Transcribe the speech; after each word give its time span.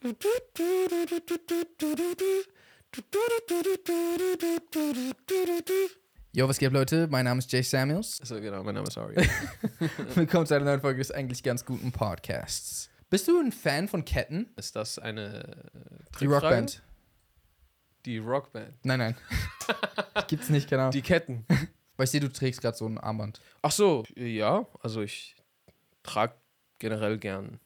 Yo, 0.00 0.10
was 6.48 6.58
geht, 6.58 6.72
Leute? 6.72 7.08
Mein 7.10 7.24
Name 7.24 7.40
ist 7.40 7.50
Jay 7.50 7.62
Samuels. 7.62 8.18
So, 8.22 8.40
genau, 8.40 8.62
mein 8.62 8.76
Name 8.76 8.86
ist 8.86 8.96
Ari. 8.96 9.16
Willkommen 10.14 10.46
zu 10.46 10.54
einer 10.54 10.66
neuen 10.66 10.80
Folge 10.80 10.98
des 10.98 11.10
eigentlich 11.10 11.42
ganz 11.42 11.64
guten 11.64 11.90
Podcasts. 11.90 12.90
Bist 13.10 13.26
du 13.26 13.40
ein 13.40 13.50
Fan 13.50 13.88
von 13.88 14.04
Ketten? 14.04 14.48
ist 14.54 14.76
das 14.76 15.00
eine 15.00 15.64
Die? 16.20 16.26
Rockband? 16.26 16.80
Die 18.04 18.18
Rockband. 18.18 18.74
Nein, 18.84 19.00
nein. 19.00 19.16
Gibt's 20.28 20.48
nicht, 20.48 20.70
genau. 20.70 20.90
Die 20.90 21.02
Ketten. 21.02 21.44
Weil 21.96 22.04
ich 22.04 22.10
sehe, 22.10 22.20
du 22.20 22.32
trägst 22.32 22.60
gerade 22.60 22.76
so 22.76 22.86
ein 22.86 22.98
Armband. 22.98 23.40
Ach 23.62 23.72
so, 23.72 24.04
ja, 24.14 24.64
also 24.80 25.02
ich 25.02 25.34
trage 26.04 26.34
generell 26.78 27.18
gern 27.18 27.58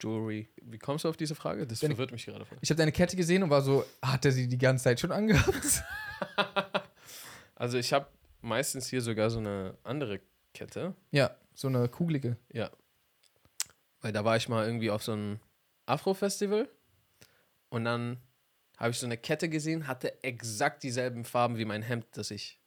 Jewelry. 0.00 0.48
Wie 0.62 0.78
kommst 0.78 1.04
du 1.04 1.08
auf 1.08 1.16
diese 1.16 1.34
Frage? 1.34 1.66
Das 1.66 1.80
Deine- 1.80 1.94
verwirrt 1.94 2.12
mich 2.12 2.24
gerade 2.26 2.44
voll. 2.44 2.58
Ich 2.60 2.70
habe 2.70 2.78
deine 2.78 2.92
Kette 2.92 3.16
gesehen 3.16 3.42
und 3.42 3.50
war 3.50 3.62
so, 3.62 3.84
hat 4.02 4.24
er 4.24 4.32
sie 4.32 4.46
die 4.48 4.58
ganze 4.58 4.84
Zeit 4.84 5.00
schon 5.00 5.12
angehabt? 5.12 5.82
Also 7.54 7.76
ich 7.78 7.92
habe 7.92 8.06
meistens 8.40 8.86
hier 8.88 9.02
sogar 9.02 9.30
so 9.30 9.38
eine 9.38 9.76
andere 9.82 10.20
Kette. 10.54 10.94
ja, 11.10 11.36
so 11.54 11.66
eine 11.68 11.88
kugelige. 11.88 12.36
Ja. 12.52 12.70
Weil 14.00 14.12
da 14.12 14.24
war 14.24 14.36
ich 14.36 14.48
mal 14.48 14.64
irgendwie 14.64 14.90
auf 14.92 15.02
so 15.02 15.12
einem 15.12 15.40
Afro-Festival 15.86 16.68
und 17.68 17.84
dann 17.84 18.18
habe 18.76 18.90
ich 18.90 18.98
so 18.98 19.06
eine 19.06 19.16
Kette 19.16 19.48
gesehen, 19.48 19.88
hatte 19.88 20.22
exakt 20.22 20.84
dieselben 20.84 21.24
Farben 21.24 21.58
wie 21.58 21.64
mein 21.64 21.82
Hemd, 21.82 22.06
das 22.12 22.30
ich 22.30 22.60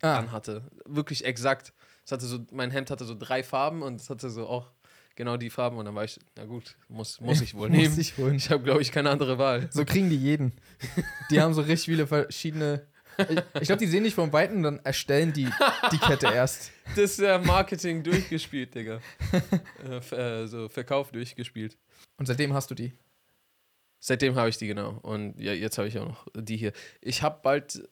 Ah, 0.00 0.18
anhatte. 0.18 0.68
Wirklich 0.86 1.24
exakt. 1.24 1.72
Es 2.04 2.10
hatte 2.10 2.26
so, 2.26 2.40
mein 2.50 2.72
Hemd 2.72 2.90
hatte 2.90 3.04
so 3.04 3.14
drei 3.16 3.44
Farben 3.44 3.82
und 3.82 4.00
es 4.00 4.10
hatte 4.10 4.28
so 4.30 4.48
auch 4.48 4.72
genau 5.16 5.36
die 5.36 5.50
Farben 5.50 5.76
und 5.76 5.84
dann 5.84 5.94
war 5.94 6.04
ich, 6.04 6.18
na 6.36 6.44
gut, 6.44 6.76
muss, 6.88 7.20
muss 7.20 7.40
ich 7.42 7.54
wohl 7.54 7.70
nehmen. 7.70 7.88
muss 7.88 7.98
ich 7.98 8.16
holen. 8.18 8.34
Ich 8.34 8.50
habe, 8.50 8.62
glaube 8.62 8.82
ich, 8.82 8.92
keine 8.92 9.10
andere 9.10 9.38
Wahl. 9.38 9.68
So 9.72 9.84
kriegen 9.84 10.10
die 10.10 10.16
jeden. 10.16 10.52
Die 11.30 11.40
haben 11.40 11.54
so 11.54 11.62
richtig 11.62 11.86
viele 11.86 12.06
verschiedene. 12.06 12.86
Ich, 13.60 13.66
glaube, 13.66 13.78
die 13.78 13.86
sehen 13.86 14.04
dich 14.04 14.14
vom 14.14 14.32
Weiten 14.32 14.56
und 14.56 14.62
dann 14.62 14.78
erstellen 14.84 15.32
die 15.34 15.48
die 15.90 15.98
Kette 15.98 16.26
erst. 16.26 16.70
Das 16.96 17.12
ist 17.12 17.20
äh, 17.20 17.38
Marketing 17.38 18.02
durchgespielt, 18.02 18.74
Digga. 18.74 19.00
äh, 20.12 20.42
äh, 20.42 20.46
so 20.46 20.68
Verkauf 20.68 21.10
durchgespielt. 21.10 21.78
Und 22.18 22.26
seitdem 22.26 22.52
hast 22.52 22.70
du 22.70 22.74
die. 22.74 22.92
Seitdem 23.98 24.34
habe 24.34 24.48
ich 24.48 24.58
die 24.58 24.66
genau. 24.66 24.98
Und 25.02 25.38
ja, 25.38 25.52
jetzt 25.52 25.78
habe 25.78 25.88
ich 25.88 25.98
auch 25.98 26.08
noch 26.08 26.26
die 26.34 26.56
hier. 26.56 26.72
Ich 27.00 27.22
habe 27.22 27.38
bald 27.42 27.88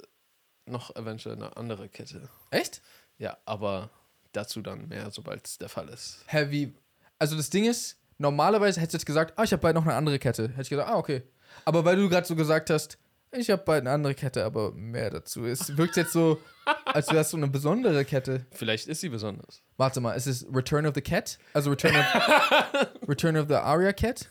noch 0.66 0.94
eventuell 0.96 1.36
eine 1.36 1.56
andere 1.56 1.88
Kette. 1.88 2.28
Echt? 2.50 2.82
Ja, 3.18 3.38
aber 3.44 3.90
dazu 4.32 4.60
dann 4.62 4.88
mehr, 4.88 5.10
sobald 5.10 5.46
es 5.46 5.58
der 5.58 5.68
Fall 5.68 5.88
ist. 5.88 6.24
Hä, 6.26 6.46
wie? 6.50 6.74
Also 7.20 7.36
das 7.36 7.50
Ding 7.50 7.64
ist, 7.66 7.96
normalerweise 8.18 8.80
hättest 8.80 8.94
du 8.94 8.96
jetzt 8.98 9.06
gesagt, 9.06 9.34
ah, 9.38 9.44
ich 9.44 9.52
habe 9.52 9.62
bald 9.62 9.76
noch 9.76 9.84
eine 9.84 9.94
andere 9.94 10.18
Kette. 10.18 10.48
Hätte 10.48 10.62
ich 10.62 10.70
gesagt, 10.70 10.88
ah, 10.88 10.96
okay. 10.96 11.22
Aber 11.64 11.84
weil 11.84 11.94
du 11.96 12.08
gerade 12.08 12.26
so 12.26 12.34
gesagt 12.34 12.70
hast, 12.70 12.98
ich 13.32 13.48
habe 13.50 13.62
bald 13.64 13.82
eine 13.82 13.90
andere 13.92 14.14
Kette, 14.14 14.44
aber 14.44 14.72
mehr 14.72 15.08
dazu 15.10 15.44
ist, 15.44 15.76
wirkt 15.76 15.96
jetzt 15.96 16.12
so, 16.12 16.40
als 16.86 17.08
wäre 17.10 17.20
es 17.20 17.30
so 17.30 17.36
eine 17.36 17.46
besondere 17.46 18.04
Kette. 18.04 18.44
Vielleicht 18.50 18.88
ist 18.88 19.00
sie 19.02 19.08
besonders. 19.08 19.62
Warte 19.76 20.00
mal, 20.00 20.14
ist 20.14 20.26
es 20.26 20.44
Return 20.52 20.84
of 20.86 20.94
the 20.96 21.00
Cat? 21.00 21.38
Also 21.52 21.70
Return 21.70 21.94
of, 21.94 22.04
Return 23.08 23.36
of 23.36 23.46
the 23.48 23.54
Aria 23.54 23.92
Cat? 23.92 24.28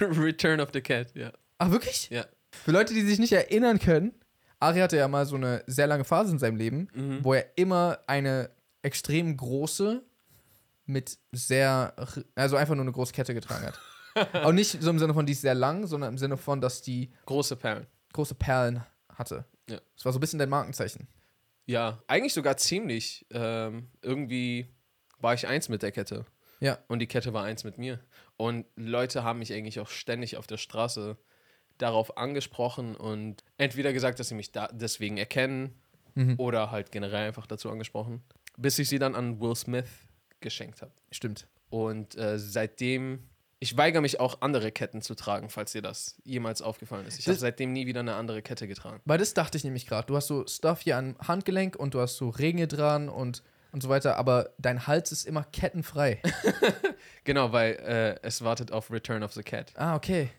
Return 0.00 0.60
of 0.60 0.68
the 0.72 0.80
Cat, 0.80 1.14
ja. 1.14 1.32
Ach, 1.58 1.70
wirklich? 1.70 2.10
Ja. 2.10 2.26
Für 2.52 2.70
Leute, 2.70 2.94
die 2.94 3.02
sich 3.02 3.18
nicht 3.18 3.32
erinnern 3.32 3.78
können, 3.80 4.12
Ari 4.60 4.78
hatte 4.80 4.96
ja 4.96 5.08
mal 5.08 5.26
so 5.26 5.36
eine 5.36 5.62
sehr 5.66 5.86
lange 5.86 6.04
Phase 6.04 6.32
in 6.32 6.38
seinem 6.38 6.56
Leben, 6.56 6.88
Mhm. 6.94 7.18
wo 7.24 7.34
er 7.34 7.46
immer 7.56 7.98
eine 8.06 8.50
extrem 8.82 9.36
große 9.36 10.02
mit 10.88 11.18
sehr, 11.32 11.94
also 12.34 12.56
einfach 12.56 12.74
nur 12.74 12.82
eine 12.84 12.92
große 12.92 13.12
Kette 13.12 13.34
getragen 13.34 13.66
hat. 13.66 14.34
Auch 14.44 14.52
nicht 14.52 14.82
so 14.82 14.90
im 14.90 14.98
Sinne 14.98 15.14
von, 15.14 15.26
die 15.26 15.32
ist 15.32 15.42
sehr 15.42 15.54
lang, 15.54 15.86
sondern 15.86 16.12
im 16.14 16.18
Sinne 16.18 16.36
von, 16.36 16.60
dass 16.60 16.82
die 16.82 17.12
Große 17.26 17.54
Perlen. 17.56 17.86
große 18.14 18.34
Perlen 18.34 18.84
hatte. 19.14 19.44
Ja. 19.68 19.78
Das 19.94 20.04
war 20.04 20.12
so 20.12 20.18
ein 20.18 20.20
bisschen 20.20 20.38
dein 20.38 20.48
Markenzeichen. 20.48 21.06
Ja, 21.66 22.02
eigentlich 22.06 22.32
sogar 22.34 22.56
ziemlich. 22.56 23.26
Ähm, 23.30 23.90
irgendwie 24.02 24.74
war 25.20 25.34
ich 25.34 25.46
eins 25.46 25.68
mit 25.68 25.82
der 25.82 25.92
Kette. 25.92 26.24
Ja. 26.60 26.78
Und 26.88 26.98
die 27.00 27.06
Kette 27.06 27.32
war 27.34 27.44
eins 27.44 27.62
mit 27.64 27.78
mir. 27.78 28.00
Und 28.36 28.64
Leute 28.74 29.22
haben 29.22 29.38
mich 29.40 29.52
eigentlich 29.52 29.78
auch 29.78 29.88
ständig 29.88 30.36
auf 30.36 30.46
der 30.46 30.56
Straße 30.56 31.16
darauf 31.76 32.16
angesprochen 32.16 32.96
und 32.96 33.44
entweder 33.58 33.92
gesagt, 33.92 34.18
dass 34.18 34.28
sie 34.28 34.34
mich 34.34 34.50
da 34.52 34.68
deswegen 34.72 35.16
erkennen 35.18 35.80
Mhm. 36.14 36.34
oder 36.38 36.72
halt 36.72 36.90
generell 36.90 37.28
einfach 37.28 37.46
dazu 37.46 37.70
angesprochen, 37.70 38.24
bis 38.56 38.76
ich 38.80 38.88
sie 38.88 38.98
dann 38.98 39.14
an 39.14 39.40
Will 39.40 39.54
Smith 39.54 39.84
geschenkt 40.40 40.82
habe. 40.82 40.92
Stimmt. 41.10 41.46
Und 41.70 42.16
äh, 42.16 42.38
seitdem, 42.38 43.24
ich 43.58 43.76
weigere 43.76 44.00
mich 44.00 44.20
auch 44.20 44.40
andere 44.40 44.72
Ketten 44.72 45.02
zu 45.02 45.14
tragen, 45.14 45.50
falls 45.50 45.72
dir 45.72 45.82
das 45.82 46.16
jemals 46.24 46.62
aufgefallen 46.62 47.06
ist. 47.06 47.18
Ich 47.18 47.26
habe 47.26 47.38
seitdem 47.38 47.72
nie 47.72 47.86
wieder 47.86 48.00
eine 48.00 48.14
andere 48.14 48.42
Kette 48.42 48.66
getragen. 48.66 49.00
Weil 49.04 49.18
das 49.18 49.34
dachte 49.34 49.58
ich 49.58 49.64
nämlich 49.64 49.86
gerade. 49.86 50.06
Du 50.06 50.16
hast 50.16 50.28
so 50.28 50.46
Stuff 50.46 50.80
hier 50.80 50.96
am 50.96 51.16
Handgelenk 51.18 51.76
und 51.76 51.94
du 51.94 52.00
hast 52.00 52.16
so 52.16 52.30
Ringe 52.30 52.68
dran 52.68 53.08
und, 53.08 53.42
und 53.72 53.82
so 53.82 53.88
weiter, 53.88 54.16
aber 54.16 54.50
dein 54.58 54.86
Hals 54.86 55.12
ist 55.12 55.26
immer 55.26 55.44
kettenfrei. 55.44 56.22
Genau, 57.24 57.52
weil 57.52 57.74
äh, 57.74 58.26
es 58.26 58.42
wartet 58.42 58.72
auf 58.72 58.90
Return 58.90 59.22
of 59.22 59.34
the 59.34 59.42
Cat. 59.42 59.72
ah, 59.76 59.94
okay. 59.94 60.30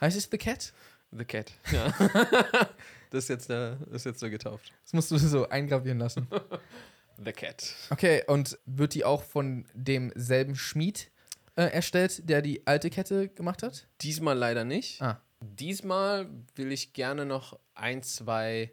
Heißt 0.00 0.16
es 0.16 0.28
The 0.30 0.38
Cat? 0.38 0.72
The 1.10 1.24
Cat. 1.24 1.50
Ja. 1.72 1.92
das, 3.10 3.24
ist 3.24 3.28
jetzt, 3.30 3.50
äh, 3.50 3.74
das 3.86 4.02
ist 4.02 4.04
jetzt 4.04 4.20
so 4.20 4.30
getauft. 4.30 4.72
Das 4.84 4.92
musst 4.92 5.10
du 5.10 5.18
so 5.18 5.48
eingravieren 5.48 5.98
lassen. 5.98 6.28
The 7.22 7.32
Cat. 7.32 7.74
Okay, 7.90 8.22
und 8.26 8.58
wird 8.66 8.94
die 8.94 9.04
auch 9.04 9.22
von 9.22 9.66
demselben 9.74 10.56
Schmied 10.56 11.10
äh, 11.56 11.64
erstellt, 11.64 12.28
der 12.28 12.42
die 12.42 12.66
alte 12.66 12.90
Kette 12.90 13.28
gemacht 13.28 13.62
hat? 13.62 13.86
Diesmal 14.00 14.36
leider 14.38 14.64
nicht. 14.64 15.00
Ah. 15.02 15.20
Diesmal 15.42 16.28
will 16.54 16.72
ich 16.72 16.92
gerne 16.92 17.24
noch 17.26 17.58
ein, 17.74 18.02
zwei. 18.02 18.72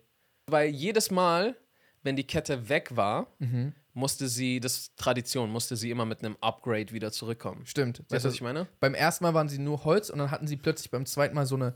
Weil 0.50 0.70
jedes 0.70 1.12
Mal, 1.12 1.56
wenn 2.04 2.16
die 2.16 2.26
Kette 2.26 2.70
weg 2.70 2.96
war, 2.96 3.28
Mhm. 3.40 3.74
musste 3.94 4.28
sie, 4.28 4.60
das 4.60 4.78
ist 4.78 4.98
Tradition, 4.98 5.50
musste 5.50 5.76
sie 5.76 5.90
immer 5.92 6.06
mit 6.06 6.20
einem 6.24 6.38
Upgrade 6.42 6.92
wieder 6.94 7.12
zurückkommen. 7.12 7.66
Stimmt. 7.66 8.00
Weißt 8.10 8.24
du, 8.26 8.30
was 8.30 8.36
ich 8.36 8.42
meine? 8.42 8.68
Beim 8.80 8.94
ersten 8.94 9.24
Mal 9.24 9.34
waren 9.34 9.50
sie 9.50 9.58
nur 9.60 9.84
Holz 9.86 10.10
und 10.10 10.20
dann 10.20 10.30
hatten 10.32 10.48
sie 10.48 10.56
plötzlich 10.58 10.92
beim 10.92 11.06
zweiten 11.06 11.36
Mal 11.36 11.46
so 11.46 11.56
eine, 11.56 11.74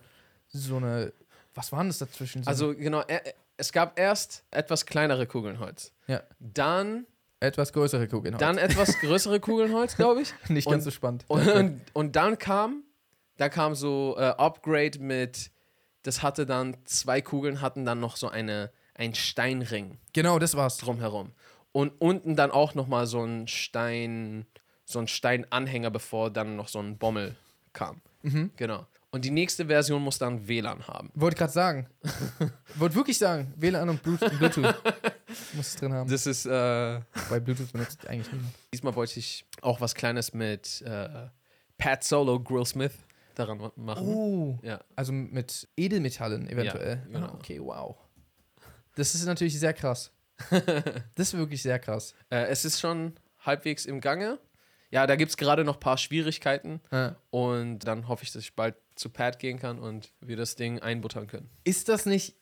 so 0.47 0.77
eine, 0.77 1.11
was 1.55 1.71
waren 1.71 1.87
das 1.87 1.97
dazwischen? 1.97 2.43
So 2.43 2.49
Also 2.49 2.75
genau, 2.75 3.01
äh, 3.07 3.19
es 3.61 3.71
gab 3.71 3.99
erst 3.99 4.43
etwas 4.49 4.87
kleinere 4.87 5.27
Kugeln 5.27 5.59
Holz. 5.59 5.93
Ja. 6.07 6.23
Dann, 6.39 7.05
etwas 7.39 7.71
größere 7.73 8.07
Kugeln. 8.07 8.35
dann 8.39 8.57
etwas 8.57 8.99
größere 9.01 9.39
Kugeln 9.39 9.71
Holz, 9.71 9.95
glaube 9.95 10.23
ich. 10.23 10.33
Nicht 10.49 10.65
und- 10.65 10.71
ganz 10.73 10.83
so 10.83 10.89
spannend. 10.91 11.25
Und, 11.29 11.79
und 11.93 12.15
dann 12.15 12.39
kam, 12.39 12.83
da 13.37 13.49
kam 13.49 13.75
so 13.75 14.15
äh, 14.17 14.21
Upgrade 14.23 14.97
mit, 14.99 15.51
das 16.01 16.23
hatte 16.23 16.47
dann, 16.47 16.75
zwei 16.85 17.21
Kugeln 17.21 17.61
hatten 17.61 17.85
dann 17.85 17.99
noch 17.99 18.15
so 18.17 18.29
eine, 18.29 18.71
ein 18.95 19.13
Steinring 19.13 19.99
Genau, 20.13 20.39
das 20.39 20.55
war's. 20.55 20.77
drumherum. 20.77 21.31
Und 21.71 21.93
unten 22.01 22.35
dann 22.35 22.49
auch 22.49 22.73
nochmal 22.73 23.05
so 23.05 23.23
ein 23.23 23.47
Stein, 23.47 24.45
so 24.85 24.97
ein 24.99 25.07
Steinanhänger, 25.07 25.91
bevor 25.91 26.31
dann 26.31 26.55
noch 26.55 26.67
so 26.67 26.79
ein 26.79 26.97
Bommel 26.97 27.35
kam. 27.73 28.01
Mhm. 28.23 28.49
Genau. 28.57 28.87
Und 29.13 29.25
die 29.25 29.31
nächste 29.31 29.65
Version 29.65 30.01
muss 30.01 30.17
dann 30.17 30.47
WLAN 30.47 30.87
haben. 30.87 31.11
Wollte 31.15 31.35
gerade 31.37 31.51
sagen. 31.51 31.87
Wollte 32.75 32.95
wirklich 32.95 33.17
sagen. 33.17 33.53
WLAN 33.57 33.89
und 33.89 34.01
Bluetooth. 34.01 34.31
Muss 35.53 35.67
es 35.67 35.75
drin 35.75 35.93
haben. 35.93 36.09
Das 36.09 36.25
ist, 36.25 36.45
äh, 36.45 36.49
Weil 37.29 37.41
Bluetooth 37.41 37.71
benutzt 37.73 38.07
eigentlich 38.07 38.31
niemand. 38.31 38.53
diesmal 38.73 38.95
wollte 38.95 39.19
ich 39.19 39.45
auch 39.61 39.79
was 39.81 39.95
Kleines 39.95 40.33
mit 40.33 40.81
äh, 40.81 41.27
Pat 41.77 42.03
Solo, 42.03 42.39
Grill 42.39 42.65
Smith 42.65 42.93
daran 43.35 43.57
ma- 43.57 43.71
machen. 43.75 44.07
Oh. 44.07 44.59
Ja. 44.61 44.79
Also 44.95 45.11
mit 45.13 45.67
Edelmetallen 45.77 46.47
eventuell. 46.47 46.97
Ja, 47.05 47.11
genau. 47.13 47.27
Ah, 47.27 47.35
okay, 47.35 47.59
wow. 47.61 47.97
Das 48.95 49.13
ist 49.15 49.25
natürlich 49.25 49.59
sehr 49.59 49.73
krass. 49.73 50.11
das 50.49 51.27
ist 51.29 51.37
wirklich 51.37 51.61
sehr 51.61 51.79
krass. 51.79 52.13
Äh, 52.29 52.45
es 52.45 52.65
ist 52.65 52.79
schon 52.79 53.13
halbwegs 53.39 53.85
im 53.85 53.99
Gange. 54.01 54.39
Ja, 54.89 55.07
da 55.07 55.15
gibt 55.15 55.29
es 55.29 55.37
gerade 55.37 55.63
noch 55.63 55.75
ein 55.75 55.79
paar 55.79 55.97
Schwierigkeiten. 55.97 56.81
Ja. 56.91 57.15
Und 57.29 57.79
dann 57.79 58.09
hoffe 58.09 58.23
ich, 58.23 58.31
dass 58.33 58.43
ich 58.43 58.55
bald 58.55 58.75
zu 59.01 59.09
Pat 59.09 59.39
gehen 59.39 59.59
kann 59.59 59.79
und 59.79 60.13
wir 60.21 60.37
das 60.37 60.55
Ding 60.55 60.79
einbuttern 60.79 61.27
können. 61.27 61.49
Ist 61.63 61.89
das 61.89 62.05
nicht 62.05 62.35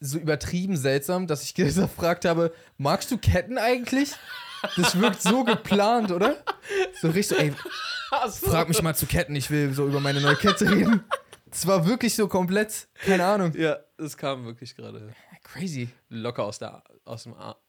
so 0.00 0.18
übertrieben 0.18 0.76
seltsam, 0.76 1.26
dass 1.26 1.42
ich 1.42 1.54
gefragt 1.54 2.24
habe, 2.24 2.52
magst 2.76 3.10
du 3.10 3.18
Ketten 3.18 3.58
eigentlich? 3.58 4.12
Das 4.76 4.98
wirkt 5.00 5.20
so 5.22 5.42
geplant, 5.44 6.12
oder? 6.12 6.36
So 7.00 7.10
richtig 7.10 7.38
ey, 7.38 7.52
frag 8.30 8.68
mich 8.68 8.80
mal 8.82 8.94
zu 8.94 9.06
Ketten, 9.06 9.34
ich 9.34 9.50
will 9.50 9.72
so 9.72 9.86
über 9.88 9.98
meine 9.98 10.20
neue 10.20 10.36
Kette 10.36 10.70
reden. 10.70 11.02
Das 11.46 11.66
war 11.66 11.86
wirklich 11.86 12.14
so 12.14 12.28
komplett, 12.28 12.88
keine 13.04 13.24
Ahnung. 13.26 13.52
Ja, 13.56 13.78
das 13.96 14.16
kam 14.16 14.44
wirklich 14.44 14.74
gerade 14.76 15.12
Crazy. 15.42 15.88
locker 16.08 16.44
aus, 16.44 16.58
der, 16.58 16.84
aus 17.04 17.24
dem 17.24 17.34
Ar- 17.34 17.60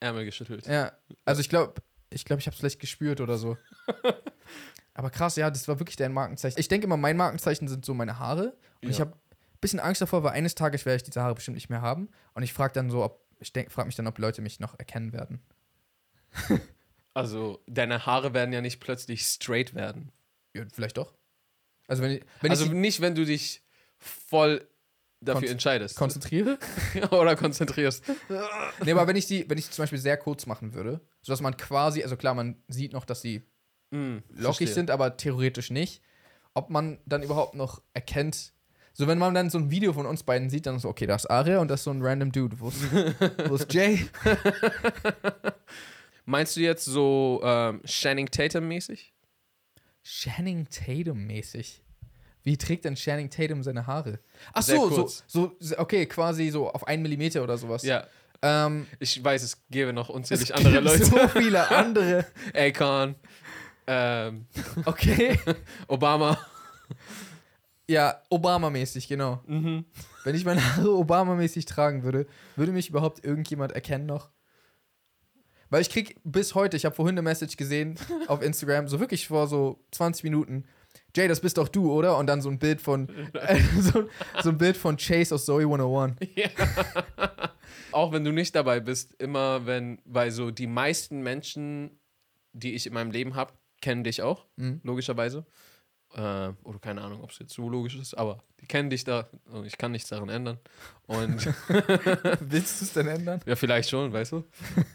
Ärmel 0.00 0.24
geschüttelt. 0.24 0.66
Ja, 0.66 0.92
also 1.24 1.40
ich 1.40 1.48
glaube, 1.48 1.74
ich 2.10 2.24
glaube, 2.24 2.40
ich 2.40 2.46
habe 2.46 2.54
es 2.54 2.60
vielleicht 2.60 2.80
gespürt 2.80 3.20
oder 3.20 3.38
so. 3.38 3.56
Aber 4.94 5.10
krass, 5.10 5.36
ja, 5.36 5.50
das 5.50 5.66
war 5.68 5.78
wirklich 5.78 5.96
dein 5.96 6.12
Markenzeichen. 6.12 6.58
Ich 6.60 6.68
denke 6.68 6.86
immer, 6.86 6.96
mein 6.96 7.16
Markenzeichen 7.16 7.66
sind 7.68 7.84
so 7.84 7.94
meine 7.94 8.18
Haare. 8.18 8.56
Und 8.82 8.90
ich 8.90 8.98
Ja. 8.98 9.06
habe 9.06 9.12
ein 9.16 9.58
bisschen 9.60 9.80
Angst 9.80 10.00
davor, 10.02 10.22
weil 10.22 10.32
eines 10.32 10.54
Tages 10.54 10.84
werde 10.84 10.96
ich 10.96 11.02
diese 11.02 11.22
Haare 11.22 11.34
bestimmt 11.34 11.54
nicht 11.56 11.70
mehr 11.70 11.80
haben. 11.82 12.08
Und 12.34 12.42
ich 12.42 12.52
frage 12.52 12.74
dann 12.74 12.90
so, 12.90 13.02
ob, 13.02 13.24
ich 13.40 13.52
frage 13.70 13.86
mich 13.86 13.96
dann, 13.96 14.06
ob 14.06 14.18
Leute 14.18 14.42
mich 14.42 14.60
noch 14.60 14.78
erkennen 14.78 15.12
werden. 15.12 15.40
Also, 17.14 17.62
deine 17.66 18.06
Haare 18.06 18.32
werden 18.32 18.54
ja 18.54 18.62
nicht 18.62 18.80
plötzlich 18.80 19.22
straight 19.26 19.74
werden. 19.74 20.10
Ja, 20.54 20.64
vielleicht 20.72 20.96
doch. 20.96 21.12
Also, 21.86 22.02
wenn 22.02 22.12
ich, 22.12 22.24
wenn 22.40 22.50
also 22.50 22.64
ich 22.64 22.70
nicht, 22.70 23.00
wenn 23.02 23.14
du 23.14 23.26
dich 23.26 23.62
voll 23.98 24.66
dafür 25.20 25.42
Kon- 25.42 25.50
entscheidest. 25.50 25.96
konzentriere. 25.96 26.58
Oder 27.10 27.36
konzentrierst. 27.36 28.02
nee, 28.82 28.92
aber 28.92 29.06
wenn 29.06 29.16
ich 29.16 29.26
die, 29.26 29.44
wenn 29.50 29.58
ich 29.58 29.66
die 29.66 29.72
zum 29.72 29.82
Beispiel 29.82 29.98
sehr 29.98 30.16
kurz 30.16 30.46
machen 30.46 30.72
würde, 30.72 31.02
sodass 31.20 31.42
man 31.42 31.54
quasi, 31.58 32.02
also 32.02 32.16
klar, 32.16 32.32
man 32.34 32.62
sieht 32.68 32.94
noch, 32.94 33.04
dass 33.04 33.20
sie 33.20 33.42
Mm, 33.92 34.18
lockig 34.30 34.42
verstehe. 34.56 34.68
sind, 34.68 34.90
aber 34.90 35.16
theoretisch 35.16 35.70
nicht. 35.70 36.02
Ob 36.54 36.70
man 36.70 36.98
dann 37.06 37.22
überhaupt 37.22 37.54
noch 37.54 37.82
erkennt, 37.94 38.52
so 38.94 39.06
wenn 39.06 39.18
man 39.18 39.34
dann 39.34 39.48
so 39.50 39.58
ein 39.58 39.70
Video 39.70 39.92
von 39.92 40.06
uns 40.06 40.22
beiden 40.22 40.50
sieht, 40.50 40.66
dann 40.66 40.78
so, 40.78 40.88
okay, 40.88 41.06
da 41.06 41.14
ist 41.14 41.26
Aria 41.30 41.60
und 41.60 41.68
das 41.68 41.80
ist 41.80 41.84
so 41.84 41.90
ein 41.90 42.02
random 42.02 42.32
Dude. 42.32 42.58
Wo 42.60 42.68
ist, 42.68 42.82
wo 43.48 43.54
ist 43.54 43.72
Jay? 43.72 44.06
Meinst 46.24 46.56
du 46.56 46.60
jetzt 46.60 46.84
so 46.84 47.40
ähm, 47.44 47.82
Channing 47.84 48.26
Tatum-mäßig? 48.30 49.12
Channing 50.04 50.66
Tatum 50.68 51.26
mäßig. 51.26 51.82
Wie 52.44 52.56
trägt 52.56 52.84
denn 52.84 52.94
Channing 52.96 53.30
Tatum 53.30 53.62
seine 53.62 53.86
Haare? 53.86 54.18
Ach 54.52 54.62
Sehr 54.62 54.76
so, 54.76 54.88
so, 54.90 54.94
kurz. 54.96 55.24
so, 55.26 55.56
okay, 55.78 56.06
quasi 56.06 56.50
so 56.50 56.70
auf 56.70 56.86
einen 56.86 57.02
Millimeter 57.02 57.42
oder 57.42 57.56
sowas. 57.56 57.82
Ja. 57.84 58.06
Ähm, 58.42 58.86
Ich 58.98 59.22
weiß, 59.22 59.42
es 59.42 59.62
gäbe 59.70 59.92
noch 59.92 60.08
unzählig 60.08 60.54
andere 60.54 60.80
Leute. 60.80 61.04
so 61.04 61.28
viele 61.28 61.70
andere. 61.70 62.26
Akon, 62.54 63.14
ähm, 63.86 64.46
Okay. 64.84 65.38
Obama. 65.88 66.38
Ja, 67.88 68.22
Obama-mäßig, 68.30 69.08
genau. 69.08 69.40
Mhm. 69.46 69.84
Wenn 70.24 70.34
ich 70.34 70.44
meine 70.44 70.64
Haare 70.64 70.88
Obama-mäßig 70.96 71.66
tragen 71.66 72.04
würde, 72.04 72.26
würde 72.56 72.72
mich 72.72 72.88
überhaupt 72.88 73.24
irgendjemand 73.24 73.72
erkennen 73.72 74.06
noch? 74.06 74.30
Weil 75.68 75.82
ich 75.82 75.90
krieg 75.90 76.20
bis 76.22 76.54
heute, 76.54 76.76
ich 76.76 76.84
habe 76.84 76.94
vorhin 76.94 77.14
eine 77.14 77.22
Message 77.22 77.56
gesehen 77.56 77.98
auf 78.28 78.42
Instagram, 78.42 78.88
so 78.88 79.00
wirklich 79.00 79.26
vor 79.26 79.46
so 79.46 79.82
20 79.92 80.24
Minuten. 80.24 80.64
Jay, 81.16 81.28
das 81.28 81.40
bist 81.40 81.56
doch 81.56 81.68
du, 81.68 81.90
oder? 81.90 82.18
Und 82.18 82.26
dann 82.26 82.42
so 82.42 82.50
ein 82.50 82.58
Bild 82.58 82.80
von 82.80 83.08
äh, 83.34 83.58
so, 83.80 84.08
so 84.42 84.50
ein 84.50 84.58
Bild 84.58 84.76
von 84.76 84.98
Chase 84.98 85.34
aus 85.34 85.46
Zoe 85.46 85.62
101. 85.62 86.16
Ja. 86.34 86.48
Auch 87.90 88.12
wenn 88.12 88.24
du 88.24 88.32
nicht 88.32 88.54
dabei 88.54 88.80
bist, 88.80 89.14
immer 89.20 89.66
wenn, 89.66 90.00
weil 90.04 90.30
so 90.30 90.50
die 90.50 90.66
meisten 90.66 91.22
Menschen, 91.22 91.98
die 92.52 92.74
ich 92.74 92.86
in 92.86 92.92
meinem 92.92 93.10
Leben 93.10 93.34
habe, 93.34 93.52
kennen 93.82 94.02
dich 94.04 94.22
auch, 94.22 94.46
Mhm. 94.56 94.80
logischerweise. 94.84 95.44
Äh, 96.14 96.52
oder 96.64 96.78
keine 96.80 97.00
Ahnung, 97.02 97.22
ob 97.22 97.30
es 97.30 97.38
jetzt 97.38 97.52
so 97.54 97.68
logisch 97.68 97.96
ist, 97.96 98.14
aber 98.14 98.42
die 98.60 98.66
kennen 98.66 98.90
dich 98.90 99.02
da 99.04 99.28
und 99.50 99.64
ich 99.66 99.76
kann 99.78 99.92
nichts 99.92 100.08
daran 100.10 100.28
ändern. 100.28 100.58
Und 101.06 101.46
Willst 102.40 102.80
du 102.80 102.84
es 102.84 102.92
denn 102.92 103.08
ändern? 103.08 103.40
ja, 103.46 103.56
vielleicht 103.56 103.88
schon, 103.90 104.12
weißt 104.12 104.32
du. 104.32 104.44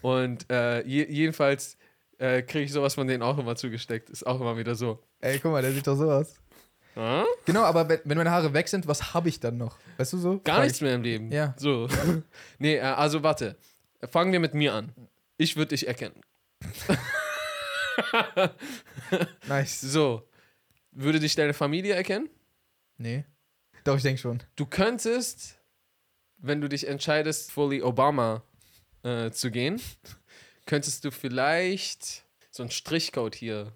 Und 0.02 0.48
äh, 0.50 0.82
je, 0.86 1.04
jedenfalls 1.08 1.76
äh, 2.18 2.42
kriege 2.42 2.64
ich 2.64 2.72
sowas 2.72 2.94
von 2.94 3.06
denen 3.08 3.22
auch 3.22 3.36
immer 3.38 3.56
zugesteckt. 3.56 4.10
Ist 4.10 4.26
auch 4.26 4.40
immer 4.40 4.56
wieder 4.56 4.74
so. 4.76 5.00
Ey, 5.20 5.38
guck 5.40 5.52
mal, 5.52 5.62
der 5.62 5.72
sieht 5.72 5.86
doch 5.86 5.96
so 5.96 6.10
aus. 6.10 6.36
Ah? 6.94 7.24
Genau, 7.44 7.62
aber 7.62 7.88
wenn, 7.88 8.00
wenn 8.04 8.16
meine 8.18 8.30
Haare 8.30 8.52
weg 8.54 8.68
sind, 8.68 8.86
was 8.88 9.12
habe 9.14 9.28
ich 9.28 9.38
dann 9.40 9.56
noch? 9.56 9.76
Weißt 9.98 10.12
du 10.12 10.18
so? 10.18 10.40
Gar 10.44 10.56
Frag 10.56 10.64
nichts 10.66 10.80
mehr 10.80 10.94
im 10.94 11.02
Leben. 11.02 11.30
Ja. 11.32 11.54
So. 11.58 11.88
nee, 12.58 12.76
äh, 12.76 12.80
also 12.80 13.22
warte. 13.24 13.56
Fangen 14.10 14.30
wir 14.32 14.38
mit 14.40 14.54
mir 14.54 14.72
an. 14.74 14.92
Ich 15.36 15.56
würde 15.56 15.70
dich 15.70 15.86
erkennen. 15.88 16.20
Nice. 19.48 19.80
So. 19.80 20.28
Würde 20.92 21.20
dich 21.20 21.34
deine 21.34 21.54
Familie 21.54 21.94
erkennen? 21.94 22.28
Nee. 22.96 23.24
Doch, 23.84 23.96
ich 23.96 24.02
denke 24.02 24.20
schon. 24.20 24.42
Du 24.56 24.66
könntest, 24.66 25.58
wenn 26.38 26.60
du 26.60 26.68
dich 26.68 26.86
entscheidest, 26.88 27.52
fully 27.52 27.82
Obama 27.82 28.42
äh, 29.02 29.30
zu 29.30 29.50
gehen, 29.50 29.80
könntest 30.66 31.04
du 31.04 31.10
vielleicht 31.10 32.24
so 32.50 32.62
einen 32.62 32.70
Strichcode 32.70 33.34
hier 33.34 33.72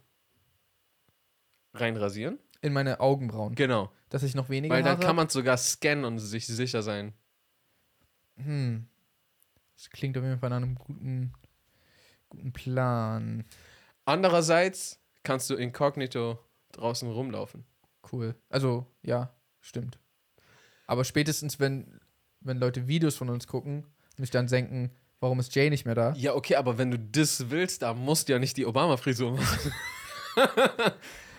reinrasieren. 1.74 2.38
In 2.60 2.72
meine 2.72 3.00
Augenbrauen. 3.00 3.54
Genau. 3.54 3.90
Dass 4.08 4.22
ich 4.22 4.34
noch 4.34 4.48
weniger 4.48 4.74
Weil 4.74 4.82
dann 4.82 4.96
Haare 4.98 5.06
kann 5.06 5.16
man 5.16 5.28
sogar 5.28 5.56
scannen 5.56 6.04
und 6.04 6.18
sich 6.18 6.46
sicher 6.46 6.82
sein. 6.82 7.14
Hm. 8.36 8.86
Das 9.76 9.90
klingt 9.90 10.16
auf 10.16 10.24
jeden 10.24 10.38
Fall 10.38 10.50
nach 10.50 10.58
einem 10.58 10.74
guten, 10.74 11.32
guten 12.28 12.52
Plan. 12.52 13.44
Andererseits 14.04 15.00
kannst 15.22 15.48
du 15.50 15.54
inkognito 15.54 16.38
draußen 16.72 17.10
rumlaufen. 17.10 17.64
Cool. 18.12 18.34
Also, 18.48 18.86
ja, 19.02 19.34
stimmt. 19.60 19.98
Aber 20.86 21.04
spätestens, 21.04 21.60
wenn, 21.60 22.00
wenn 22.40 22.58
Leute 22.58 22.88
Videos 22.88 23.16
von 23.16 23.30
uns 23.30 23.46
gucken 23.46 23.86
und 24.18 24.24
sich 24.24 24.30
dann 24.30 24.46
denken, 24.48 24.90
warum 25.20 25.38
ist 25.38 25.54
Jay 25.54 25.70
nicht 25.70 25.84
mehr 25.84 25.94
da? 25.94 26.12
Ja, 26.16 26.34
okay, 26.34 26.56
aber 26.56 26.78
wenn 26.78 26.90
du 26.90 26.98
das 26.98 27.50
willst, 27.50 27.82
da 27.82 27.94
musst 27.94 28.28
du 28.28 28.32
ja 28.32 28.38
nicht 28.38 28.56
die 28.56 28.66
Obama-Frisur 28.66 29.32
machen. 29.32 29.72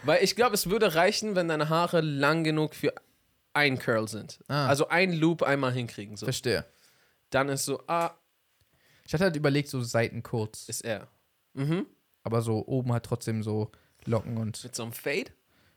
Weil 0.04 0.24
ich 0.24 0.36
glaube, 0.36 0.54
es 0.56 0.70
würde 0.70 0.96
reichen, 0.96 1.36
wenn 1.36 1.48
deine 1.48 1.70
Haare 1.70 2.02
lang 2.02 2.44
genug 2.44 2.76
für 2.76 2.94
ein 3.54 3.78
Curl 3.78 4.08
sind. 4.08 4.40
Ah. 4.48 4.68
Also 4.68 4.88
ein 4.90 5.14
Loop 5.14 5.44
einmal 5.44 5.72
hinkriegen. 5.72 6.18
So. 6.18 6.26
Verstehe. 6.26 6.66
Dann 7.30 7.50
ist 7.50 7.66
so, 7.66 7.84
ah, 7.88 8.12
Ich 9.06 9.14
hatte 9.14 9.26
halt 9.26 9.36
überlegt, 9.36 9.70
so 9.70 9.82
Seiten 9.82 10.24
kurz. 10.24 10.68
ist 10.70 10.82
er. 10.84 11.08
Mhm. 11.54 11.86
Aber 12.24 12.42
so 12.42 12.66
oben 12.68 12.92
halt 12.94 13.04
trotzdem 13.06 13.44
so 13.44 13.72
Locken 14.06 14.38
und. 14.38 14.64
Mit 14.64 14.76
so 14.76 14.84
einem 14.84 14.94
Fade. 14.94 15.32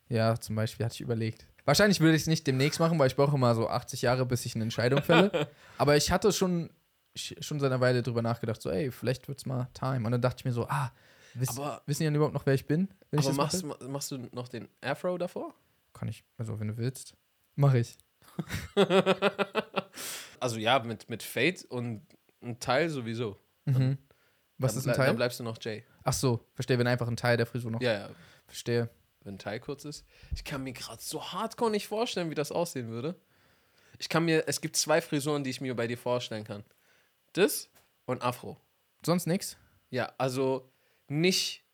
Ja, 0.08 0.38
zum 0.40 0.54
Beispiel 0.56 0.84
hatte 0.86 0.94
ich 0.94 1.00
überlegt. 1.00 1.46
Wahrscheinlich 1.64 1.98
würde 2.00 2.14
ich 2.14 2.22
es 2.22 2.28
nicht 2.28 2.46
demnächst 2.46 2.78
machen, 2.78 2.98
weil 2.98 3.08
ich 3.08 3.16
brauche 3.16 3.34
immer 3.36 3.54
so 3.56 3.68
80 3.68 4.02
Jahre, 4.02 4.24
bis 4.24 4.46
ich 4.46 4.54
eine 4.54 4.62
Entscheidung 4.64 5.02
fälle. 5.02 5.48
Aber 5.78 5.96
ich 5.96 6.12
hatte 6.12 6.32
schon, 6.32 6.70
sch- 7.18 7.42
schon 7.42 7.58
seit 7.58 7.72
einer 7.72 7.80
Weile 7.80 8.02
drüber 8.04 8.22
nachgedacht, 8.22 8.62
so, 8.62 8.70
ey, 8.70 8.92
vielleicht 8.92 9.26
wird's 9.26 9.46
mal 9.46 9.68
time. 9.74 10.06
Und 10.06 10.12
dann 10.12 10.22
dachte 10.22 10.36
ich 10.40 10.44
mir 10.44 10.52
so, 10.52 10.68
ah, 10.68 10.92
wiss, 11.34 11.50
Aber- 11.58 11.82
wissen 11.86 12.00
die 12.02 12.04
denn 12.06 12.14
überhaupt 12.14 12.34
noch, 12.34 12.46
wer 12.46 12.54
ich 12.54 12.66
bin? 12.66 12.88
Ich 13.10 13.18
Aber 13.18 13.28
das 13.28 13.36
machst, 13.36 13.64
mache? 13.64 13.82
ma- 13.84 13.88
machst 13.90 14.10
du 14.12 14.18
noch 14.32 14.46
den 14.48 14.68
Afro 14.80 15.18
davor? 15.18 15.54
Kann 15.92 16.06
ich, 16.08 16.22
also 16.38 16.60
wenn 16.60 16.68
du 16.68 16.76
willst. 16.76 17.14
Mache 17.56 17.78
ich. 17.80 17.96
Also 20.38 20.58
ja, 20.58 20.78
mit, 20.80 21.08
mit 21.08 21.22
Fade 21.22 21.56
und 21.70 22.02
ein 22.42 22.60
Teil 22.60 22.90
sowieso. 22.90 23.38
Mhm. 23.64 23.96
Was 24.58 24.72
dann 24.72 24.80
ist 24.80 24.88
ein 24.88 24.94
Teil? 24.94 25.06
Dann 25.06 25.16
bleibst 25.16 25.38
du 25.40 25.44
noch 25.44 25.58
Jay. 25.60 25.84
Ach 26.04 26.12
so, 26.12 26.44
verstehe, 26.54 26.78
wenn 26.78 26.86
einfach 26.86 27.08
ein 27.08 27.16
Teil 27.16 27.36
der 27.36 27.46
Frisur 27.46 27.70
noch. 27.70 27.80
Ja, 27.80 27.92
ja. 27.92 28.10
Verstehe. 28.46 28.88
wenn 29.24 29.34
ein 29.34 29.38
Teil 29.38 29.60
kurz 29.60 29.84
ist. 29.84 30.04
Ich 30.34 30.44
kann 30.44 30.62
mir 30.62 30.72
gerade 30.72 31.02
so 31.02 31.22
hardcore 31.32 31.70
nicht 31.70 31.88
vorstellen, 31.88 32.30
wie 32.30 32.34
das 32.34 32.52
aussehen 32.52 32.88
würde. 32.88 33.16
Ich 33.98 34.08
kann 34.08 34.24
mir, 34.24 34.44
es 34.46 34.60
gibt 34.60 34.76
zwei 34.76 35.00
Frisuren, 35.00 35.44
die 35.44 35.50
ich 35.50 35.60
mir 35.60 35.74
bei 35.74 35.86
dir 35.86 35.98
vorstellen 35.98 36.44
kann. 36.44 36.64
Das 37.32 37.68
und 38.04 38.22
Afro. 38.22 38.56
Sonst 39.04 39.26
nichts? 39.26 39.56
Ja, 39.90 40.12
also 40.18 40.70
nicht, 41.08 41.64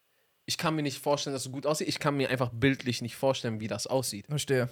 ich 0.47 0.59
kann 0.59 0.75
mir 0.75 0.83
nicht 0.83 0.99
vorstellen, 0.99 1.35
dass 1.35 1.47
es 1.47 1.53
gut 1.53 1.67
aussieht. 1.67 1.89
Ich 1.89 1.99
kann 1.99 2.17
mir 2.17 2.31
einfach 2.31 2.51
bildlich 2.53 3.03
nicht 3.03 3.17
vorstellen, 3.17 3.61
wie 3.61 3.69
das 3.69 3.87
aussieht. 3.87 4.27
Verstehe. 4.27 4.69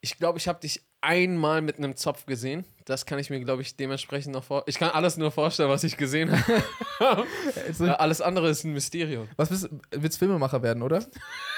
Ich 0.00 0.18
glaube, 0.18 0.38
ich 0.38 0.48
habe 0.48 0.60
dich 0.60 0.82
einmal 1.04 1.60
mit 1.62 1.78
einem 1.78 1.96
Zopf 1.96 2.26
gesehen. 2.26 2.64
Das 2.86 3.06
kann 3.06 3.18
ich 3.18 3.30
mir, 3.30 3.40
glaube 3.40 3.62
ich, 3.62 3.76
dementsprechend 3.76 4.34
noch 4.34 4.44
vor. 4.44 4.62
Ich 4.66 4.78
kann 4.78 4.90
alles 4.90 5.16
nur 5.16 5.30
vorstellen, 5.30 5.70
was 5.70 5.84
ich 5.84 5.96
gesehen 5.96 6.30
habe. 7.00 7.24
Also, 7.68 7.86
alles 7.86 8.20
andere 8.20 8.48
ist 8.50 8.64
ein 8.64 8.72
Mysterium. 8.72 9.28
Was 9.36 9.68
willst 9.90 10.18
Filmemacher 10.18 10.62
werden, 10.62 10.82
oder? 10.82 11.04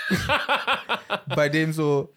Bei 1.34 1.48
dem 1.48 1.72
so, 1.72 2.12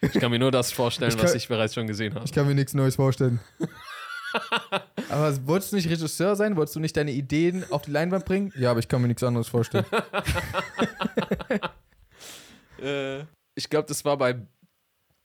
Ich 0.00 0.12
kann 0.14 0.30
mir 0.30 0.38
nur 0.38 0.50
das 0.50 0.72
vorstellen, 0.72 1.10
Ich 1.10 1.16
kann- 1.16 1.26
was 1.26 1.34
ich 1.34 1.48
bereits 1.48 1.74
schon 1.74 1.86
gesehen 1.86 2.14
habe. 2.14 2.24
ich 2.24 2.32
kann 2.32 2.46
mir 2.46 2.54
nichts 2.54 2.74
Neues 2.74 2.96
vorstellen. 2.96 3.40
aber 5.08 5.46
wolltest 5.46 5.72
du 5.72 5.76
nicht 5.76 5.88
Regisseur 5.88 6.36
sein? 6.36 6.56
Wolltest 6.56 6.76
du 6.76 6.80
nicht 6.80 6.96
deine 6.96 7.12
Ideen 7.12 7.64
auf 7.70 7.82
die 7.82 7.90
Leinwand 7.90 8.24
bringen? 8.24 8.52
Ja, 8.56 8.70
aber 8.70 8.80
ich 8.80 8.88
kann 8.88 9.00
mir 9.02 9.08
nichts 9.08 9.22
anderes 9.22 9.48
vorstellen. 9.48 9.86
Äh, 12.82 13.20
ich 13.54 13.68
glaube, 13.70 13.88
das 13.88 14.04
war 14.04 14.16
bei 14.16 14.36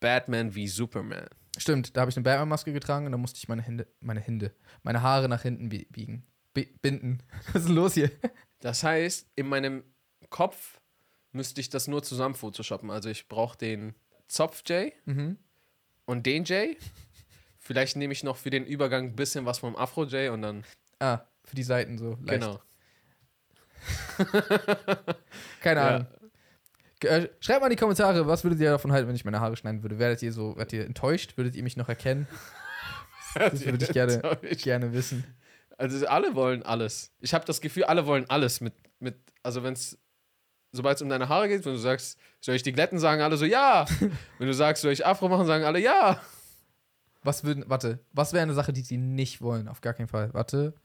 Batman 0.03 0.53
wie 0.53 0.67
Superman. 0.67 1.27
Stimmt, 1.57 1.95
da 1.95 2.01
habe 2.01 2.12
ich 2.12 2.17
eine 2.17 2.24
Batman-Maske 2.24 2.74
getragen 2.74 3.05
und 3.05 3.13
dann 3.13 3.22
musste 3.22 3.38
ich 3.38 3.48
meine 3.48 3.62
Hände, 3.62 3.88
meine 4.01 4.19
Hände, 4.19 4.53
meine 4.83 5.01
Haare 5.01 5.29
nach 5.29 5.43
hinten 5.43 5.69
bie- 5.69 5.88
biegen. 5.91 6.25
Bi 6.53 6.65
binden. 6.81 7.24
Was 7.53 7.62
ist 7.62 7.67
denn 7.69 7.75
los 7.75 7.93
hier? 7.93 8.12
Das 8.60 8.83
heißt, 8.83 9.29
in 9.36 9.48
meinem 9.48 9.83
Kopf 10.29 10.81
müsste 11.31 11.62
ich 11.62 11.69
das 11.69 11.88
nur 11.88 12.03
zusammen 12.03 12.36
photoshoppen. 12.36 12.91
Also 12.91 13.07
ich 13.10 13.27
brauche 13.29 13.57
den 13.57 13.95
Zopf 14.27 14.62
J 14.67 14.91
Mhm. 15.05 15.38
und 16.05 16.25
den 16.25 16.43
J. 16.43 16.75
Vielleicht 17.60 17.95
nehme 17.95 18.12
ich 18.12 18.24
noch 18.24 18.36
für 18.36 18.50
den 18.50 18.65
Übergang 18.65 19.05
ein 19.05 19.15
bisschen 19.15 19.45
was 19.45 19.60
vom 19.60 19.75
Afro 19.77 20.03
J 20.03 20.33
und 20.33 20.41
dann. 20.41 20.63
Ah, 21.00 21.22
für 21.45 21.55
die 21.55 21.63
Seiten 21.63 21.98
so. 21.98 22.17
Leicht. 22.24 22.41
Genau. 22.41 22.60
Keine. 25.62 25.81
Ahnung. 25.81 26.07
Schreibt 27.39 27.62
mal 27.62 27.67
in 27.67 27.72
die 27.72 27.75
Kommentare, 27.75 28.27
was 28.27 28.43
würdet 28.43 28.60
ihr 28.60 28.72
davon 28.72 28.91
halten, 28.91 29.07
wenn 29.07 29.15
ich 29.15 29.25
meine 29.25 29.39
Haare 29.39 29.55
schneiden 29.55 29.83
würde? 29.83 30.00
Werdet 30.00 30.22
ihr 30.22 30.31
so, 30.31 30.55
werdet 30.55 30.74
ihr 30.74 30.86
enttäuscht? 30.86 31.38
Würdet 31.38 31.55
ihr 31.55 31.63
mich 31.63 31.77
noch 31.77 31.89
erkennen? 31.89 32.27
Das 33.36 33.65
würde 33.65 33.83
ich 33.83 33.91
gerne, 33.91 34.22
gerne 34.62 34.93
wissen. 34.93 35.24
Also 35.79 36.05
alle 36.05 36.36
wollen 36.36 36.62
alles. 36.62 37.12
Ich 37.19 37.33
habe 37.33 37.45
das 37.45 37.62
Gefühl, 37.62 37.86
alle 37.86 38.05
wollen 38.05 38.29
alles 38.29 38.62
mit, 38.62 38.75
mit 39.00 39.15
also 39.41 39.63
wenn 39.63 39.74
es, 39.74 39.98
sobald 40.72 40.98
es 40.98 41.01
um 41.01 41.10
deine 41.10 41.29
Haare 41.29 41.48
geht, 41.48 41.65
wenn 41.65 41.74
du 41.74 41.79
sagst, 41.79 42.19
soll 42.41 42.53
ich 42.53 42.62
die 42.62 42.74
glätten, 42.74 43.00
sagen 43.00 43.24
alle 43.24 43.38
so 43.38 43.45
ja. 43.45 43.88
wenn 44.38 44.48
du 44.48 44.53
sagst, 44.53 44.83
soll 44.83 44.91
ich 44.91 45.03
Afro 45.03 45.29
machen, 45.29 45.48
sagen 45.48 45.63
alle 45.63 45.79
ja. 45.79 46.22
Was 47.24 47.43
würden, 47.43 47.63
warte, 47.67 48.00
was 48.12 48.33
wäre 48.33 48.43
eine 48.43 48.53
Sache, 48.53 48.72
die 48.72 48.81
sie 48.81 48.98
nicht 48.98 49.41
wollen? 49.41 49.67
Auf 49.67 49.81
gar 49.81 49.93
keinen 49.93 50.10
Fall. 50.10 50.31
Warte. 50.33 50.75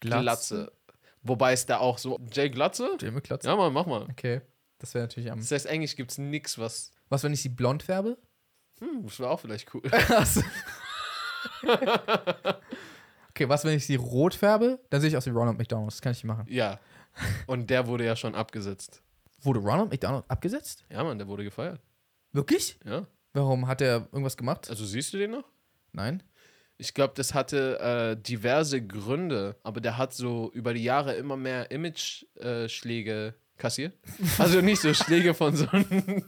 Glatze. 0.00 0.72
Wobei 1.22 1.52
es 1.52 1.66
da 1.66 1.78
auch 1.78 1.98
so, 1.98 2.18
Jay 2.32 2.48
Glatze? 2.48 2.96
Jamie 3.00 3.20
Glatze. 3.20 3.48
Ja, 3.48 3.56
mal, 3.56 3.70
mach 3.70 3.86
mal. 3.86 4.06
Okay. 4.10 4.40
Das 4.82 4.94
wäre 4.94 5.04
natürlich 5.04 5.30
am. 5.30 5.38
Das 5.38 5.52
heißt, 5.52 5.68
eigentlich 5.68 5.96
gibt 5.96 6.10
es 6.10 6.18
nichts, 6.18 6.58
was. 6.58 6.90
Was, 7.08 7.22
wenn 7.22 7.32
ich 7.32 7.40
sie 7.40 7.48
blond 7.48 7.84
färbe? 7.84 8.18
Hm, 8.80 9.04
das 9.04 9.20
wäre 9.20 9.30
auch 9.30 9.38
vielleicht 9.40 9.72
cool. 9.74 9.82
Okay, 13.30 13.48
was, 13.48 13.64
wenn 13.64 13.74
ich 13.76 13.86
sie 13.86 13.94
rot 13.94 14.34
färbe? 14.34 14.78
Dann 14.90 15.00
sehe 15.00 15.08
ich 15.08 15.16
aus 15.16 15.24
wie 15.24 15.30
Ronald 15.30 15.56
McDonald. 15.56 15.90
Das 15.90 16.02
kann 16.02 16.12
ich 16.12 16.18
nicht 16.18 16.24
machen. 16.24 16.44
ja. 16.48 16.78
Und 17.46 17.70
der 17.70 17.86
wurde 17.86 18.04
ja 18.04 18.14
schon 18.16 18.34
abgesetzt. 18.34 19.02
Wurde 19.40 19.60
Ronald 19.60 19.90
McDonald 19.90 20.24
abgesetzt? 20.28 20.84
Ja, 20.90 21.02
Mann, 21.04 21.16
der 21.18 21.26
wurde 21.28 21.44
gefeiert. 21.44 21.80
Wirklich? 22.32 22.78
Ja. 22.84 23.06
Warum? 23.32 23.66
Hat 23.68 23.80
er 23.80 24.08
irgendwas 24.12 24.36
gemacht? 24.36 24.68
Also 24.68 24.84
siehst 24.84 25.12
du 25.14 25.18
den 25.18 25.30
noch? 25.30 25.44
Nein? 25.92 26.22
Ich 26.78 26.92
glaube, 26.94 27.12
das 27.16 27.32
hatte 27.34 27.78
äh, 27.80 28.22
diverse 28.22 28.84
Gründe, 28.86 29.56
aber 29.62 29.80
der 29.80 29.96
hat 29.98 30.12
so 30.12 30.50
über 30.52 30.74
die 30.74 30.84
Jahre 30.84 31.14
immer 31.14 31.36
mehr 31.36 31.70
Image-Schläge 31.70 33.34
kassiert. 33.62 33.94
Also 34.38 34.60
nicht 34.60 34.82
so 34.82 34.92
Schläge 34.92 35.32
von 35.34 35.56
so 35.56 35.66
einem 35.70 36.24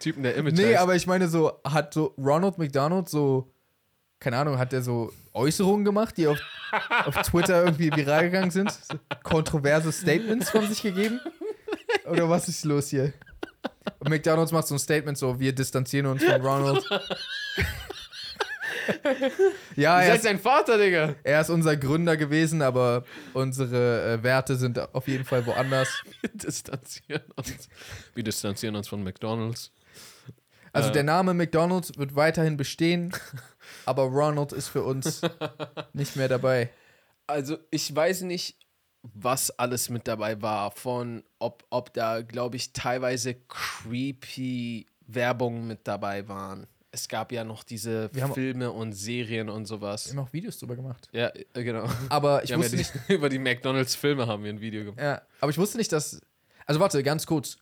Typen, 0.00 0.22
der 0.24 0.34
Image 0.34 0.54
Nee, 0.56 0.72
heißt. 0.74 0.78
aber 0.82 0.94
ich 0.96 1.06
meine 1.06 1.28
so, 1.28 1.60
hat 1.64 1.94
so 1.94 2.14
Ronald 2.18 2.58
McDonald 2.58 3.08
so, 3.08 3.50
keine 4.20 4.36
Ahnung, 4.38 4.58
hat 4.58 4.72
der 4.72 4.82
so 4.82 5.12
Äußerungen 5.32 5.84
gemacht, 5.84 6.16
die 6.18 6.26
auf, 6.26 6.38
auf 7.06 7.14
Twitter 7.22 7.64
irgendwie 7.64 7.90
viral 7.94 8.24
gegangen 8.24 8.50
sind? 8.50 8.70
So 8.70 8.98
kontroverse 9.22 9.92
Statements 9.92 10.50
von 10.50 10.66
sich 10.68 10.82
gegeben? 10.82 11.20
Oder 12.10 12.28
was 12.28 12.48
ist 12.48 12.64
los 12.64 12.88
hier? 12.90 13.12
Und 14.00 14.10
McDonalds 14.10 14.52
macht 14.52 14.66
so 14.66 14.74
ein 14.74 14.78
Statement 14.78 15.16
so, 15.16 15.38
wir 15.40 15.54
distanzieren 15.54 16.06
uns 16.06 16.22
von 16.24 16.40
Ronald. 16.40 16.84
ja, 19.76 20.00
Ihr 20.00 20.04
er 20.04 20.06
seid 20.06 20.16
ist, 20.16 20.22
sein 20.24 20.38
Vater, 20.38 20.78
Digga. 20.78 21.14
er 21.22 21.40
ist 21.40 21.50
unser 21.50 21.76
Gründer 21.76 22.16
gewesen, 22.16 22.62
aber 22.62 23.04
unsere 23.32 24.14
äh, 24.14 24.22
Werte 24.22 24.56
sind 24.56 24.78
auf 24.94 25.08
jeden 25.08 25.24
Fall 25.24 25.46
woanders. 25.46 26.02
Distanzieren 26.42 27.22
uns. 27.36 27.68
Wir 28.14 28.24
distanzieren 28.24 28.76
uns 28.76 28.88
von 28.88 29.02
McDonalds. 29.02 29.72
Also 30.72 30.88
Äh. 30.88 30.92
der 30.92 31.02
Name 31.04 31.34
McDonald's 31.34 31.96
wird 31.96 32.16
weiterhin 32.16 32.56
bestehen, 32.56 33.14
aber 33.86 34.02
Ronald 34.04 34.52
ist 34.52 34.68
für 34.68 34.82
uns 34.82 35.22
nicht 35.92 36.16
mehr 36.16 36.28
dabei. 36.28 36.70
Also, 37.26 37.58
ich 37.70 37.94
weiß 37.94 38.22
nicht, 38.22 38.58
was 39.02 39.50
alles 39.50 39.88
mit 39.88 40.08
dabei 40.08 40.42
war. 40.42 40.72
Von, 40.72 41.22
ob, 41.38 41.64
ob 41.70 41.94
da, 41.94 42.22
glaube 42.22 42.56
ich, 42.56 42.72
teilweise 42.72 43.34
creepy 43.48 44.86
Werbungen 45.06 45.66
mit 45.66 45.86
dabei 45.86 46.26
waren. 46.28 46.66
Es 46.94 47.08
gab 47.08 47.32
ja 47.32 47.42
noch 47.42 47.64
diese 47.64 48.08
Wir 48.14 48.28
Filme 48.28 48.70
und 48.70 48.92
Serien 48.92 49.48
und 49.48 49.62
Wir 49.62 49.66
sowas. 49.66 50.10
haben 50.10 50.20
auch 50.20 50.32
Videos 50.32 50.58
drüber 50.60 50.76
gemacht. 50.76 51.08
Ja, 51.10 51.32
äh, 51.52 51.64
genau. 51.64 51.88
Aber 52.08 52.44
ich 52.44 52.50
Wir 52.50 52.54
haben 52.54 52.62
ja 52.62 52.70
wusste 52.72 52.76
nicht, 52.76 52.92
über 53.08 53.28
die 53.28 53.40
McDonalds-Filme 53.40 54.28
haben 54.28 54.44
wir 54.44 54.52
ein 54.52 54.60
Video 54.60 54.84
gemacht. 54.84 55.00
ja, 55.00 55.20
aber 55.40 55.50
ich 55.50 55.58
wusste 55.58 55.76
nicht, 55.76 55.90
dass. 55.90 56.20
Also 56.66 56.78
warte, 56.80 57.02
ganz 57.02 57.26
kurz. 57.26 57.58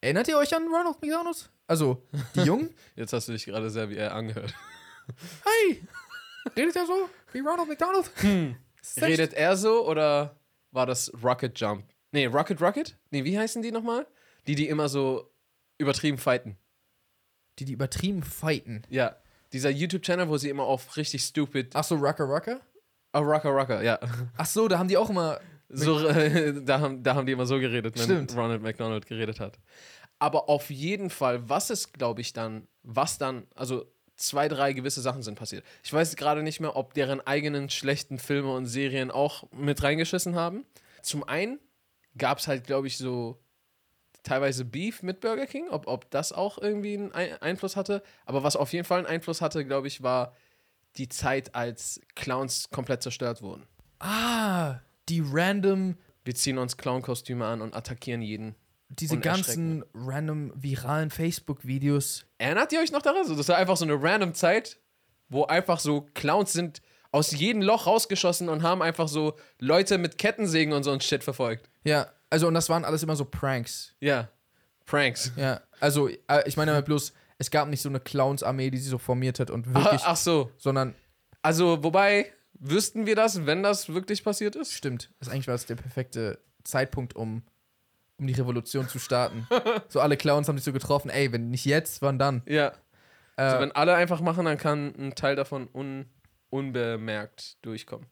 Erinnert 0.00 0.28
ihr 0.28 0.38
euch 0.38 0.54
an 0.54 0.62
Ronald 0.68 1.02
McDonald? 1.02 1.50
Also, 1.66 2.06
die 2.36 2.40
Jungen? 2.44 2.72
Jetzt 2.94 3.12
hast 3.12 3.26
du 3.26 3.32
dich 3.32 3.46
gerade 3.46 3.68
sehr 3.68 3.90
wie 3.90 3.96
er 3.96 4.14
angehört. 4.14 4.54
hey! 5.44 5.82
Redet 6.56 6.76
er 6.76 6.86
so 6.86 7.08
wie 7.32 7.40
Ronald 7.40 7.68
McDonald? 7.68 8.10
Das 8.80 9.02
Redet 9.02 9.32
er 9.34 9.56
so 9.56 9.88
oder 9.88 10.36
war 10.70 10.86
das 10.86 11.12
Rocket 11.20 11.58
Jump? 11.58 11.84
Nee, 12.12 12.26
Rocket 12.26 12.60
Rocket? 12.60 12.96
Nee, 13.10 13.24
wie 13.24 13.36
heißen 13.36 13.60
die 13.60 13.72
nochmal? 13.72 14.06
Die, 14.46 14.54
die 14.54 14.68
immer 14.68 14.88
so 14.88 15.32
übertrieben 15.78 16.18
fighten. 16.18 16.56
Die, 17.62 17.66
die 17.66 17.72
übertrieben 17.74 18.24
fighten. 18.24 18.82
Ja. 18.90 19.16
Dieser 19.52 19.70
YouTube-Channel, 19.70 20.28
wo 20.28 20.36
sie 20.36 20.48
immer 20.48 20.64
auf 20.64 20.96
richtig 20.96 21.22
stupid. 21.22 21.70
Ach 21.74 21.84
so, 21.84 21.94
Rucker 21.94 22.24
Rucker? 22.24 22.60
Oh, 23.12 23.20
Rocker 23.20 23.50
Rocker, 23.50 23.82
ja. 23.82 24.00
Ach 24.36 24.46
so, 24.46 24.66
da 24.66 24.78
haben 24.78 24.88
die 24.88 24.96
auch 24.96 25.10
immer. 25.10 25.38
So, 25.68 26.06
äh, 26.08 26.60
da, 26.64 26.80
haben, 26.80 27.02
da 27.02 27.14
haben 27.14 27.26
die 27.26 27.32
immer 27.32 27.46
so 27.46 27.60
geredet, 27.60 27.96
wenn 27.96 28.04
Stimmt. 28.04 28.36
Ronald 28.36 28.62
McDonald 28.62 29.06
geredet 29.06 29.38
hat. 29.38 29.58
Aber 30.18 30.48
auf 30.48 30.70
jeden 30.70 31.08
Fall, 31.08 31.48
was 31.48 31.70
ist, 31.70 31.92
glaube 31.92 32.20
ich, 32.20 32.32
dann, 32.32 32.66
was 32.82 33.18
dann, 33.18 33.46
also 33.54 33.86
zwei, 34.16 34.48
drei 34.48 34.72
gewisse 34.72 35.00
Sachen 35.00 35.22
sind 35.22 35.36
passiert. 35.38 35.64
Ich 35.84 35.92
weiß 35.92 36.16
gerade 36.16 36.42
nicht 36.42 36.58
mehr, 36.58 36.74
ob 36.74 36.94
deren 36.94 37.20
eigenen 37.20 37.70
schlechten 37.70 38.18
Filme 38.18 38.52
und 38.54 38.66
Serien 38.66 39.10
auch 39.10 39.44
mit 39.52 39.82
reingeschissen 39.82 40.34
haben. 40.34 40.64
Zum 41.02 41.22
einen 41.24 41.60
gab 42.16 42.38
es 42.38 42.48
halt, 42.48 42.64
glaube 42.64 42.86
ich, 42.86 42.98
so 42.98 43.41
teilweise 44.22 44.64
Beef 44.64 45.02
mit 45.02 45.20
Burger 45.20 45.46
King, 45.46 45.68
ob, 45.68 45.86
ob 45.86 46.10
das 46.10 46.32
auch 46.32 46.58
irgendwie 46.58 46.94
einen 46.94 47.12
Ein 47.12 47.40
Einfluss 47.42 47.76
hatte. 47.76 48.02
Aber 48.24 48.42
was 48.42 48.56
auf 48.56 48.72
jeden 48.72 48.84
Fall 48.84 48.98
einen 48.98 49.06
Einfluss 49.06 49.40
hatte, 49.40 49.64
glaube 49.64 49.88
ich, 49.88 50.02
war 50.02 50.34
die 50.96 51.08
Zeit, 51.08 51.54
als 51.54 52.00
Clowns 52.14 52.68
komplett 52.70 53.02
zerstört 53.02 53.42
wurden. 53.42 53.66
Ah, 53.98 54.80
die 55.08 55.22
random. 55.24 55.96
Wir 56.24 56.34
ziehen 56.34 56.58
uns 56.58 56.76
Clown-Kostüme 56.76 57.44
an 57.44 57.62
und 57.62 57.74
attackieren 57.74 58.22
jeden. 58.22 58.54
Diese 58.88 59.18
ganzen 59.18 59.84
random 59.94 60.52
viralen 60.54 61.10
Facebook-Videos. 61.10 62.26
Erinnert 62.38 62.72
ihr 62.72 62.80
euch 62.80 62.92
noch 62.92 63.02
daran? 63.02 63.26
So, 63.26 63.34
Das 63.34 63.48
war 63.48 63.56
einfach 63.56 63.76
so 63.76 63.84
eine 63.86 64.00
random 64.00 64.34
Zeit, 64.34 64.78
wo 65.28 65.44
einfach 65.44 65.80
so 65.80 66.06
Clowns 66.14 66.52
sind 66.52 66.82
aus 67.10 67.32
jedem 67.32 67.62
Loch 67.62 67.86
rausgeschossen 67.86 68.48
und 68.48 68.62
haben 68.62 68.82
einfach 68.82 69.08
so 69.08 69.36
Leute 69.58 69.98
mit 69.98 70.18
Kettensägen 70.18 70.74
und 70.74 70.82
so 70.82 70.90
ein 70.90 71.00
Shit 71.00 71.24
verfolgt. 71.24 71.70
Ja, 71.84 72.08
also 72.32 72.48
und 72.48 72.54
das 72.54 72.68
waren 72.70 72.84
alles 72.84 73.02
immer 73.02 73.14
so 73.14 73.24
Pranks. 73.26 73.94
Ja. 74.00 74.28
Pranks. 74.86 75.32
Ja, 75.36 75.60
also 75.80 76.08
äh, 76.08 76.42
ich 76.46 76.56
meine 76.56 76.72
damit 76.72 76.86
bloß, 76.86 77.12
es 77.38 77.50
gab 77.50 77.68
nicht 77.68 77.82
so 77.82 77.88
eine 77.88 78.00
Clowns-Armee, 78.00 78.70
die 78.70 78.78
sich 78.78 78.88
so 78.90 78.98
formiert 78.98 79.38
hat 79.38 79.50
und 79.50 79.66
Ach, 79.74 79.84
wirklich, 79.84 80.02
ach 80.04 80.16
so. 80.16 80.50
sondern 80.56 80.94
Also, 81.42 81.84
wobei, 81.84 82.32
wüssten 82.54 83.04
wir 83.06 83.14
das, 83.16 83.46
wenn 83.46 83.62
das 83.62 83.88
wirklich 83.92 84.24
passiert 84.24 84.56
ist? 84.56 84.72
stimmt, 84.72 85.10
das 85.20 85.28
eigentlich 85.28 85.46
war 85.48 85.54
es 85.54 85.66
der 85.66 85.76
perfekte 85.76 86.38
Zeitpunkt, 86.64 87.14
um, 87.14 87.42
um 88.18 88.26
die 88.26 88.32
Revolution 88.34 88.88
zu 88.88 88.98
starten. 88.98 89.46
so 89.88 90.00
alle 90.00 90.16
Clowns 90.16 90.48
haben 90.48 90.56
sich 90.56 90.64
so 90.64 90.72
getroffen, 90.72 91.10
ey, 91.10 91.30
wenn 91.32 91.50
nicht 91.50 91.64
jetzt, 91.66 92.00
wann 92.02 92.18
dann? 92.18 92.42
Ja. 92.46 92.68
Äh, 92.68 92.72
Also, 93.42 93.60
wenn 93.60 93.72
alle 93.72 93.94
einfach 93.94 94.20
machen, 94.20 94.46
dann 94.46 94.56
kann 94.58 94.94
ein 94.98 95.14
Teil 95.14 95.36
davon 95.36 95.68
un 95.74 96.06
unbemerkt 96.50 97.56
durchkommen. 97.62 98.06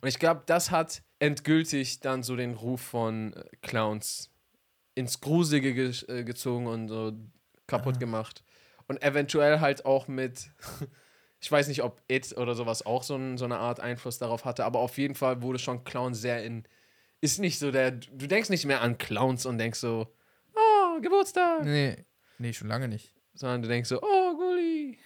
Und 0.00 0.08
ich 0.08 0.18
glaube, 0.18 0.42
das 0.46 0.70
hat 0.70 1.02
endgültig 1.18 2.00
dann 2.00 2.22
so 2.22 2.36
den 2.36 2.54
Ruf 2.54 2.80
von 2.80 3.32
äh, 3.32 3.44
Clowns 3.62 4.30
ins 4.94 5.20
Gruselige 5.20 5.74
ge 5.74 5.92
äh, 6.08 6.24
gezogen 6.24 6.66
und 6.66 6.88
so 6.88 7.12
kaputt 7.66 8.00
gemacht. 8.00 8.42
Und 8.88 9.02
eventuell 9.02 9.60
halt 9.60 9.84
auch 9.84 10.08
mit, 10.08 10.50
ich 11.40 11.50
weiß 11.50 11.68
nicht, 11.68 11.82
ob 11.82 12.02
It 12.08 12.36
oder 12.36 12.54
sowas 12.54 12.84
auch 12.84 13.02
so, 13.02 13.16
ein, 13.16 13.38
so 13.38 13.44
eine 13.44 13.58
Art 13.58 13.80
Einfluss 13.80 14.18
darauf 14.18 14.44
hatte, 14.44 14.64
aber 14.64 14.80
auf 14.80 14.98
jeden 14.98 15.14
Fall 15.14 15.42
wurde 15.42 15.58
schon 15.58 15.84
Clown 15.84 16.14
sehr 16.14 16.44
in, 16.44 16.64
ist 17.20 17.38
nicht 17.38 17.58
so 17.58 17.70
der, 17.70 17.90
du 17.90 18.26
denkst 18.26 18.50
nicht 18.50 18.66
mehr 18.66 18.82
an 18.82 18.98
Clowns 18.98 19.46
und 19.46 19.58
denkst 19.58 19.80
so, 19.80 20.14
oh, 20.54 21.00
Geburtstag, 21.00 21.64
nee, 21.64 21.96
nee, 22.38 22.52
schon 22.52 22.68
lange 22.68 22.88
nicht. 22.88 23.14
sondern 23.34 23.62
du 23.62 23.68
denkst 23.68 23.88
so, 23.88 24.00
oh, 24.02 24.36
Gulli, 24.36 24.98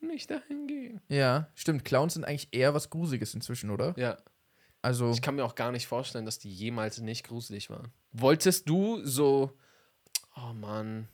nicht 0.00 0.30
dahin 0.30 0.66
gehen. 0.66 1.00
Ja, 1.08 1.48
stimmt, 1.54 1.84
Clowns 1.84 2.14
sind 2.14 2.24
eigentlich 2.24 2.48
eher 2.52 2.74
was 2.74 2.90
Gruseliges 2.90 3.34
inzwischen, 3.34 3.70
oder? 3.70 3.94
Ja, 3.96 4.18
Also, 4.82 5.10
ich 5.10 5.22
kann 5.22 5.34
mir 5.34 5.44
auch 5.44 5.54
gar 5.54 5.72
nicht 5.72 5.86
vorstellen, 5.86 6.24
dass 6.24 6.38
die 6.38 6.52
jemals 6.52 6.98
nicht 7.00 7.26
gruselig 7.26 7.68
waren. 7.70 7.92
Wolltest 8.12 8.68
du 8.68 9.04
so, 9.04 9.52
oh 10.36 10.52
Mann, 10.54 11.08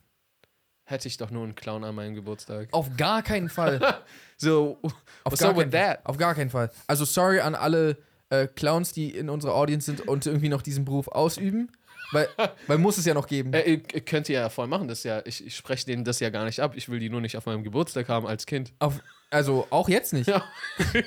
hätte 0.84 1.08
ich 1.08 1.16
doch 1.16 1.30
nur 1.30 1.44
einen 1.44 1.54
Clown 1.54 1.84
an 1.84 1.94
meinem 1.94 2.14
Geburtstag. 2.14 2.68
auf 2.72 2.96
gar 2.96 3.22
keinen 3.22 3.48
Fall. 3.48 3.80
So, 4.36 4.80
Auf 5.22 5.38
gar 5.38 5.54
that? 5.70 6.04
Auf 6.04 6.18
gar 6.18 6.34
keinen 6.34 6.50
Fall. 6.50 6.70
Also 6.88 7.04
sorry 7.04 7.38
an 7.38 7.54
alle 7.54 7.96
äh, 8.30 8.48
Clowns, 8.48 8.92
die 8.92 9.10
in 9.10 9.30
unserer 9.30 9.54
Audience 9.54 9.86
sind 9.86 10.06
und 10.06 10.26
irgendwie 10.26 10.48
noch 10.48 10.60
diesen 10.60 10.84
Beruf 10.84 11.06
ausüben. 11.08 11.70
Weil, 12.10 12.28
weil 12.66 12.78
muss 12.78 12.98
es 12.98 13.06
ja 13.06 13.14
noch 13.14 13.28
geben. 13.28 13.52
Äh, 13.52 13.74
ihr 13.74 14.00
könnt 14.00 14.28
ihr 14.28 14.40
ja 14.40 14.48
voll 14.48 14.66
machen, 14.66 14.88
das 14.88 15.04
ja, 15.04 15.22
ich, 15.24 15.46
ich 15.46 15.56
spreche 15.56 15.86
denen 15.86 16.04
das 16.04 16.20
ja 16.20 16.30
gar 16.30 16.44
nicht 16.44 16.60
ab. 16.60 16.74
Ich 16.76 16.88
will 16.88 16.98
die 16.98 17.08
nur 17.08 17.20
nicht 17.20 17.36
auf 17.36 17.46
meinem 17.46 17.62
Geburtstag 17.62 18.08
haben 18.08 18.26
als 18.26 18.44
Kind. 18.44 18.72
Auf, 18.80 19.00
also 19.34 19.66
auch 19.70 19.88
jetzt 19.88 20.12
nicht. 20.12 20.30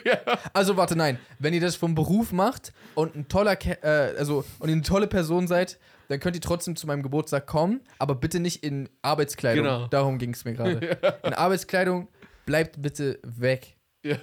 Ja. 0.06 0.20
Also 0.54 0.78
warte, 0.78 0.96
nein. 0.96 1.20
Wenn 1.40 1.54
ihr 1.54 1.60
das 1.60 1.76
vom 1.76 1.94
Beruf 1.96 2.32
macht 2.32 2.72
und 2.96 3.16
ein 3.16 3.28
toller, 3.28 3.56
Ke 3.56 3.82
äh, 3.84 4.18
also 4.18 4.46
und 4.60 4.70
ihr 4.70 4.74
eine 4.74 4.82
tolle 4.82 5.08
Person 5.08 5.48
seid, 5.48 5.78
dann 6.08 6.20
könnt 6.20 6.36
ihr 6.36 6.42
trotzdem 6.42 6.76
zu 6.76 6.88
meinem 6.88 7.04
Geburtstag 7.04 7.48
kommen, 7.48 7.82
aber 8.00 8.16
bitte 8.16 8.40
nicht 8.40 8.64
in 8.64 8.88
Arbeitskleidung. 9.02 9.66
Genau. 9.66 9.88
Darum 9.88 10.18
ging 10.20 10.34
es 10.34 10.46
mir 10.46 10.54
gerade. 10.54 10.78
In 11.24 11.34
Arbeitskleidung 11.34 12.08
bleibt 12.46 12.82
bitte 12.82 13.20
weg. 13.24 13.76
Ja. 14.04 14.18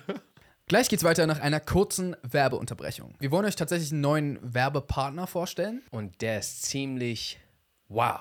Gleich 0.66 0.88
geht's 0.88 1.04
weiter 1.04 1.26
nach 1.26 1.40
einer 1.40 1.60
kurzen 1.60 2.16
Werbeunterbrechung. 2.22 3.14
Wir 3.18 3.30
wollen 3.30 3.44
euch 3.44 3.56
tatsächlich 3.56 3.92
einen 3.92 4.00
neuen 4.00 4.38
Werbepartner 4.42 5.26
vorstellen. 5.26 5.82
Und 5.90 6.22
der 6.22 6.38
ist 6.38 6.62
ziemlich 6.62 7.38
wow. 7.88 8.20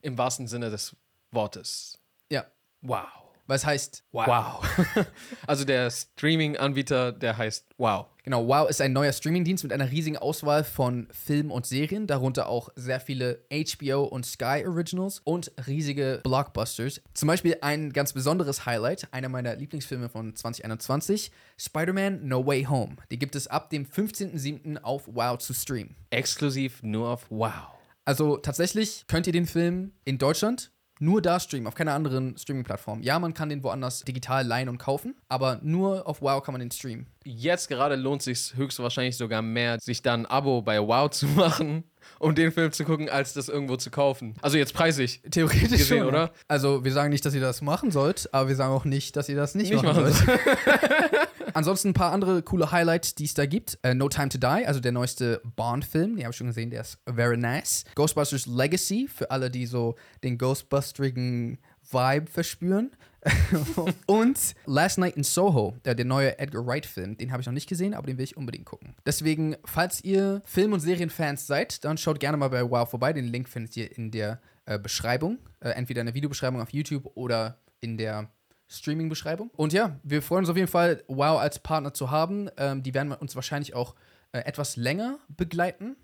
Im 0.00 0.16
wahrsten 0.16 0.46
Sinne 0.46 0.70
des 0.70 0.96
Wortes. 1.32 1.98
Ja, 2.30 2.46
Wow. 2.80 3.25
Weil 3.46 3.56
es 3.56 3.66
heißt 3.66 4.04
Wow. 4.12 4.64
also 5.46 5.64
der 5.64 5.90
Streaming-Anbieter, 5.90 7.12
der 7.12 7.36
heißt 7.36 7.66
Wow. 7.78 8.06
Genau, 8.22 8.48
Wow 8.48 8.68
ist 8.68 8.80
ein 8.80 8.92
neuer 8.92 9.12
Streamingdienst 9.12 9.62
mit 9.62 9.72
einer 9.72 9.90
riesigen 9.90 10.16
Auswahl 10.16 10.64
von 10.64 11.06
Filmen 11.12 11.52
und 11.52 11.64
Serien, 11.64 12.08
darunter 12.08 12.48
auch 12.48 12.70
sehr 12.74 12.98
viele 12.98 13.44
HBO 13.52 14.02
und 14.02 14.26
Sky 14.26 14.64
Originals 14.66 15.20
und 15.22 15.52
riesige 15.68 16.20
Blockbusters. 16.24 17.00
Zum 17.14 17.28
Beispiel 17.28 17.58
ein 17.60 17.92
ganz 17.92 18.12
besonderes 18.12 18.66
Highlight, 18.66 19.06
einer 19.12 19.28
meiner 19.28 19.54
Lieblingsfilme 19.54 20.08
von 20.08 20.34
2021, 20.34 21.30
Spider-Man 21.56 22.26
No 22.26 22.44
Way 22.44 22.64
Home. 22.64 22.96
Die 23.12 23.18
gibt 23.18 23.36
es 23.36 23.46
ab 23.46 23.70
dem 23.70 23.86
15.07. 23.86 24.78
auf 24.82 25.04
Wow 25.06 25.38
zu 25.38 25.54
streamen. 25.54 25.94
Exklusiv 26.10 26.82
nur 26.82 27.10
auf 27.10 27.26
Wow. 27.30 27.76
Also 28.04 28.36
tatsächlich 28.36 29.04
könnt 29.08 29.26
ihr 29.26 29.32
den 29.32 29.46
Film 29.46 29.92
in 30.04 30.18
Deutschland 30.18 30.70
nur 30.98 31.22
da 31.22 31.40
streamen, 31.40 31.66
auf 31.66 31.74
keiner 31.74 31.94
anderen 31.94 32.36
Streaming-Plattform. 32.36 33.02
Ja, 33.02 33.18
man 33.18 33.34
kann 33.34 33.48
den 33.48 33.62
woanders 33.62 34.00
digital 34.02 34.46
leihen 34.46 34.68
und 34.68 34.78
kaufen, 34.78 35.14
aber 35.28 35.60
nur 35.62 36.06
auf 36.06 36.22
WoW 36.22 36.42
kann 36.42 36.52
man 36.52 36.60
den 36.60 36.70
streamen. 36.70 37.06
Jetzt 37.24 37.68
gerade 37.68 37.96
lohnt 37.96 38.26
es 38.26 38.46
sich 38.46 38.56
höchstwahrscheinlich 38.56 39.16
sogar 39.16 39.42
mehr, 39.42 39.78
sich 39.80 40.02
dann 40.02 40.22
ein 40.22 40.26
Abo 40.26 40.62
bei 40.62 40.80
WoW 40.80 41.10
zu 41.10 41.26
machen 41.36 41.84
um 42.18 42.34
den 42.34 42.52
Film 42.52 42.72
zu 42.72 42.84
gucken, 42.84 43.08
als 43.08 43.34
das 43.34 43.48
irgendwo 43.48 43.76
zu 43.76 43.90
kaufen. 43.90 44.34
Also 44.42 44.58
jetzt 44.58 44.74
preisig. 44.74 45.22
Theoretisch 45.30 45.70
gesehen, 45.70 45.98
schon, 45.98 46.06
oder? 46.08 46.32
Also 46.48 46.84
wir 46.84 46.92
sagen 46.92 47.10
nicht, 47.10 47.24
dass 47.24 47.34
ihr 47.34 47.40
das 47.40 47.62
machen 47.62 47.90
sollt, 47.90 48.32
aber 48.32 48.48
wir 48.48 48.56
sagen 48.56 48.72
auch 48.72 48.84
nicht, 48.84 49.16
dass 49.16 49.28
ihr 49.28 49.36
das 49.36 49.54
nicht, 49.54 49.70
nicht 49.72 49.82
machen, 49.82 50.02
machen 50.02 50.12
sollt. 50.12 50.38
Ansonsten 51.54 51.88
ein 51.88 51.94
paar 51.94 52.12
andere 52.12 52.42
coole 52.42 52.70
Highlights, 52.70 53.14
die 53.14 53.24
es 53.24 53.34
da 53.34 53.46
gibt. 53.46 53.78
Uh, 53.86 53.94
no 53.94 54.08
Time 54.08 54.28
to 54.28 54.38
Die, 54.38 54.66
also 54.66 54.78
der 54.78 54.92
neueste 54.92 55.40
Bond-Film, 55.56 56.16
den 56.16 56.24
habe 56.24 56.32
ich 56.32 56.36
schon 56.36 56.48
gesehen, 56.48 56.70
der 56.70 56.82
ist 56.82 56.98
very 57.06 57.36
nice. 57.38 57.84
Ghostbusters 57.94 58.46
Legacy, 58.46 59.08
für 59.08 59.30
alle, 59.30 59.50
die 59.50 59.66
so 59.66 59.94
den 60.22 60.36
Ghostbusterigen 60.36 61.58
Vibe 61.90 62.30
verspüren. 62.30 62.90
und 64.06 64.54
Last 64.66 64.98
Night 64.98 65.16
in 65.16 65.24
Soho, 65.24 65.76
der, 65.84 65.94
der 65.94 66.04
neue 66.04 66.38
Edgar 66.38 66.66
Wright-Film, 66.66 67.16
den 67.16 67.32
habe 67.32 67.40
ich 67.40 67.46
noch 67.46 67.52
nicht 67.52 67.68
gesehen, 67.68 67.94
aber 67.94 68.06
den 68.06 68.18
will 68.18 68.24
ich 68.24 68.36
unbedingt 68.36 68.66
gucken. 68.66 68.94
Deswegen, 69.04 69.56
falls 69.64 70.02
ihr 70.04 70.42
Film- 70.44 70.72
und 70.72 70.80
Serienfans 70.80 71.46
seid, 71.46 71.84
dann 71.84 71.98
schaut 71.98 72.20
gerne 72.20 72.36
mal 72.36 72.48
bei 72.48 72.68
Wow 72.68 72.88
vorbei. 72.88 73.12
Den 73.12 73.26
Link 73.26 73.48
findet 73.48 73.76
ihr 73.76 73.96
in 73.96 74.10
der 74.10 74.40
äh, 74.64 74.78
Beschreibung. 74.78 75.38
Äh, 75.60 75.70
entweder 75.70 76.00
in 76.00 76.06
der 76.06 76.14
Videobeschreibung 76.14 76.60
auf 76.60 76.70
YouTube 76.70 77.10
oder 77.14 77.58
in 77.80 77.98
der 77.98 78.30
Streaming-Beschreibung. 78.68 79.50
Und 79.56 79.72
ja, 79.72 79.98
wir 80.02 80.22
freuen 80.22 80.40
uns 80.40 80.50
auf 80.50 80.56
jeden 80.56 80.68
Fall, 80.68 81.02
Wow 81.08 81.38
als 81.38 81.58
Partner 81.58 81.94
zu 81.94 82.10
haben. 82.10 82.48
Ähm, 82.56 82.82
die 82.82 82.94
werden 82.94 83.12
uns 83.12 83.34
wahrscheinlich 83.36 83.74
auch 83.74 83.94
äh, 84.32 84.40
etwas 84.40 84.76
länger 84.76 85.18
begleiten. 85.28 85.96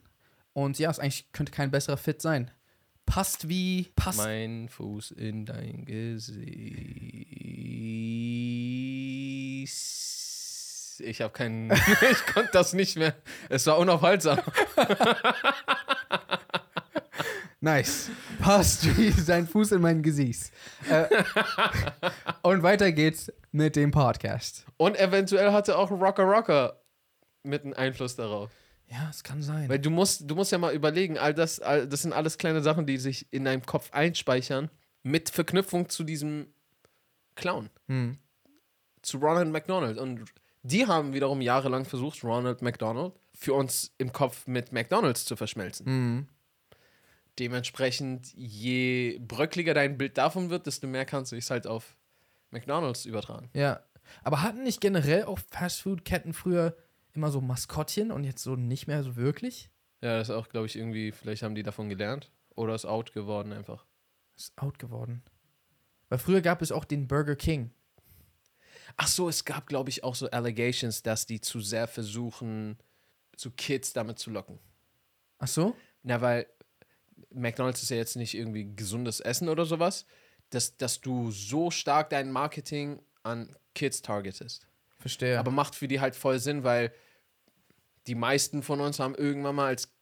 Und 0.53 0.79
ja, 0.79 0.91
es 0.91 0.99
eigentlich 0.99 1.33
könnte 1.33 1.53
kein 1.53 1.71
besserer 1.71 1.97
Fit 1.97 2.21
sein 2.21 2.51
passt 3.13 3.51
wie 3.51 3.93
passt. 3.95 4.17
Mein 4.17 4.71
Fuß 4.71 5.11
in 5.11 5.45
dein 5.45 5.85
Gesicht. 5.85 6.39
Ich 10.99 11.21
habe 11.21 11.35
keinen. 11.35 11.71
ich 12.11 12.27
konnte 12.33 12.49
das 12.53 12.73
nicht 12.73 12.97
mehr. 12.97 13.15
Es 13.51 13.67
war 13.67 13.77
unaufhaltsam. 13.77 14.41
nice. 17.61 18.09
Passt 18.41 18.97
wie 18.97 19.11
sein 19.11 19.47
Fuß 19.47 19.73
in 19.73 19.83
mein 19.83 20.03
Gesicht. 20.03 20.51
Äh, 20.89 21.05
und 22.41 22.63
weiter 22.63 22.93
geht's 22.93 23.31
mit 23.51 23.77
dem 23.77 23.91
Podcast. 23.91 24.65
Und 24.79 24.99
eventuell 24.99 25.53
hatte 25.53 25.77
auch 25.77 25.91
Rocker 25.91 26.25
Rocker 26.25 26.81
mit 27.43 27.63
einem 27.63 27.75
Einfluss 27.75 28.17
darauf. 28.17 28.51
Ja, 28.89 29.09
es 29.09 29.23
kann 29.23 29.43
sein. 29.43 29.69
Weil 29.69 29.79
du 29.79 29.91
musst, 29.91 30.31
du 30.31 30.35
musst 30.35 30.53
ja 30.53 30.59
mal 30.59 30.75
überlegen, 30.75 31.17
all 31.19 31.33
das, 31.33 31.61
all, 31.61 31.89
das 31.89 32.03
sind 32.03 32.13
alles 32.13 32.39
kleine 32.39 32.63
Sachen, 32.63 32.87
die 32.87 32.99
sich 32.99 33.27
in 33.33 33.45
deinem 33.45 33.65
Kopf 33.65 33.91
einspeichern, 33.93 34.71
mit 35.03 35.31
Verknüpfung 35.31 35.89
zu 35.89 36.05
diesem 36.05 36.47
Clown. 37.35 37.71
Hm. 37.89 38.19
Zu 39.01 39.19
Ronald 39.19 39.51
McDonald. 39.51 39.99
Und 39.99 40.25
die 40.63 40.87
haben 40.87 41.13
wiederum 41.13 41.41
jahrelang 41.41 41.85
versucht, 41.85 42.23
Ronald 42.23 42.63
McDonald 42.63 43.15
für 43.35 43.55
uns 43.55 43.93
im 43.99 44.13
Kopf 44.13 44.47
mit 44.47 44.73
McDonalds 44.73 45.25
zu 45.25 45.37
verschmelzen. 45.37 45.87
Hm. 45.87 46.29
Dementsprechend, 47.39 48.33
je 48.35 49.19
bröckliger 49.21 49.73
dein 49.73 49.97
Bild 49.97 50.19
davon 50.19 50.51
wird, 50.51 50.67
desto 50.67 50.87
mehr 50.87 51.07
kannst 51.07 51.33
du 51.33 51.37
es 51.37 51.51
halt 51.51 51.67
auf 51.67 51.97
McDonalds 52.51 53.07
übertragen. 53.07 53.49
Ja. 53.55 53.81
Aber 54.23 54.43
hatten 54.43 54.65
nicht 54.65 54.81
generell 54.81 55.25
auch 55.25 55.39
Fastfood-Ketten 55.51 56.35
früher 56.35 56.77
immer 57.13 57.31
so 57.31 57.41
Maskottchen 57.41 58.11
und 58.11 58.25
jetzt 58.25 58.43
so 58.43 58.57
nicht 58.57 58.87
mehr 58.87 59.03
so 59.03 59.17
wirklich. 59.17 59.71
Ja, 60.01 60.19
das 60.19 60.29
ist 60.29 60.35
auch, 60.35 60.49
glaube 60.49 60.67
ich, 60.67 60.77
irgendwie, 60.77 61.13
vielleicht 61.13 61.43
haben 61.43 61.55
die 61.55 61.63
davon 61.63 61.89
gelernt. 61.89 62.31
Oder 62.55 62.75
ist 62.75 62.85
out 62.85 63.13
geworden 63.13 63.53
einfach. 63.53 63.87
Ist 64.37 64.57
out 64.59 64.79
geworden. 64.79 65.23
Weil 66.09 66.19
früher 66.19 66.41
gab 66.41 66.61
es 66.61 66.73
auch 66.73 66.85
den 66.85 67.09
Burger 67.09 67.37
King. 67.37 67.71
Ach 68.97 69.07
so, 69.07 69.29
es 69.29 69.45
gab, 69.45 69.67
glaube 69.67 69.91
ich, 69.91 70.05
auch 70.05 70.15
so 70.15 70.29
Allegations, 70.31 71.03
dass 71.03 71.27
die 71.27 71.41
zu 71.41 71.61
sehr 71.61 71.87
versuchen, 71.87 72.77
so 73.37 73.51
Kids 73.51 73.93
damit 73.93 74.19
zu 74.19 74.31
locken. 74.31 74.59
Ach 75.39 75.49
so? 75.49 75.75
Na, 76.03 76.21
weil 76.21 76.47
McDonalds 77.31 77.83
ist 77.83 77.91
ja 77.91 77.97
jetzt 77.97 78.17
nicht 78.17 78.35
irgendwie 78.35 78.75
gesundes 78.75 79.21
Essen 79.21 79.49
oder 79.49 79.65
sowas, 79.65 80.07
dass, 80.51 80.77
dass 80.77 81.01
du 81.01 81.31
so 81.31 81.71
stark 81.71 82.11
dein 82.11 82.31
Marketing 82.31 83.01
an 83.23 83.57
Kids 83.75 84.03
targetest. 84.03 84.67
Verstehe. 85.03 85.39
Aber 85.39 85.51
macht 85.51 85.75
für 85.75 85.89
die 85.89 86.01
halt 86.01 86.17
voll 86.17 86.39
Sinn, 86.39 86.65
weil 86.65 86.93
die 88.07 88.15
meisten 88.15 88.63
von 88.63 88.81
uns 88.81 88.99
haben 88.99 89.15
irgendwann 89.15 89.57
mal 89.57 89.67
als 89.67 89.93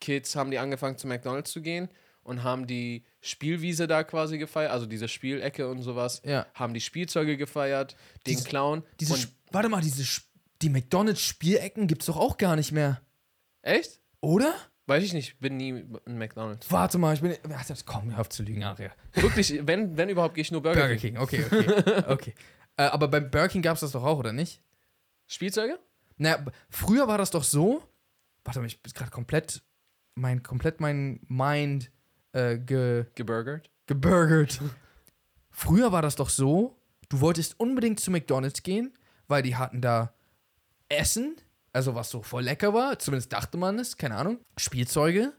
Kids 0.00 0.36
haben 0.36 0.50
die 0.50 0.58
angefangen 0.58 0.98
zu 0.98 1.06
McDonalds 1.06 1.52
zu 1.52 1.62
gehen 1.62 1.88
und 2.22 2.42
haben 2.42 2.66
die 2.66 3.04
Spielwiese 3.20 3.86
da 3.86 4.02
quasi 4.02 4.38
gefeiert, 4.38 4.72
also 4.72 4.86
diese 4.86 5.08
Spielecke 5.08 5.68
und 5.68 5.82
sowas, 5.82 6.22
ja. 6.24 6.46
haben 6.54 6.74
die 6.74 6.80
Spielzeuge 6.80 7.36
gefeiert, 7.36 7.96
den 8.26 8.36
diese, 8.36 8.48
Clown. 8.48 8.82
Diese 9.00 9.28
warte 9.52 9.68
mal, 9.68 9.80
diese 9.80 10.22
die 10.62 10.70
McDonalds 10.70 11.20
Spielecken 11.20 11.86
gibt's 11.86 12.06
doch 12.06 12.16
auch 12.16 12.36
gar 12.36 12.56
nicht 12.56 12.72
mehr. 12.72 13.00
Echt? 13.62 14.00
Oder? 14.20 14.54
Weiß 14.86 15.02
ich 15.02 15.12
nicht, 15.12 15.38
bin 15.40 15.56
nie 15.56 15.84
in 16.06 16.18
McDonalds. 16.18 16.70
Warte 16.70 16.98
mal, 16.98 17.14
ich 17.14 17.20
bin. 17.20 17.36
Ach, 17.52 17.64
das 17.66 17.84
komm, 17.84 18.12
hör 18.12 18.20
auf 18.20 18.28
zu 18.28 18.42
lügen, 18.42 18.62
Aria. 18.62 18.92
Wirklich, 19.14 19.60
wenn, 19.66 19.96
wenn 19.96 20.08
überhaupt, 20.08 20.34
gehe 20.34 20.42
ich 20.42 20.52
nur 20.52 20.62
Burger, 20.62 20.80
Burger 20.80 20.96
King. 20.96 21.14
Burger 21.14 21.26
King, 21.26 21.48
okay, 21.50 21.74
okay. 21.82 22.04
okay. 22.06 22.34
Äh, 22.76 22.84
aber 22.84 23.08
beim 23.08 23.30
Burger 23.30 23.48
King 23.48 23.62
gab 23.62 23.74
es 23.74 23.80
das 23.80 23.92
doch 23.92 24.04
auch, 24.04 24.18
oder 24.18 24.32
nicht? 24.32 24.62
Spielzeuge? 25.26 25.78
Naja, 26.18 26.44
früher 26.70 27.08
war 27.08 27.18
das 27.18 27.30
doch 27.30 27.44
so. 27.44 27.82
Warte 28.44 28.60
mal, 28.60 28.66
ich 28.66 28.82
bin 28.82 28.92
gerade 28.92 29.10
komplett. 29.10 29.62
Mein, 30.14 30.42
komplett 30.42 30.80
mein 30.80 31.20
Mind 31.28 31.90
äh, 32.32 32.58
ge, 32.58 33.06
geburgert. 33.14 33.70
Geburgert. 33.86 34.60
früher 35.50 35.92
war 35.92 36.02
das 36.02 36.16
doch 36.16 36.30
so, 36.30 36.78
du 37.08 37.20
wolltest 37.20 37.58
unbedingt 37.60 38.00
zu 38.00 38.10
McDonalds 38.10 38.62
gehen, 38.62 38.96
weil 39.28 39.42
die 39.42 39.56
hatten 39.56 39.80
da 39.80 40.14
Essen, 40.88 41.36
also 41.72 41.94
was 41.94 42.10
so 42.10 42.22
voll 42.22 42.44
lecker 42.44 42.72
war, 42.72 42.98
zumindest 42.98 43.32
dachte 43.32 43.58
man 43.58 43.78
es, 43.78 43.96
keine 43.96 44.16
Ahnung, 44.16 44.38
Spielzeuge. 44.56 45.32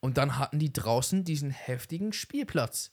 Und 0.00 0.18
dann 0.18 0.38
hatten 0.38 0.58
die 0.58 0.72
draußen 0.72 1.24
diesen 1.24 1.50
heftigen 1.50 2.12
Spielplatz. 2.12 2.92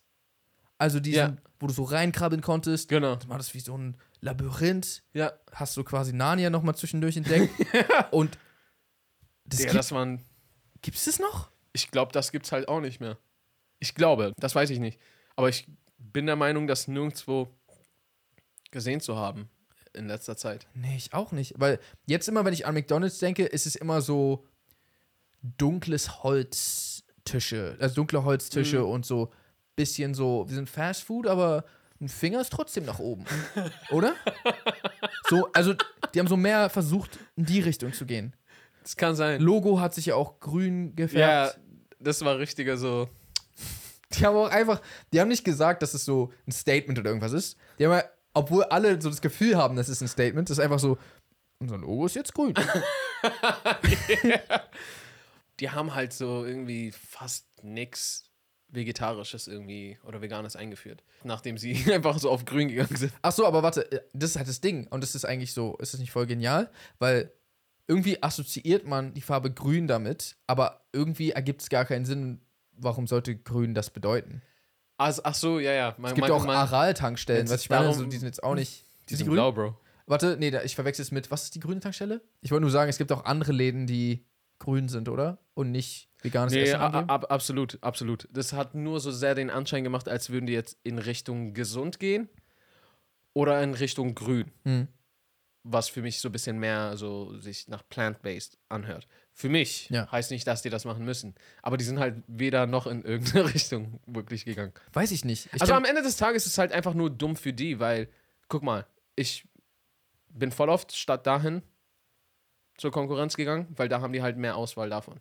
Also 0.83 0.99
diesen, 0.99 1.17
ja. 1.17 1.37
wo 1.61 1.67
du 1.67 1.73
so 1.73 1.83
reinkrabbeln 1.83 2.41
konntest. 2.41 2.89
Genau. 2.89 3.15
Du 3.15 3.27
das 3.29 3.53
wie 3.53 3.61
so 3.61 3.77
ein 3.77 3.95
Labyrinth. 4.19 5.01
Ja. 5.13 5.31
Hast 5.53 5.77
du 5.77 5.85
quasi 5.85 6.11
Narnia 6.11 6.49
nochmal 6.49 6.75
zwischendurch 6.75 7.15
entdeckt. 7.15 7.53
Und 8.11 8.37
das 9.45 9.59
ja, 9.59 9.65
gibt, 9.67 9.79
das 9.79 9.93
waren. 9.93 10.25
Gibt's 10.81 11.05
das 11.05 11.19
noch? 11.19 11.51
Ich 11.71 11.89
glaube, 11.89 12.11
das 12.11 12.33
gibt's 12.33 12.51
halt 12.51 12.67
auch 12.67 12.81
nicht 12.81 12.99
mehr. 12.99 13.17
Ich 13.79 13.95
glaube, 13.95 14.33
das 14.39 14.55
weiß 14.55 14.71
ich 14.71 14.79
nicht. 14.79 14.99
Aber 15.37 15.47
ich 15.47 15.65
bin 15.97 16.25
der 16.25 16.35
Meinung, 16.35 16.67
das 16.67 16.89
nirgendwo 16.89 17.47
gesehen 18.71 18.99
zu 18.99 19.15
haben 19.15 19.47
in 19.93 20.07
letzter 20.07 20.35
Zeit. 20.35 20.67
Nee, 20.73 20.97
ich 20.97 21.13
auch 21.13 21.31
nicht. 21.31 21.53
Weil 21.55 21.79
jetzt 22.07 22.27
immer, 22.27 22.43
wenn 22.43 22.53
ich 22.53 22.65
an 22.65 22.73
McDonalds 22.73 23.19
denke, 23.19 23.45
ist 23.45 23.67
es 23.67 23.77
immer 23.77 24.01
so 24.01 24.45
dunkles 25.41 26.23
Holztische, 26.23 27.77
also 27.79 27.95
dunkle 27.95 28.25
Holztische 28.25 28.79
mhm. 28.79 28.89
und 28.89 29.05
so 29.05 29.31
bisschen 29.75 30.13
so, 30.13 30.45
wir 30.47 30.55
sind 30.55 30.69
Fast 30.69 31.03
Food, 31.03 31.27
aber 31.27 31.65
ein 31.99 32.09
Finger 32.09 32.41
ist 32.41 32.51
trotzdem 32.51 32.85
nach 32.85 32.99
oben. 32.99 33.25
Oder? 33.89 34.15
So, 35.29 35.49
also 35.53 35.73
die 36.13 36.19
haben 36.19 36.27
so 36.27 36.35
mehr 36.35 36.69
versucht, 36.69 37.17
in 37.37 37.45
die 37.45 37.61
Richtung 37.61 37.93
zu 37.93 38.05
gehen. 38.05 38.35
Das 38.83 38.97
kann 38.97 39.15
sein. 39.15 39.41
Logo 39.41 39.79
hat 39.79 39.93
sich 39.93 40.07
ja 40.07 40.15
auch 40.15 40.39
grün 40.41 40.95
gefärbt. 40.95 41.55
Ja, 41.55 41.63
das 41.99 42.23
war 42.25 42.37
richtiger 42.37 42.77
so. 42.77 43.09
Die 44.11 44.25
haben 44.25 44.35
auch 44.35 44.49
einfach, 44.49 44.81
die 45.11 45.21
haben 45.21 45.29
nicht 45.29 45.45
gesagt, 45.45 45.81
dass 45.81 45.93
es 45.93 46.03
so 46.03 46.31
ein 46.45 46.51
Statement 46.51 46.99
oder 46.99 47.09
irgendwas 47.09 47.31
ist. 47.31 47.57
Die 47.79 47.85
haben 47.85 47.93
ja, 47.93 48.03
obwohl 48.33 48.63
alle 48.65 49.01
so 49.01 49.09
das 49.09 49.21
Gefühl 49.21 49.55
haben, 49.55 49.75
das 49.77 49.89
ist 49.89 50.01
ein 50.01 50.07
Statement, 50.07 50.49
das 50.49 50.57
ist 50.57 50.63
einfach 50.63 50.79
so, 50.79 50.97
unser 51.59 51.77
Logo 51.77 52.05
ist 52.05 52.15
jetzt 52.15 52.33
grün. 52.33 52.53
yeah. 54.23 54.67
Die 55.59 55.69
haben 55.69 55.95
halt 55.95 56.11
so 56.11 56.43
irgendwie 56.45 56.91
fast 56.91 57.47
nix 57.63 58.25
Vegetarisches 58.73 59.47
irgendwie 59.47 59.97
oder 60.03 60.21
Veganes 60.21 60.55
eingeführt, 60.55 61.03
nachdem 61.23 61.57
sie 61.57 61.73
einfach 61.93 62.17
so 62.19 62.29
auf 62.29 62.45
grün 62.45 62.67
gegangen 62.69 62.95
sind. 62.95 63.13
Ach 63.21 63.31
so, 63.31 63.45
aber 63.45 63.63
warte, 63.63 63.91
äh, 63.91 64.01
das 64.13 64.31
ist 64.31 64.37
halt 64.37 64.47
das 64.47 64.61
Ding 64.61 64.87
und 64.87 65.01
das 65.01 65.15
ist 65.15 65.25
eigentlich 65.25 65.53
so, 65.53 65.77
ist 65.77 65.93
das 65.93 65.99
nicht 65.99 66.11
voll 66.11 66.25
genial, 66.25 66.69
weil 66.99 67.31
irgendwie 67.87 68.21
assoziiert 68.21 68.87
man 68.87 69.13
die 69.13 69.21
Farbe 69.21 69.51
grün 69.51 69.87
damit, 69.87 70.35
aber 70.47 70.85
irgendwie 70.93 71.31
ergibt 71.31 71.61
es 71.61 71.69
gar 71.69 71.85
keinen 71.85 72.05
Sinn, 72.05 72.41
warum 72.71 73.07
sollte 73.07 73.35
grün 73.35 73.73
das 73.73 73.89
bedeuten? 73.89 74.41
Also, 74.97 75.21
ach 75.25 75.35
so, 75.35 75.59
ja, 75.59 75.73
ja. 75.73 75.95
Man, 75.97 76.11
es 76.11 76.15
gibt 76.15 76.27
man, 76.27 76.31
auch 76.31 76.47
Aral-Tankstellen, 76.47 77.49
was 77.49 77.63
ich 77.63 77.69
meine, 77.69 77.87
also, 77.87 78.05
die 78.05 78.17
sind 78.17 78.27
jetzt 78.27 78.43
auch 78.43 78.55
nicht. 78.55 78.85
Die 79.09 79.15
sind 79.15 79.27
grün? 79.27 79.35
blau, 79.35 79.51
Bro. 79.51 79.77
Warte, 80.05 80.37
nee, 80.39 80.55
ich 80.63 80.75
verwechsel 80.75 81.03
es 81.03 81.11
mit, 81.11 81.31
was 81.31 81.43
ist 81.43 81.55
die 81.55 81.59
grüne 81.59 81.79
Tankstelle? 81.79 82.21
Ich 82.41 82.51
wollte 82.51 82.61
nur 82.61 82.71
sagen, 82.71 82.89
es 82.89 82.97
gibt 82.97 83.11
auch 83.11 83.25
andere 83.25 83.51
Läden, 83.51 83.87
die 83.87 84.25
grün 84.59 84.89
sind, 84.89 85.09
oder? 85.09 85.39
Und 85.53 85.71
nicht 85.71 86.09
veganes 86.23 86.53
nee, 86.53 86.61
Essen 86.61 86.79
ab, 86.79 87.31
absolut, 87.31 87.77
absolut. 87.81 88.27
Das 88.31 88.53
hat 88.53 88.75
nur 88.75 88.99
so 88.99 89.11
sehr 89.11 89.35
den 89.35 89.49
Anschein 89.49 89.83
gemacht, 89.83 90.07
als 90.07 90.29
würden 90.29 90.47
die 90.47 90.53
jetzt 90.53 90.77
in 90.83 90.97
Richtung 90.97 91.53
gesund 91.53 91.99
gehen 91.99 92.29
oder 93.33 93.61
in 93.61 93.73
Richtung 93.73 94.15
grün. 94.15 94.51
Hm. 94.63 94.87
was 95.65 95.87
für 95.87 96.01
mich 96.01 96.19
so 96.19 96.27
ein 96.27 96.33
bisschen 96.33 96.59
mehr 96.59 96.97
so 96.97 97.39
sich 97.39 97.69
nach 97.69 97.87
plant-based 97.87 98.57
anhört. 98.67 99.07
Für 99.31 99.47
mich 99.47 99.89
Ja. 99.89 100.11
heißt 100.11 100.29
nicht, 100.31 100.45
dass 100.45 100.61
die 100.61 100.69
das 100.69 100.83
machen 100.83 101.05
müssen. 101.05 101.35
Aber 101.61 101.77
die 101.77 101.85
sind 101.85 101.99
halt 101.99 102.21
weder 102.27 102.67
noch 102.67 102.85
in 102.85 103.01
irgendeine 103.05 103.53
Richtung 103.53 104.01
wirklich 104.05 104.43
gegangen. 104.43 104.73
Weiß 104.91 105.11
ich 105.11 105.23
nicht. 105.23 105.47
Ich 105.53 105.61
also 105.61 105.73
am 105.73 105.85
Ende 105.85 106.01
des 106.01 106.17
Tages 106.17 106.45
ist 106.45 106.51
es 106.53 106.57
halt 106.57 106.73
einfach 106.73 106.93
nur 106.93 107.09
dumm 107.09 107.37
für 107.37 107.53
die, 107.53 107.79
weil, 107.79 108.09
guck 108.49 108.61
mal, 108.61 108.85
ich 109.15 109.47
bin 110.27 110.51
voll 110.51 110.69
oft 110.69 110.93
statt 110.93 111.25
dahin 111.25 111.61
zur 112.77 112.91
Konkurrenz 112.91 113.37
gegangen, 113.37 113.67
weil 113.77 113.87
da 113.87 114.01
haben 114.01 114.11
die 114.11 114.21
halt 114.21 114.35
mehr 114.35 114.57
Auswahl 114.57 114.89
davon. 114.89 115.19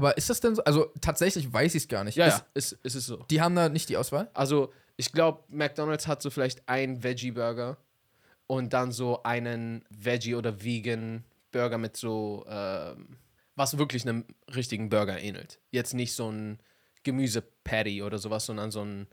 Aber 0.00 0.16
ist 0.16 0.30
das 0.30 0.40
denn 0.40 0.54
so? 0.54 0.64
Also 0.64 0.90
tatsächlich 1.02 1.52
weiß 1.52 1.74
ich 1.74 1.82
es 1.82 1.88
gar 1.88 2.04
nicht. 2.04 2.16
Ja, 2.16 2.26
ist, 2.26 2.38
ja, 2.38 2.46
ist, 2.54 2.72
ist 2.84 2.94
es 2.94 3.04
so. 3.04 3.18
Die 3.30 3.42
haben 3.42 3.54
da 3.54 3.68
nicht 3.68 3.90
die 3.90 3.98
Auswahl? 3.98 4.30
Also, 4.32 4.72
ich 4.96 5.12
glaube, 5.12 5.44
McDonald's 5.48 6.06
hat 6.06 6.22
so 6.22 6.30
vielleicht 6.30 6.66
einen 6.70 7.02
Veggie-Burger 7.02 7.76
und 8.46 8.72
dann 8.72 8.92
so 8.92 9.22
einen 9.24 9.84
Veggie- 9.90 10.36
oder 10.36 10.62
Vegan-Burger 10.64 11.76
mit 11.76 11.98
so, 11.98 12.46
ähm, 12.48 13.18
was 13.56 13.76
wirklich 13.76 14.08
einem 14.08 14.24
richtigen 14.54 14.88
Burger 14.88 15.20
ähnelt. 15.20 15.60
Jetzt 15.70 15.92
nicht 15.92 16.14
so 16.14 16.32
ein 16.32 16.60
Gemüse-Patty 17.02 18.02
oder 18.02 18.16
sowas, 18.16 18.46
sondern 18.46 18.70
so 18.70 18.82
ein 18.82 19.06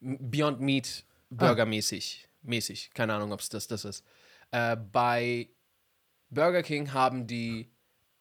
Beyond 0.00 0.60
Meat 0.60 1.04
Burger 1.28 1.66
mäßig. 1.66 2.28
Mäßig. 2.42 2.90
Keine 2.94 3.14
Ahnung, 3.14 3.32
ob 3.32 3.40
es 3.40 3.48
das, 3.48 3.66
das 3.66 3.84
ist. 3.84 4.04
Äh, 4.52 4.76
bei 4.76 5.48
Burger 6.28 6.62
King 6.62 6.92
haben 6.92 7.26
die 7.26 7.72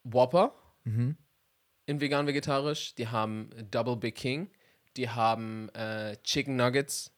Whopper 0.04 0.56
in 1.90 2.00
vegan-vegetarisch. 2.00 2.96
Die 2.96 3.08
haben 3.08 3.50
Double 3.72 3.96
Big 3.98 4.16
King. 4.16 4.50
Die 4.98 5.10
haben 5.10 5.70
äh, 5.70 6.18
Chicken 6.24 6.56
Nuggets, 6.56 7.12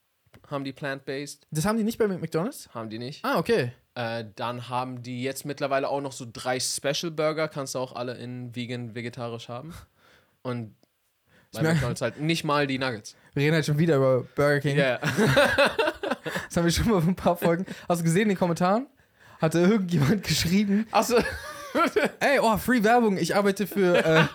haben 0.50 0.64
die 0.64 0.74
plant-based, 0.74 1.48
Das 1.52 1.66
haben 1.66 1.78
die 1.78 1.84
nicht 1.84 1.98
bei 1.98 2.08
McDonalds? 2.08 2.70
haben 2.74 2.90
die 2.90 3.00
nicht. 3.00 3.24
Ah, 3.24 3.38
okay. 3.40 3.72
Äh, 3.96 4.26
dann 4.36 4.70
haben 4.70 5.04
die 5.04 5.24
jetzt 5.24 5.46
mittlerweile 5.46 5.88
auch 5.90 6.02
noch 6.02 6.12
so 6.12 6.26
drei 6.32 6.60
Special 6.60 7.12
Burger, 7.12 7.48
kannst 7.48 7.76
du 7.76 7.80
auch 7.80 7.94
alle 7.96 8.16
in 8.18 8.56
vegan-vegetarisch 8.56 9.50
haben. 9.50 9.74
Und 10.42 10.76
bei 11.54 11.64
McDonalds 11.64 12.02
halt 12.02 12.20
nicht 12.20 12.44
mal 12.44 12.68
die 12.68 12.78
Nuggets. 12.78 13.16
Wir 13.34 13.44
reden 13.44 13.56
halt 13.56 13.66
schon 13.66 13.78
wieder 13.78 13.98
über 13.98 14.22
Burger 14.36 14.60
King. 14.60 14.78
Ja, 14.78 15.00
Das 16.48 16.58
haben 16.58 16.66
wir 16.66 16.72
schon 16.72 16.90
mal 16.90 17.02
vor 17.02 17.10
ein 17.10 17.16
paar 17.16 17.36
Folgen. 17.38 17.66
Hast 17.88 18.02
du 18.02 18.04
gesehen 18.06 18.24
in 18.24 18.30
den 18.30 18.38
Kommentaren? 18.38 18.88
Hatte 19.42 19.60
irgendjemand 19.60 20.24
geschrieben, 20.28 20.86
Achso, 20.92 21.16
ey, 22.20 22.40
oh, 22.40 22.58
Free 22.58 22.84
Werbung, 22.84 23.18
ich 23.18 23.36
arbeite 23.36 23.68
für, 23.68 23.98
äh, 24.04 24.26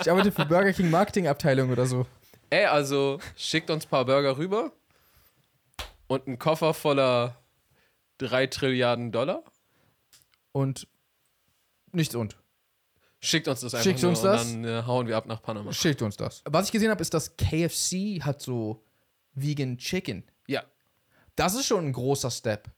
ich 0.00 0.10
arbeite 0.10 0.32
für 0.32 0.44
Burger 0.44 0.72
King 0.72 0.90
Marketingabteilung 0.90 1.70
oder 1.70 1.86
so. 1.86 2.06
ey, 2.50 2.66
also 2.66 3.18
schickt 3.36 3.70
uns 3.70 3.86
ein 3.86 3.88
paar 3.88 4.04
Burger 4.04 4.36
rüber 4.38 4.72
und 6.06 6.26
einen 6.26 6.38
Koffer 6.38 6.74
voller 6.74 7.36
3 8.18 8.46
Trilliarden 8.48 9.12
Dollar. 9.12 9.42
Und 10.52 10.86
nichts 11.92 12.14
und. 12.14 12.36
Schickt 13.20 13.46
uns 13.48 13.60
das 13.60 13.74
einfach 13.74 13.84
Schickt 13.84 14.02
nur 14.02 14.10
uns 14.10 14.20
das. 14.20 14.44
und 14.46 14.64
dann 14.64 14.82
äh, 14.82 14.86
hauen 14.86 15.06
wir 15.06 15.16
ab 15.16 15.26
nach 15.26 15.40
Panama. 15.42 15.72
Schickt 15.72 16.02
uns 16.02 16.16
das. 16.16 16.42
Was 16.44 16.66
ich 16.66 16.72
gesehen 16.72 16.90
habe, 16.90 17.00
ist, 17.00 17.14
dass 17.14 17.36
KFC 17.36 18.20
hat 18.22 18.42
so 18.42 18.84
Vegan 19.34 19.78
Chicken. 19.78 20.24
Ja, 20.48 20.62
Das 21.36 21.54
ist 21.54 21.66
schon 21.66 21.86
ein 21.86 21.92
großer 21.92 22.30
Step. 22.30 22.68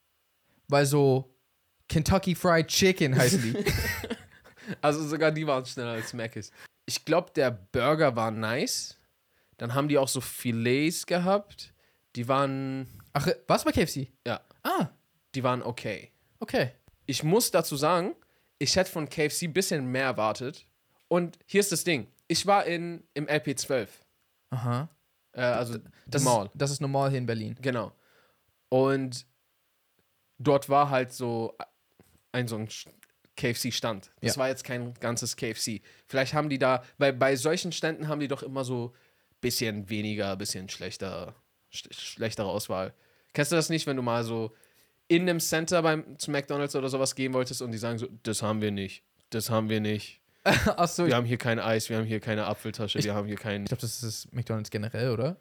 Weil 0.68 0.87
so 0.87 1.34
Kentucky 1.88 2.35
Fried 2.35 2.68
Chicken 2.68 3.16
heißen 3.16 3.42
die. 3.42 3.64
Also 4.81 5.07
sogar 5.07 5.31
die 5.31 5.47
waren 5.47 5.66
schneller 5.66 5.90
als 5.92 6.14
Mc's. 6.14 6.51
Ich 6.87 7.05
glaube, 7.05 7.31
der 7.37 7.51
Burger 7.51 8.16
war 8.16 8.31
nice. 8.31 8.97
Dann 9.59 9.75
haben 9.75 9.88
die 9.88 9.99
auch 9.99 10.09
so 10.09 10.23
Filets 10.23 11.05
gehabt. 11.05 11.75
Die 12.16 12.29
waren, 12.29 12.88
Ach, 13.12 13.29
was 13.47 13.62
bei 13.64 13.73
KFC? 13.73 14.09
ja, 14.27 14.40
Ah, 14.62 14.88
die 15.35 15.42
waren 15.44 15.62
okay. 15.62 16.11
okay. 16.40 16.73
Ich 17.05 17.23
muss 17.23 17.51
dazu 17.51 17.77
sagen, 17.77 18.14
ich 18.59 18.75
hätte 18.77 18.90
von 18.90 19.07
KFC 19.07 19.42
ein 19.42 19.53
bisschen 19.53 19.85
mehr 19.85 20.05
erwartet. 20.05 20.66
Und 21.09 21.38
hier 21.44 21.61
ist 21.61 21.70
das 21.70 21.85
Ding. 21.85 22.07
Ich 22.27 22.47
war 22.47 22.64
in, 22.64 23.05
im 23.12 23.27
LP12. 23.27 23.87
Aha. 24.49 24.88
Äh, 25.33 25.42
also 25.42 25.75
Das 25.77 25.83
das 26.07 26.23
Mall. 26.25 26.47
Ist, 26.47 26.53
das 26.55 26.70
ist 26.70 26.81
normal 26.81 27.11
hier 27.11 27.18
in 27.18 27.27
Berlin. 27.27 27.55
Genau. 27.61 27.92
Und 28.70 29.27
dort 30.38 30.70
war 30.70 30.88
halt 30.88 31.12
so 31.12 31.55
ein 32.35 32.49
so 32.49 32.57
ein 32.57 32.68
KFC-Stand. 33.37 34.11
Das 34.20 34.35
Ja. 34.37 34.40
war 34.40 34.49
jetzt 34.49 34.64
kein 34.64 34.94
ganzes 35.01 35.37
KFC. 35.37 35.81
Vielleicht 36.07 36.35
haben 36.35 36.49
die 36.49 36.59
da, 36.59 36.85
weil 36.99 37.12
bei 37.12 37.37
solchen 37.37 37.73
Ständen 37.73 38.09
haben 38.09 38.20
die 38.20 38.29
doch 38.29 38.42
immer 38.42 38.64
so 38.64 38.92
bisschen 39.40 39.88
weniger, 39.90 40.37
bisschen 40.37 40.68
schlechter, 40.68 41.35
sch 41.70 41.85
schlechtere 41.92 42.47
Auswahl. 42.47 42.94
Kennst 43.33 43.53
du 43.53 43.57
das 43.57 43.68
nicht, 43.70 43.87
wenn 43.87 43.97
du 43.97 44.03
mal 44.03 44.25
so 44.25 44.55
in 45.09 45.23
einem 45.23 45.40
Center 45.40 45.83
beim 45.83 46.18
zu 46.18 46.31
McDonalds 46.31 46.75
oder 46.77 46.88
sowas 46.88 47.14
gehen 47.14 47.33
wolltest 47.35 47.61
und 47.62 47.73
die 47.73 47.79
sagen 47.79 47.99
so, 47.99 48.09
das 48.23 48.42
haben 48.42 48.61
wir 48.62 48.70
nicht, 48.70 49.03
das 49.31 49.51
haben 49.51 49.68
wir 49.68 49.81
nicht. 49.81 50.20
Achso, 50.44 51.05
ich, 51.05 51.09
Wir 51.11 51.16
haben 51.16 51.27
hier 51.27 51.38
kein 51.38 51.59
Eis, 51.59 51.88
wir 51.90 51.97
haben 51.99 52.05
hier 52.07 52.20
keine 52.20 52.47
Apfeltasche, 52.47 53.03
wir 53.03 53.14
haben 53.14 53.27
hier 53.27 53.37
kein. 53.37 53.62
ich 53.62 53.68
glaube, 53.68 53.81
das 53.83 54.03
ist 54.03 54.33
McDonalds 54.33 54.70
generell, 54.70 55.11
oder? 55.11 55.37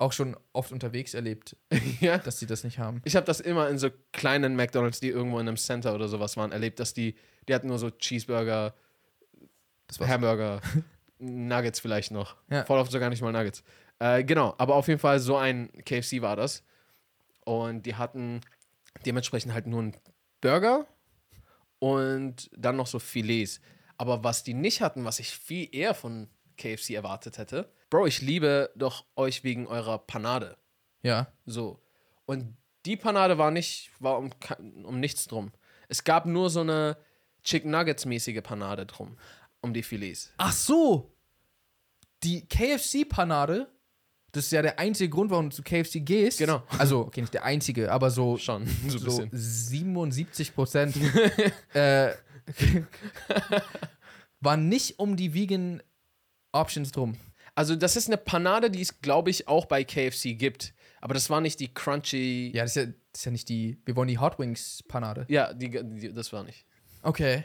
Auch 0.00 0.12
schon 0.12 0.34
oft 0.54 0.72
unterwegs 0.72 1.12
erlebt, 1.12 1.56
ja. 2.00 2.16
dass 2.16 2.38
sie 2.38 2.46
das 2.46 2.64
nicht 2.64 2.78
haben. 2.78 3.02
Ich 3.04 3.16
habe 3.16 3.26
das 3.26 3.38
immer 3.38 3.68
in 3.68 3.76
so 3.76 3.90
kleinen 4.12 4.56
McDonalds, 4.56 4.98
die 4.98 5.10
irgendwo 5.10 5.38
in 5.38 5.46
einem 5.46 5.58
Center 5.58 5.94
oder 5.94 6.08
sowas 6.08 6.38
waren, 6.38 6.52
erlebt, 6.52 6.80
dass 6.80 6.94
die, 6.94 7.16
die 7.46 7.54
hatten 7.54 7.68
nur 7.68 7.78
so 7.78 7.90
Cheeseburger. 7.90 8.74
Hamburger, 10.00 10.62
Nuggets 11.18 11.80
vielleicht 11.80 12.12
noch. 12.12 12.36
Ja. 12.48 12.64
Voll 12.64 12.78
oft 12.78 12.90
sogar 12.90 13.10
nicht 13.10 13.20
mal 13.20 13.32
Nuggets. 13.32 13.62
Äh, 13.98 14.24
genau, 14.24 14.54
aber 14.56 14.76
auf 14.76 14.88
jeden 14.88 15.00
Fall 15.00 15.20
so 15.20 15.36
ein 15.36 15.70
KFC 15.84 16.22
war 16.22 16.36
das. 16.36 16.64
Und 17.44 17.84
die 17.84 17.96
hatten 17.96 18.40
dementsprechend 19.04 19.52
halt 19.52 19.66
nur 19.66 19.80
einen 19.80 19.96
Burger 20.40 20.86
und 21.78 22.50
dann 22.56 22.76
noch 22.76 22.86
so 22.86 22.98
Filets. 22.98 23.60
Aber 23.98 24.24
was 24.24 24.44
die 24.44 24.54
nicht 24.54 24.80
hatten, 24.80 25.04
was 25.04 25.18
ich 25.18 25.30
viel 25.30 25.68
eher 25.72 25.92
von 25.92 26.30
KFC 26.56 26.90
erwartet 26.90 27.36
hätte, 27.36 27.70
Bro, 27.90 28.06
ich 28.06 28.22
liebe 28.22 28.70
doch 28.76 29.04
euch 29.16 29.42
wegen 29.42 29.66
eurer 29.66 29.98
Panade. 29.98 30.56
Ja. 31.02 31.26
So. 31.44 31.80
Und 32.24 32.56
die 32.86 32.96
Panade 32.96 33.36
war 33.36 33.50
nicht, 33.50 33.90
war 33.98 34.18
um, 34.18 34.30
um 34.84 35.00
nichts 35.00 35.26
drum. 35.26 35.52
Es 35.88 36.04
gab 36.04 36.24
nur 36.24 36.50
so 36.50 36.60
eine 36.60 36.96
Chicken 37.42 37.70
Nuggets-mäßige 37.72 38.42
Panade 38.42 38.86
drum. 38.86 39.18
Um 39.60 39.74
die 39.74 39.82
Filets. 39.82 40.32
Ach 40.38 40.52
so. 40.52 41.12
Die 42.22 42.46
KFC-Panade, 42.46 43.68
das 44.32 44.44
ist 44.44 44.52
ja 44.52 44.62
der 44.62 44.78
einzige 44.78 45.10
Grund, 45.10 45.30
warum 45.30 45.50
du 45.50 45.56
zu 45.56 45.62
KFC 45.62 46.04
gehst. 46.04 46.38
Genau. 46.38 46.62
Also, 46.78 47.00
okay, 47.00 47.22
nicht 47.22 47.34
der 47.34 47.44
einzige, 47.44 47.90
aber 47.90 48.10
so, 48.10 48.36
Schon, 48.38 48.66
so 48.86 48.98
so 48.98 49.04
bisschen. 49.04 49.30
77 49.32 50.54
Prozent 50.54 50.96
äh, 51.74 52.14
waren 54.40 54.68
nicht 54.68 54.98
um 54.98 55.16
die 55.16 55.34
Vegan 55.34 55.82
Options 56.52 56.92
drum. 56.92 57.16
Also, 57.54 57.76
das 57.76 57.96
ist 57.96 58.08
eine 58.08 58.16
Panade, 58.16 58.70
die 58.70 58.82
es, 58.82 59.00
glaube 59.00 59.30
ich, 59.30 59.48
auch 59.48 59.66
bei 59.66 59.84
KFC 59.84 60.38
gibt. 60.38 60.74
Aber 61.00 61.14
das 61.14 61.30
war 61.30 61.40
nicht 61.40 61.60
die 61.60 61.72
crunchy. 61.72 62.52
Ja, 62.54 62.62
das 62.62 62.76
ist 62.76 62.86
ja, 62.86 62.92
das 63.12 63.20
ist 63.20 63.24
ja 63.24 63.30
nicht 63.32 63.48
die. 63.48 63.80
Wir 63.84 63.96
wollen 63.96 64.08
die 64.08 64.18
Hot 64.18 64.38
Wings 64.38 64.84
Panade. 64.86 65.24
Ja, 65.28 65.52
die, 65.52 65.70
die, 65.70 66.12
das 66.12 66.32
war 66.32 66.44
nicht. 66.44 66.66
Okay. 67.02 67.44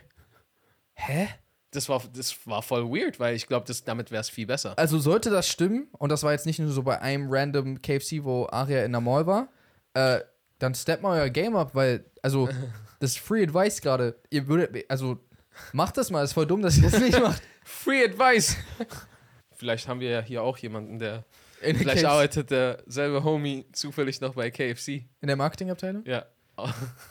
Hä? 0.93 1.29
Das 1.71 1.89
war, 1.89 2.01
das 2.13 2.35
war 2.45 2.61
voll 2.61 2.89
weird, 2.89 3.19
weil 3.19 3.35
ich 3.35 3.47
glaube, 3.47 3.71
damit 3.85 4.09
wäre 4.11 4.21
es 4.21 4.29
viel 4.29 4.45
besser. 4.45 4.77
Also 4.77 4.97
sollte 4.97 5.29
das 5.29 5.47
stimmen, 5.49 5.87
und 5.91 6.09
das 6.09 6.23
war 6.23 6.31
jetzt 6.31 6.45
nicht 6.45 6.59
nur 6.59 6.69
so 6.69 6.83
bei 6.83 7.01
einem 7.01 7.27
random 7.29 7.81
KFC, 7.81 8.23
wo 8.23 8.47
Aria 8.49 8.85
in 8.85 8.93
der 8.93 9.01
Mall 9.01 9.27
war, 9.27 9.49
äh, 9.93 10.21
dann 10.59 10.73
step 10.73 11.01
mal 11.01 11.19
euer 11.19 11.29
Game 11.29 11.55
up, 11.55 11.75
weil, 11.75 12.05
also, 12.21 12.47
das 12.99 13.11
ist 13.11 13.19
Free 13.19 13.43
Advice 13.43 13.81
gerade. 13.81 14.15
Ihr 14.29 14.47
würdet, 14.47 14.89
also, 14.89 15.19
macht 15.73 15.97
das 15.97 16.11
mal, 16.11 16.23
ist 16.23 16.33
voll 16.33 16.47
dumm, 16.47 16.61
dass 16.61 16.77
ihr 16.77 16.83
das 16.83 16.99
nicht 16.99 17.19
macht. 17.21 17.41
Free 17.65 18.05
Advice! 18.05 18.55
Vielleicht 19.55 19.87
haben 19.87 19.99
wir 19.99 20.09
ja 20.09 20.21
hier 20.21 20.43
auch 20.43 20.57
jemanden, 20.57 20.99
der. 20.99 21.23
In 21.61 21.73
der, 21.73 21.81
Vielleicht 21.81 22.03
KFC, 22.03 22.07
arbeitet 22.07 22.51
derselbe 22.51 23.23
Homie 23.23 23.65
zufällig 23.71 24.21
noch 24.21 24.35
bei 24.35 24.51
KFC. 24.51 25.05
in 25.21 25.27
der 25.27 25.35
Marketingabteilung? 25.35 26.05
Ja. 26.05 26.25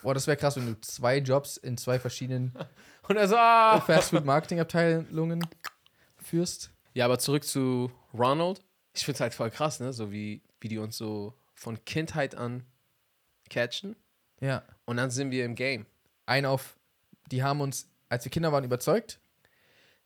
Boah, 0.03 0.15
das 0.15 0.27
wäre 0.27 0.37
krass, 0.37 0.57
wenn 0.57 0.67
du 0.67 0.81
zwei 0.81 1.19
Jobs 1.19 1.57
in 1.57 1.77
zwei 1.77 1.99
verschiedenen 1.99 2.55
Und 3.09 3.17
er 3.17 3.29
so, 3.29 3.37
ah! 3.37 3.81
Fast-Food-Marketing-Abteilungen 3.81 5.47
führst. 6.17 6.71
Ja, 6.95 7.05
aber 7.05 7.19
zurück 7.19 7.45
zu 7.45 7.91
Ronald. 8.15 8.63
Ich 8.95 9.05
finde 9.05 9.17
es 9.17 9.21
halt 9.21 9.35
voll 9.35 9.51
krass, 9.51 9.81
ne? 9.81 9.93
So 9.93 10.11
wie, 10.11 10.43
wie 10.61 10.69
die 10.69 10.79
uns 10.79 10.97
so 10.97 11.35
von 11.55 11.85
Kindheit 11.85 12.35
an 12.35 12.65
catchen. 13.51 13.97
Ja. 14.41 14.63
Und 14.87 14.97
dann 14.97 15.11
sind 15.11 15.31
wir 15.31 15.45
im 15.45 15.55
Game. 15.55 15.87
Ein 16.27 16.47
auf, 16.47 16.79
die 17.31 17.43
haben 17.43 17.61
uns, 17.61 17.89
als 18.09 18.25
wir 18.25 18.31
Kinder 18.31 18.53
waren, 18.53 18.65
überzeugt. 18.65 19.21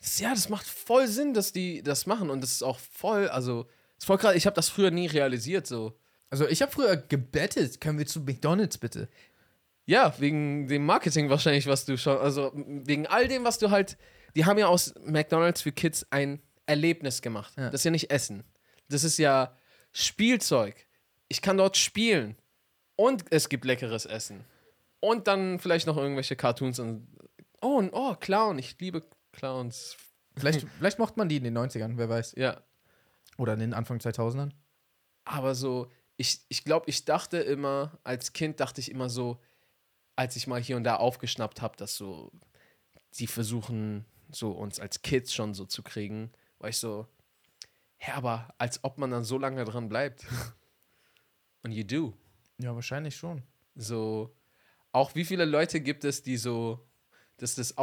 Das, 0.00 0.18
ja, 0.20 0.30
das 0.30 0.48
macht 0.48 0.66
voll 0.66 1.08
Sinn, 1.08 1.34
dass 1.34 1.52
die 1.52 1.82
das 1.82 2.06
machen. 2.06 2.30
Und 2.30 2.40
das 2.40 2.52
ist 2.52 2.62
auch 2.62 2.78
voll, 2.78 3.28
also, 3.28 3.66
ist 3.98 4.06
voll 4.06 4.18
krass. 4.18 4.34
Ich 4.36 4.46
habe 4.46 4.54
das 4.54 4.68
früher 4.68 4.90
nie 4.90 5.06
realisiert, 5.06 5.66
so. 5.66 5.98
Also, 6.30 6.46
ich 6.46 6.62
habe 6.62 6.70
früher 6.72 6.96
gebettet, 6.96 7.80
können 7.80 7.98
wir 7.98 8.06
zu 8.06 8.20
McDonalds 8.20 8.78
bitte? 8.78 9.08
Ja, 9.86 10.14
wegen 10.18 10.68
dem 10.68 10.84
Marketing 10.84 11.30
wahrscheinlich, 11.30 11.66
was 11.66 11.86
du 11.86 11.96
schon, 11.96 12.18
also 12.18 12.52
wegen 12.54 13.06
all 13.06 13.26
dem, 13.26 13.44
was 13.44 13.58
du 13.58 13.70
halt, 13.70 13.96
die 14.36 14.44
haben 14.44 14.58
ja 14.58 14.66
aus 14.66 14.94
McDonalds 15.04 15.62
für 15.62 15.72
Kids 15.72 16.06
ein 16.10 16.42
Erlebnis 16.66 17.22
gemacht. 17.22 17.54
Ja. 17.56 17.70
Das 17.70 17.80
ist 17.80 17.84
ja 17.84 17.90
nicht 17.90 18.10
Essen. 18.10 18.44
Das 18.90 19.02
ist 19.02 19.18
ja 19.18 19.56
Spielzeug. 19.92 20.86
Ich 21.28 21.40
kann 21.40 21.56
dort 21.56 21.76
spielen. 21.78 22.36
Und 22.96 23.24
es 23.30 23.48
gibt 23.48 23.64
leckeres 23.64 24.04
Essen. 24.04 24.44
Und 25.00 25.26
dann 25.26 25.58
vielleicht 25.58 25.86
noch 25.86 25.96
irgendwelche 25.96 26.36
Cartoons 26.36 26.78
und. 26.78 27.06
Oh, 27.62 27.76
und- 27.78 27.90
oh, 27.92 28.14
Clown. 28.14 28.58
Ich 28.58 28.78
liebe 28.80 29.02
Clowns. 29.38 29.96
Vielleicht, 30.36 30.66
vielleicht 30.78 30.98
mochte 30.98 31.18
man 31.18 31.28
die 31.28 31.36
in 31.36 31.44
den 31.44 31.56
90ern, 31.56 31.96
wer 31.96 32.08
weiß. 32.08 32.34
Ja. 32.36 32.60
Oder 33.36 33.54
in 33.54 33.60
den 33.60 33.74
Anfang 33.74 33.98
2000ern. 33.98 34.50
Aber 35.24 35.54
so, 35.54 35.90
ich, 36.16 36.40
ich 36.48 36.64
glaube, 36.64 36.88
ich 36.88 37.04
dachte 37.04 37.38
immer, 37.38 37.98
als 38.02 38.32
Kind 38.32 38.60
dachte 38.60 38.80
ich 38.80 38.90
immer 38.90 39.08
so, 39.08 39.40
als 40.16 40.34
ich 40.34 40.48
mal 40.48 40.60
hier 40.60 40.76
und 40.76 40.84
da 40.84 40.96
aufgeschnappt 40.96 41.62
habe, 41.62 41.76
dass 41.76 41.96
so, 41.96 42.32
die 43.14 43.28
versuchen, 43.28 44.04
so 44.30 44.50
uns 44.50 44.80
als 44.80 45.02
Kids 45.02 45.32
schon 45.32 45.54
so 45.54 45.64
zu 45.64 45.82
kriegen, 45.82 46.32
war 46.58 46.68
ich 46.68 46.78
so, 46.78 47.06
hä, 47.98 48.12
aber 48.12 48.52
als 48.58 48.82
ob 48.82 48.98
man 48.98 49.12
dann 49.12 49.24
so 49.24 49.38
lange 49.38 49.64
dran 49.64 49.88
bleibt. 49.88 50.26
Und 51.62 51.72
you 51.72 51.84
do. 51.84 52.14
Ja, 52.58 52.74
wahrscheinlich 52.74 53.16
schon. 53.16 53.42
So, 53.76 54.34
auch 54.90 55.14
wie 55.14 55.24
viele 55.24 55.44
Leute 55.44 55.80
gibt 55.80 56.04
es, 56.04 56.22
die 56.22 56.36
so, 56.36 56.88
das 57.36 57.56
ist 57.58 57.78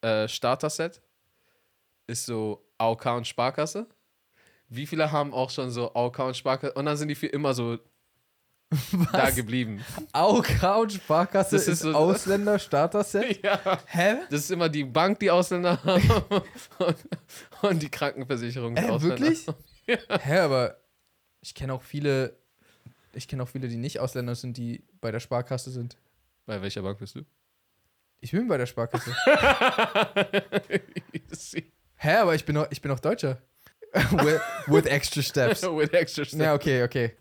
das 0.00 0.30
Ausländer-Starter-Set, 0.30 1.00
ist 2.06 2.26
so 2.26 2.64
AOK 2.78 3.06
und 3.06 3.26
Sparkasse. 3.26 3.86
Wie 4.68 4.86
viele 4.86 5.10
haben 5.12 5.32
auch 5.34 5.50
schon 5.50 5.70
so 5.70 5.92
AOK 5.94 6.18
und 6.20 6.36
Sparkasse 6.36 6.72
und 6.74 6.86
dann 6.86 6.96
sind 6.96 7.08
die 7.08 7.14
für 7.14 7.26
immer 7.26 7.54
so 7.54 7.78
da 9.12 9.30
geblieben. 9.30 9.84
AOK 10.12 10.62
und 10.80 10.92
Sparkasse 10.92 11.56
Das 11.56 11.66
ist 11.68 11.80
so- 11.80 11.92
Ausländer 11.92 12.58
Starter-Set? 12.58 13.42
ja. 13.44 13.60
Hä? 13.86 14.16
Das 14.30 14.40
ist 14.40 14.50
immer 14.50 14.68
die 14.68 14.84
Bank, 14.84 15.18
die 15.18 15.30
Ausländer 15.30 15.82
haben 15.82 16.08
und, 16.78 16.96
und 17.62 17.82
die 17.82 17.90
Krankenversicherung. 17.90 18.76
die 18.76 18.82
Äh, 18.82 18.88
Ausländer. 18.90 19.18
wirklich? 19.20 19.46
Hä, 19.86 20.38
aber 20.38 20.76
ich 21.40 21.54
kenne 21.54 21.72
auch 21.74 21.82
viele, 21.82 22.36
ich 23.12 23.26
kenne 23.26 23.42
auch 23.42 23.48
viele, 23.48 23.66
die 23.66 23.76
nicht 23.76 23.98
Ausländer 23.98 24.36
sind, 24.36 24.56
die 24.56 24.84
bei 25.00 25.10
der 25.10 25.18
Sparkasse 25.20 25.70
sind. 25.70 25.96
Bei 26.46 26.62
welcher 26.62 26.82
Bank 26.82 26.98
bist 26.98 27.16
du? 27.16 27.22
Ich 28.20 28.32
bin 28.32 28.48
bei 28.48 28.58
der 28.58 28.66
Sparkasse. 28.66 29.14
Hä, 31.96 32.16
aber 32.16 32.34
ich 32.34 32.44
bin 32.44 32.56
auch, 32.56 32.66
ich 32.70 32.82
bin 32.82 32.90
auch 32.90 33.00
Deutscher. 33.00 33.38
with, 33.92 34.40
with 34.66 34.86
extra 34.86 35.22
steps. 35.22 35.62
With 35.76 35.92
extra 35.92 36.24
steps. 36.24 36.40
Ja, 36.40 36.54
okay, 36.54 36.84
okay. 36.84 37.16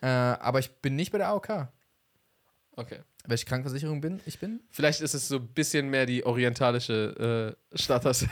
Äh, 0.00 0.06
aber 0.06 0.58
ich 0.58 0.70
bin 0.80 0.96
nicht 0.96 1.12
bei 1.12 1.18
der 1.18 1.28
AOK. 1.28 1.68
Okay. 2.72 3.00
Welche 3.26 3.44
Krankenversicherung 3.46 4.00
bin 4.00 4.20
ich 4.26 4.38
bin? 4.38 4.60
Vielleicht 4.70 5.00
ist 5.02 5.14
es 5.14 5.28
so 5.28 5.36
ein 5.36 5.48
bisschen 5.48 5.88
mehr 5.90 6.06
die 6.06 6.24
orientalische 6.24 7.56
äh, 7.72 7.78
Status. 7.78 8.26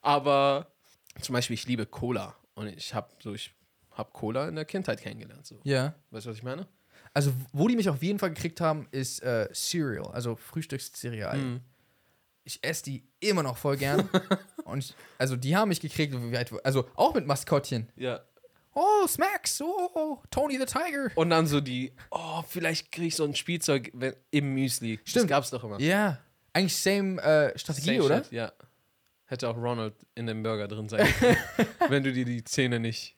Aber 0.00 0.72
zum 1.20 1.34
Beispiel, 1.34 1.54
ich 1.54 1.66
liebe 1.66 1.86
Cola. 1.86 2.34
Und 2.54 2.68
ich 2.68 2.94
habe 2.94 3.08
so, 3.22 3.34
ich 3.34 3.54
habe 3.92 4.10
Cola 4.12 4.48
in 4.48 4.54
der 4.56 4.64
Kindheit 4.64 5.00
kennengelernt. 5.00 5.46
So. 5.46 5.60
Ja. 5.64 5.94
Weißt 6.10 6.26
du, 6.26 6.30
was 6.30 6.36
ich 6.36 6.42
meine? 6.42 6.66
Also, 7.12 7.32
wo 7.52 7.66
die 7.66 7.76
mich 7.76 7.88
auf 7.88 8.02
jeden 8.02 8.18
Fall 8.18 8.30
gekriegt 8.30 8.60
haben, 8.60 8.86
ist 8.92 9.22
äh, 9.22 9.48
Cereal, 9.52 10.06
also 10.12 10.36
Frühstückscereal. 10.36 11.36
Mhm. 11.36 11.60
Ich 12.44 12.62
esse 12.62 12.84
die 12.84 13.04
immer 13.20 13.42
noch 13.42 13.56
voll 13.56 13.76
gern. 13.76 14.08
Und 14.64 14.78
ich, 14.78 14.94
also, 15.18 15.36
die 15.36 15.56
haben 15.56 15.68
mich 15.68 15.80
gekriegt, 15.80 16.14
also 16.64 16.88
auch 16.94 17.14
mit 17.14 17.26
Maskottchen. 17.26 17.88
Ja. 17.96 18.20
Oh, 18.72 19.06
Smacks, 19.08 19.60
oh, 19.60 20.22
Tony 20.30 20.56
the 20.56 20.64
Tiger. 20.64 21.10
Und 21.16 21.30
dann 21.30 21.46
so 21.48 21.60
die, 21.60 21.92
oh, 22.10 22.42
vielleicht 22.48 22.92
kriege 22.92 23.08
ich 23.08 23.16
so 23.16 23.24
ein 23.24 23.34
Spielzeug 23.34 23.90
wenn, 23.94 24.14
im 24.30 24.54
Müsli. 24.54 24.98
Das 24.98 25.10
Stimmt. 25.10 25.28
gab's 25.28 25.50
doch 25.50 25.64
immer. 25.64 25.80
Ja, 25.80 26.20
eigentlich 26.52 26.76
same 26.76 27.20
äh, 27.20 27.58
Strategie, 27.58 27.96
Same 27.96 28.02
oder? 28.04 28.24
shit, 28.24 28.32
Ja. 28.32 28.52
Hätte 29.26 29.48
auch 29.48 29.56
Ronald 29.56 29.94
in 30.16 30.26
dem 30.26 30.42
Burger 30.42 30.66
drin 30.66 30.88
sein 30.88 31.06
können, 31.18 31.36
wenn 31.88 32.02
du 32.02 32.12
dir 32.12 32.24
die 32.24 32.42
Zähne 32.42 32.80
nicht. 32.80 33.16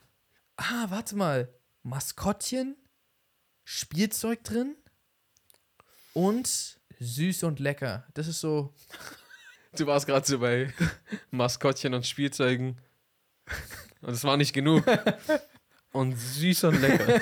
Ah, 0.56 0.86
warte 0.88 1.16
mal. 1.16 1.48
Maskottchen, 1.82 2.76
Spielzeug 3.64 4.44
drin 4.44 4.76
und 6.12 6.78
süß 6.98 7.44
und 7.44 7.60
lecker. 7.60 8.06
Das 8.14 8.28
ist 8.28 8.40
so. 8.40 8.74
Du 9.74 9.86
warst 9.86 10.06
gerade 10.06 10.26
so 10.26 10.38
bei 10.38 10.70
Maskottchen 11.30 11.94
und 11.94 12.06
Spielzeugen. 12.06 12.78
Und 14.02 14.12
es 14.12 14.22
war 14.22 14.36
nicht 14.36 14.52
genug. 14.52 14.84
Und 15.92 16.16
süß 16.16 16.64
und 16.64 16.80
lecker. 16.80 17.20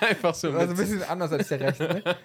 Einfach 0.00 0.34
so. 0.34 0.48
Also 0.48 0.58
ein 0.58 0.68
Mit, 0.68 0.76
bisschen 0.76 1.02
anders 1.04 1.32
als 1.32 1.48
der 1.48 1.60
Rechte. 1.60 1.88
Ne? 1.88 2.16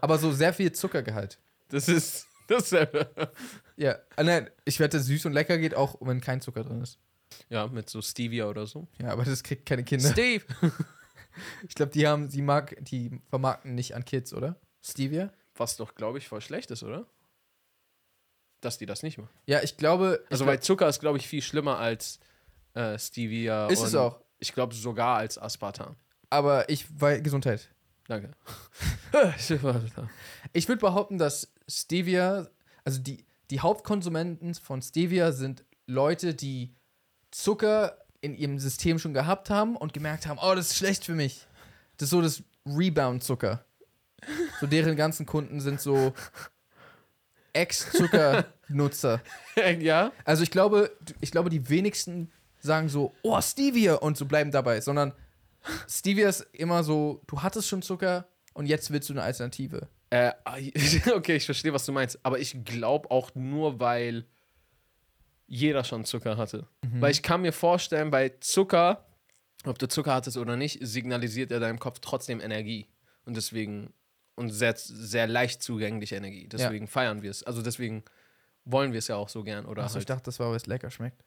Aber 0.00 0.18
so 0.18 0.32
sehr 0.32 0.52
viel 0.52 0.72
Zuckergehalt. 0.72 1.38
das 1.68 1.88
ist 1.88 2.26
dasselbe. 2.48 3.08
Ja, 3.76 3.96
ah, 4.16 4.24
nein, 4.24 4.50
ich 4.64 4.80
wette, 4.80 4.98
süß 4.98 5.26
und 5.26 5.34
lecker 5.34 5.56
geht 5.58 5.76
auch, 5.76 5.96
wenn 6.00 6.20
kein 6.20 6.40
Zucker 6.40 6.64
drin 6.64 6.82
ist. 6.82 6.98
Ja, 7.48 7.68
mit 7.68 7.88
so 7.88 8.02
Stevia 8.02 8.46
oder 8.46 8.66
so. 8.66 8.88
Ja, 9.00 9.10
aber 9.10 9.24
das 9.24 9.44
kriegt 9.44 9.66
keine 9.66 9.84
Kinder. 9.84 10.10
Steve! 10.10 10.44
Ich 11.68 11.74
glaube, 11.74 11.92
die 11.92 12.06
haben, 12.06 12.28
die 12.28 12.42
mag, 12.42 12.76
die 12.80 13.20
vermarkten 13.28 13.74
nicht 13.74 13.94
an 13.94 14.04
Kids, 14.04 14.32
oder? 14.32 14.56
Stevia? 14.82 15.32
Was 15.54 15.76
doch, 15.76 15.94
glaube 15.94 16.18
ich, 16.18 16.28
voll 16.28 16.40
schlecht 16.40 16.70
ist, 16.70 16.82
oder? 16.82 17.06
Dass 18.60 18.78
die 18.78 18.86
das 18.86 19.02
nicht 19.02 19.18
machen. 19.18 19.30
Ja, 19.46 19.62
ich 19.62 19.76
glaube. 19.76 20.24
Also, 20.30 20.44
ich 20.44 20.48
weil 20.48 20.60
Zucker 20.60 20.88
ist, 20.88 21.00
glaube 21.00 21.18
ich, 21.18 21.26
viel 21.28 21.42
schlimmer 21.42 21.78
als 21.78 22.20
äh, 22.74 22.98
Stevia. 22.98 23.66
Ist 23.68 23.82
es 23.82 23.94
auch. 23.94 24.20
Ich 24.38 24.52
glaube 24.54 24.74
sogar 24.74 25.18
als 25.18 25.38
Aspartam. 25.38 25.96
aber 26.30 26.68
ich, 26.68 26.86
weil 26.98 27.22
Gesundheit. 27.22 27.68
Danke. 28.08 28.32
Ich 30.52 30.68
würde 30.68 30.80
behaupten, 30.80 31.18
dass 31.18 31.52
Stevia, 31.68 32.48
also 32.84 33.00
die, 33.00 33.24
die 33.50 33.60
Hauptkonsumenten 33.60 34.54
von 34.54 34.82
Stevia 34.82 35.32
sind 35.32 35.64
Leute, 35.86 36.34
die 36.34 36.74
Zucker 37.30 37.98
in 38.20 38.36
ihrem 38.36 38.58
System 38.58 38.98
schon 38.98 39.14
gehabt 39.14 39.50
haben 39.50 39.76
und 39.76 39.92
gemerkt 39.92 40.26
haben, 40.26 40.38
oh, 40.42 40.54
das 40.54 40.70
ist 40.70 40.76
schlecht 40.76 41.04
für 41.04 41.14
mich. 41.14 41.46
Das 41.96 42.06
ist 42.06 42.10
so 42.10 42.22
das 42.22 42.42
Rebound-Zucker. 42.66 43.64
So 44.60 44.66
deren 44.66 44.96
ganzen 44.96 45.24
Kunden 45.26 45.60
sind 45.60 45.80
so 45.80 46.12
Ex-Zucker-Nutzer. 47.52 49.22
ja? 49.80 50.12
Also 50.24 50.42
ich 50.42 50.50
glaube, 50.50 50.90
ich 51.20 51.30
glaube, 51.30 51.50
die 51.50 51.68
wenigsten 51.68 52.30
sagen 52.60 52.88
so, 52.88 53.14
oh, 53.22 53.40
Stevia 53.40 53.94
und 53.94 54.16
so 54.16 54.26
bleiben 54.26 54.50
dabei, 54.50 54.80
sondern 54.80 55.12
Stevia 55.88 56.28
ist 56.28 56.46
immer 56.52 56.84
so, 56.84 57.22
du 57.26 57.42
hattest 57.42 57.68
schon 57.68 57.82
Zucker 57.82 58.26
und 58.52 58.66
jetzt 58.66 58.90
willst 58.90 59.08
du 59.08 59.14
eine 59.14 59.22
Alternative. 59.22 59.88
Äh, 60.10 60.32
okay, 61.14 61.36
ich 61.36 61.46
verstehe, 61.46 61.72
was 61.72 61.86
du 61.86 61.92
meinst. 61.92 62.18
Aber 62.22 62.38
ich 62.38 62.64
glaube 62.64 63.10
auch 63.10 63.34
nur, 63.34 63.80
weil 63.80 64.26
jeder 65.50 65.82
schon 65.82 66.04
Zucker 66.04 66.36
hatte. 66.36 66.68
Weil 67.00 67.10
ich 67.10 67.22
kann 67.22 67.42
mir 67.42 67.52
vorstellen, 67.52 68.10
bei 68.10 68.28
Zucker, 68.40 69.04
ob 69.64 69.78
du 69.78 69.88
Zucker 69.88 70.14
hattest 70.14 70.36
oder 70.36 70.56
nicht, 70.56 70.78
signalisiert 70.80 71.50
er 71.50 71.58
deinem 71.58 71.80
Kopf 71.80 71.98
trotzdem 71.98 72.40
Energie. 72.40 72.86
Und 73.24 73.36
deswegen, 73.36 73.92
und 74.36 74.50
sehr, 74.50 74.74
sehr 74.76 75.26
leicht 75.26 75.60
zugängliche 75.62 76.16
Energie. 76.16 76.48
Deswegen 76.48 76.86
feiern 76.86 77.22
wir 77.22 77.30
es. 77.30 77.42
Also 77.42 77.62
deswegen 77.62 78.04
wollen 78.64 78.92
wir 78.92 79.00
es 79.00 79.08
ja 79.08 79.16
auch 79.16 79.28
so 79.28 79.42
gern. 79.42 79.66
Oder 79.66 79.84
ich 79.84 79.92
halt, 79.92 80.08
dachte, 80.08 80.22
das 80.22 80.38
war, 80.38 80.50
weil 80.50 80.56
es 80.56 80.66
lecker 80.66 80.90
schmeckt. 80.90 81.24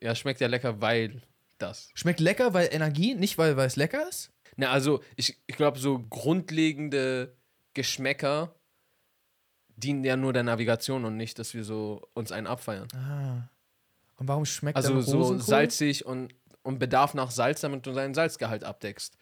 ja, 0.00 0.14
schmeckt 0.14 0.40
ja 0.40 0.46
lecker, 0.46 0.80
weil 0.80 1.20
das. 1.58 1.90
Schmeckt 1.94 2.20
lecker, 2.20 2.54
weil 2.54 2.70
Energie, 2.72 3.14
nicht 3.14 3.36
weil, 3.36 3.58
weil 3.58 3.66
es 3.66 3.76
lecker 3.76 4.08
ist? 4.08 4.32
Na, 4.56 4.70
also 4.70 5.02
ich, 5.16 5.38
ich 5.46 5.56
glaube, 5.56 5.78
so 5.78 5.98
grundlegende 5.98 7.36
Geschmäcker 7.74 8.54
dienen 9.76 10.04
ja 10.04 10.16
nur 10.16 10.32
der 10.32 10.42
Navigation 10.42 11.04
und 11.04 11.16
nicht, 11.16 11.38
dass 11.38 11.54
wir 11.54 11.64
so 11.64 12.08
uns 12.14 12.32
einen 12.32 12.46
abfeiern. 12.46 12.88
Ah. 12.94 13.48
Und 14.16 14.28
warum 14.28 14.44
schmeckt 14.44 14.76
Also 14.76 14.94
dann 14.94 15.02
so 15.02 15.18
Rosenkohl? 15.18 15.44
salzig 15.44 16.06
und, 16.06 16.34
und 16.62 16.78
Bedarf 16.78 17.14
nach 17.14 17.30
Salz, 17.30 17.60
damit 17.60 17.86
du 17.86 17.92
deinen 17.92 18.14
Salzgehalt 18.14 18.64
abdeckst. 18.64 19.16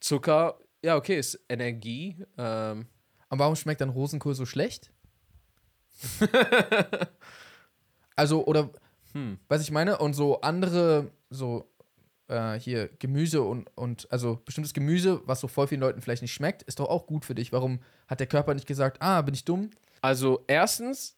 Zucker, 0.00 0.58
ja, 0.82 0.96
okay, 0.96 1.18
ist 1.18 1.40
Energie. 1.48 2.16
Ähm, 2.36 2.86
Und 3.30 3.38
warum 3.38 3.56
schmeckt 3.56 3.80
dann 3.80 3.90
Rosenkohl 3.90 4.34
so 4.34 4.46
schlecht? 4.46 4.90
also, 8.16 8.46
oder, 8.46 8.70
hm. 9.12 9.38
was 9.48 9.62
ich 9.62 9.70
meine, 9.70 9.98
und 9.98 10.14
so 10.14 10.40
andere, 10.40 11.10
so, 11.30 11.68
äh, 12.28 12.58
hier, 12.58 12.88
Gemüse 12.98 13.42
und, 13.42 13.70
und, 13.76 14.06
also 14.10 14.40
bestimmtes 14.44 14.74
Gemüse, 14.74 15.20
was 15.24 15.40
so 15.40 15.48
voll 15.48 15.66
vielen 15.66 15.80
Leuten 15.80 16.00
vielleicht 16.00 16.22
nicht 16.22 16.34
schmeckt, 16.34 16.62
ist 16.62 16.80
doch 16.80 16.88
auch 16.88 17.06
gut 17.06 17.24
für 17.24 17.34
dich. 17.34 17.52
Warum 17.52 17.80
hat 18.06 18.20
der 18.20 18.26
Körper 18.26 18.54
nicht 18.54 18.66
gesagt, 18.66 19.02
ah, 19.02 19.22
bin 19.22 19.34
ich 19.34 19.44
dumm? 19.44 19.70
Also 20.00 20.44
erstens, 20.46 21.16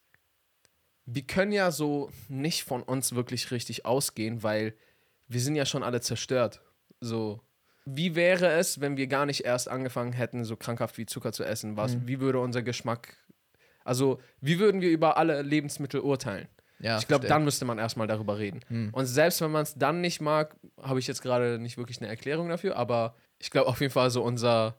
wir 1.05 1.23
können 1.23 1.51
ja 1.51 1.71
so 1.71 2.09
nicht 2.29 2.63
von 2.63 2.83
uns 2.83 3.13
wirklich 3.13 3.51
richtig 3.51 3.85
ausgehen, 3.85 4.43
weil 4.43 4.73
wir 5.27 5.41
sind 5.41 5.55
ja 5.55 5.65
schon 5.65 5.83
alle 5.83 6.01
zerstört. 6.01 6.61
So, 6.99 7.41
wie 7.85 8.15
wäre 8.15 8.47
es, 8.51 8.79
wenn 8.79 8.97
wir 8.97 9.07
gar 9.07 9.25
nicht 9.25 9.43
erst 9.43 9.67
angefangen 9.67 10.13
hätten, 10.13 10.45
so 10.45 10.55
krankhaft 10.55 10.97
wie 10.97 11.05
Zucker 11.05 11.33
zu 11.33 11.43
essen? 11.43 11.77
Was, 11.77 11.95
Mhm. 11.95 12.07
Wie 12.07 12.19
würde 12.19 12.39
unser 12.39 12.61
Geschmack, 12.61 13.17
also 13.83 14.19
wie 14.39 14.59
würden 14.59 14.81
wir 14.81 14.89
über 14.89 15.17
alle 15.17 15.41
Lebensmittel 15.41 16.01
urteilen? 16.01 16.47
Ja, 16.81 16.97
ich 16.97 17.07
glaube, 17.07 17.27
dann 17.27 17.43
müsste 17.43 17.65
man 17.65 17.77
erstmal 17.77 18.07
darüber 18.07 18.37
reden. 18.37 18.61
Hm. 18.67 18.89
Und 18.93 19.05
selbst 19.05 19.41
wenn 19.41 19.51
man 19.51 19.63
es 19.63 19.75
dann 19.75 20.01
nicht 20.01 20.21
mag, 20.21 20.55
habe 20.81 20.99
ich 20.99 21.07
jetzt 21.07 21.21
gerade 21.21 21.59
nicht 21.59 21.77
wirklich 21.77 21.99
eine 21.99 22.09
Erklärung 22.09 22.49
dafür, 22.49 22.75
aber 22.75 23.15
ich 23.39 23.51
glaube 23.51 23.67
auf 23.67 23.81
jeden 23.81 23.93
Fall, 23.93 24.09
so 24.09 24.23
unser 24.23 24.77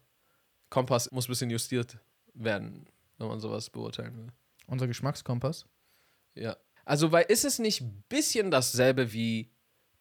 Kompass 0.71 1.11
muss 1.11 1.29
ein 1.29 1.33
bisschen 1.33 1.51
justiert 1.51 1.99
werden, 2.35 2.87
wenn 3.19 3.29
man 3.29 3.41
sowas 3.41 3.71
beurteilen 3.71 4.17
will. 4.17 4.29
Unser 4.67 4.87
Geschmackskompass. 4.87 5.67
Ja. 6.35 6.57
Also, 6.85 7.13
weil 7.13 7.27
ist 7.29 7.45
es 7.45 7.59
nicht 7.59 7.81
ein 7.81 8.03
bisschen 8.09 8.51
dasselbe 8.51 9.13
wie 9.13 9.51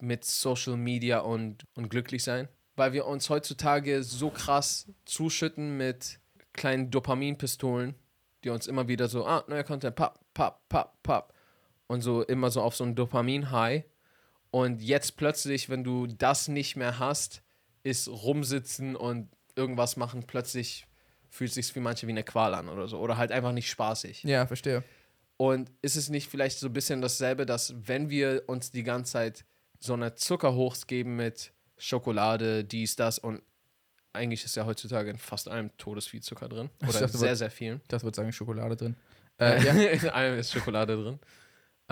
mit 0.00 0.24
Social 0.24 0.76
Media 0.76 1.20
und, 1.20 1.64
und 1.74 1.90
glücklich 1.90 2.24
sein? 2.24 2.48
weil 2.76 2.92
wir 2.92 3.06
uns 3.06 3.28
heutzutage 3.30 4.02
so 4.02 4.30
krass 4.30 4.90
zuschütten 5.04 5.76
mit 5.76 6.20
kleinen 6.52 6.90
Dopaminpistolen, 6.90 7.94
die 8.44 8.50
uns 8.50 8.66
immer 8.66 8.88
wieder 8.88 9.08
so, 9.08 9.24
ah, 9.26 9.44
neuer 9.48 9.64
Content, 9.64 9.94
pap, 9.96 10.18
pap, 10.34 10.68
pap, 10.68 11.02
pap. 11.02 11.34
Und 11.92 12.00
so 12.00 12.22
immer 12.22 12.50
so 12.50 12.62
auf 12.62 12.74
so 12.74 12.84
ein 12.84 12.94
Dopamin-High. 12.94 13.84
Und 14.50 14.80
jetzt 14.80 15.18
plötzlich, 15.18 15.68
wenn 15.68 15.84
du 15.84 16.06
das 16.06 16.48
nicht 16.48 16.74
mehr 16.74 16.98
hast, 16.98 17.42
ist 17.82 18.08
rumsitzen 18.08 18.96
und 18.96 19.28
irgendwas 19.56 19.98
machen, 19.98 20.24
plötzlich 20.26 20.86
fühlt 21.28 21.52
sich 21.52 21.70
für 21.70 21.80
manche 21.80 22.06
wie 22.06 22.12
eine 22.12 22.22
Qual 22.22 22.54
an 22.54 22.70
oder 22.70 22.88
so. 22.88 22.98
Oder 22.98 23.18
halt 23.18 23.30
einfach 23.30 23.52
nicht 23.52 23.68
spaßig. 23.68 24.22
Ja, 24.24 24.46
verstehe. 24.46 24.82
Und 25.36 25.70
ist 25.82 25.96
es 25.96 26.08
nicht 26.08 26.30
vielleicht 26.30 26.58
so 26.58 26.68
ein 26.68 26.72
bisschen 26.72 27.02
dasselbe, 27.02 27.44
dass 27.44 27.74
wenn 27.86 28.08
wir 28.08 28.44
uns 28.46 28.70
die 28.70 28.84
ganze 28.84 29.12
Zeit 29.12 29.44
so 29.78 29.92
eine 29.92 30.14
Zuckerhochs 30.14 30.86
geben 30.86 31.16
mit 31.16 31.52
Schokolade, 31.76 32.64
dies, 32.64 32.96
das 32.96 33.18
und 33.18 33.42
eigentlich 34.14 34.44
ist 34.44 34.56
ja 34.56 34.64
heutzutage 34.64 35.10
in 35.10 35.18
fast 35.18 35.48
allem 35.48 35.76
todesvieh 35.76 36.20
Zucker 36.20 36.48
drin. 36.48 36.70
Oder 36.88 37.00
dachte, 37.00 37.18
sehr, 37.18 37.36
sehr 37.36 37.50
vielen. 37.50 37.82
Das 37.88 38.02
wird 38.02 38.14
sagen 38.14 38.32
Schokolade 38.32 38.76
drin. 38.76 38.96
Äh, 39.38 39.64
ja. 39.64 39.72
In 39.72 40.10
allem 40.10 40.38
ist 40.38 40.52
Schokolade 40.52 40.94
drin. 40.94 41.18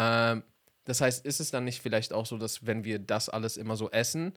Ähm, 0.00 0.42
das 0.84 1.00
heißt, 1.00 1.26
ist 1.26 1.40
es 1.40 1.50
dann 1.50 1.64
nicht 1.64 1.82
vielleicht 1.82 2.12
auch 2.12 2.26
so, 2.26 2.38
dass 2.38 2.66
wenn 2.66 2.84
wir 2.84 2.98
das 2.98 3.28
alles 3.28 3.56
immer 3.58 3.76
so 3.76 3.90
essen, 3.90 4.32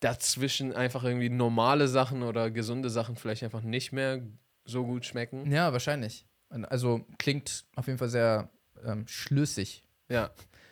dazwischen 0.00 0.72
einfach 0.72 1.04
irgendwie 1.04 1.30
normale 1.30 1.88
Sachen 1.88 2.22
oder 2.22 2.50
gesunde 2.50 2.90
Sachen 2.90 3.16
vielleicht 3.16 3.44
einfach 3.44 3.62
nicht 3.62 3.92
mehr 3.92 4.20
so 4.64 4.84
gut 4.84 5.06
schmecken? 5.06 5.50
ja, 5.50 5.72
wahrscheinlich. 5.72 6.26
Also 6.50 7.04
klingt 7.18 7.64
auf 7.76 7.86
jeden 7.86 7.98
Fall 7.98 8.08
sehr 8.08 8.50
ähm, 8.84 9.06
schlüssig. 9.06 9.84
Ja. 10.08 10.30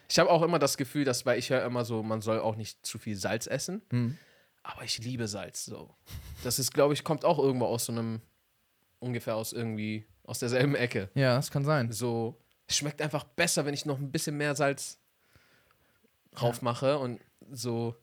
Ich 0.08 0.18
habe 0.18 0.30
auch 0.30 0.42
immer 0.42 0.58
das 0.58 0.76
Gefühl, 0.76 1.04
dass, 1.04 1.24
weil 1.26 1.38
ich 1.38 1.50
höre 1.50 1.64
immer 1.64 1.84
so, 1.84 2.02
man 2.02 2.20
soll 2.20 2.38
auch 2.38 2.56
nicht 2.56 2.84
zu 2.84 2.98
viel 2.98 3.16
Salz 3.16 3.46
essen. 3.46 3.82
Mhm. 3.90 4.18
Aber 4.62 4.82
ich 4.82 4.98
liebe 4.98 5.28
Salz 5.28 5.64
so. 5.64 5.94
Das 6.42 6.58
ist, 6.58 6.72
glaube 6.72 6.94
ich, 6.94 7.04
kommt 7.04 7.24
auch 7.24 7.38
irgendwo 7.38 7.66
aus 7.66 7.86
so 7.86 7.92
einem, 7.92 8.20
ungefähr 8.98 9.36
aus 9.36 9.52
irgendwie, 9.52 10.06
aus 10.22 10.38
derselben 10.38 10.74
Ecke. 10.74 11.10
Ja, 11.14 11.36
das 11.36 11.50
kann 11.50 11.64
sein. 11.64 11.92
So, 11.92 12.43
es 12.66 12.76
schmeckt 12.76 13.02
einfach 13.02 13.24
besser, 13.24 13.64
wenn 13.66 13.74
ich 13.74 13.86
noch 13.86 13.98
ein 13.98 14.10
bisschen 14.10 14.36
mehr 14.36 14.54
Salz 14.54 14.98
drauf 16.32 16.62
mache 16.62 16.98
und 16.98 17.20
so, 17.50 17.94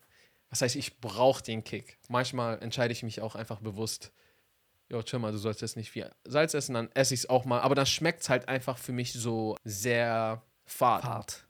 was 0.49 0.61
heißt, 0.61 0.75
ich 0.75 0.99
brauche 0.99 1.41
den 1.43 1.63
Kick. 1.63 1.97
Manchmal 2.09 2.61
entscheide 2.61 2.91
ich 2.91 3.03
mich 3.03 3.21
auch 3.21 3.35
einfach 3.35 3.59
bewusst, 3.59 4.11
jo, 4.89 5.01
chill 5.01 5.19
mal, 5.19 5.31
du 5.31 5.37
sollst 5.37 5.61
jetzt 5.61 5.77
nicht 5.77 5.91
viel 5.91 6.09
Salz 6.25 6.53
essen, 6.53 6.73
dann 6.75 6.91
esse 6.93 7.13
ich 7.13 7.21
es 7.21 7.29
auch 7.29 7.45
mal. 7.45 7.61
Aber 7.61 7.75
dann 7.75 7.85
schmeckt 7.85 8.21
es 8.21 8.29
halt 8.29 8.47
einfach 8.47 8.77
für 8.77 8.91
mich 8.91 9.13
so 9.13 9.57
sehr 9.63 10.41
fad. 10.65 11.03
Hart. 11.03 11.45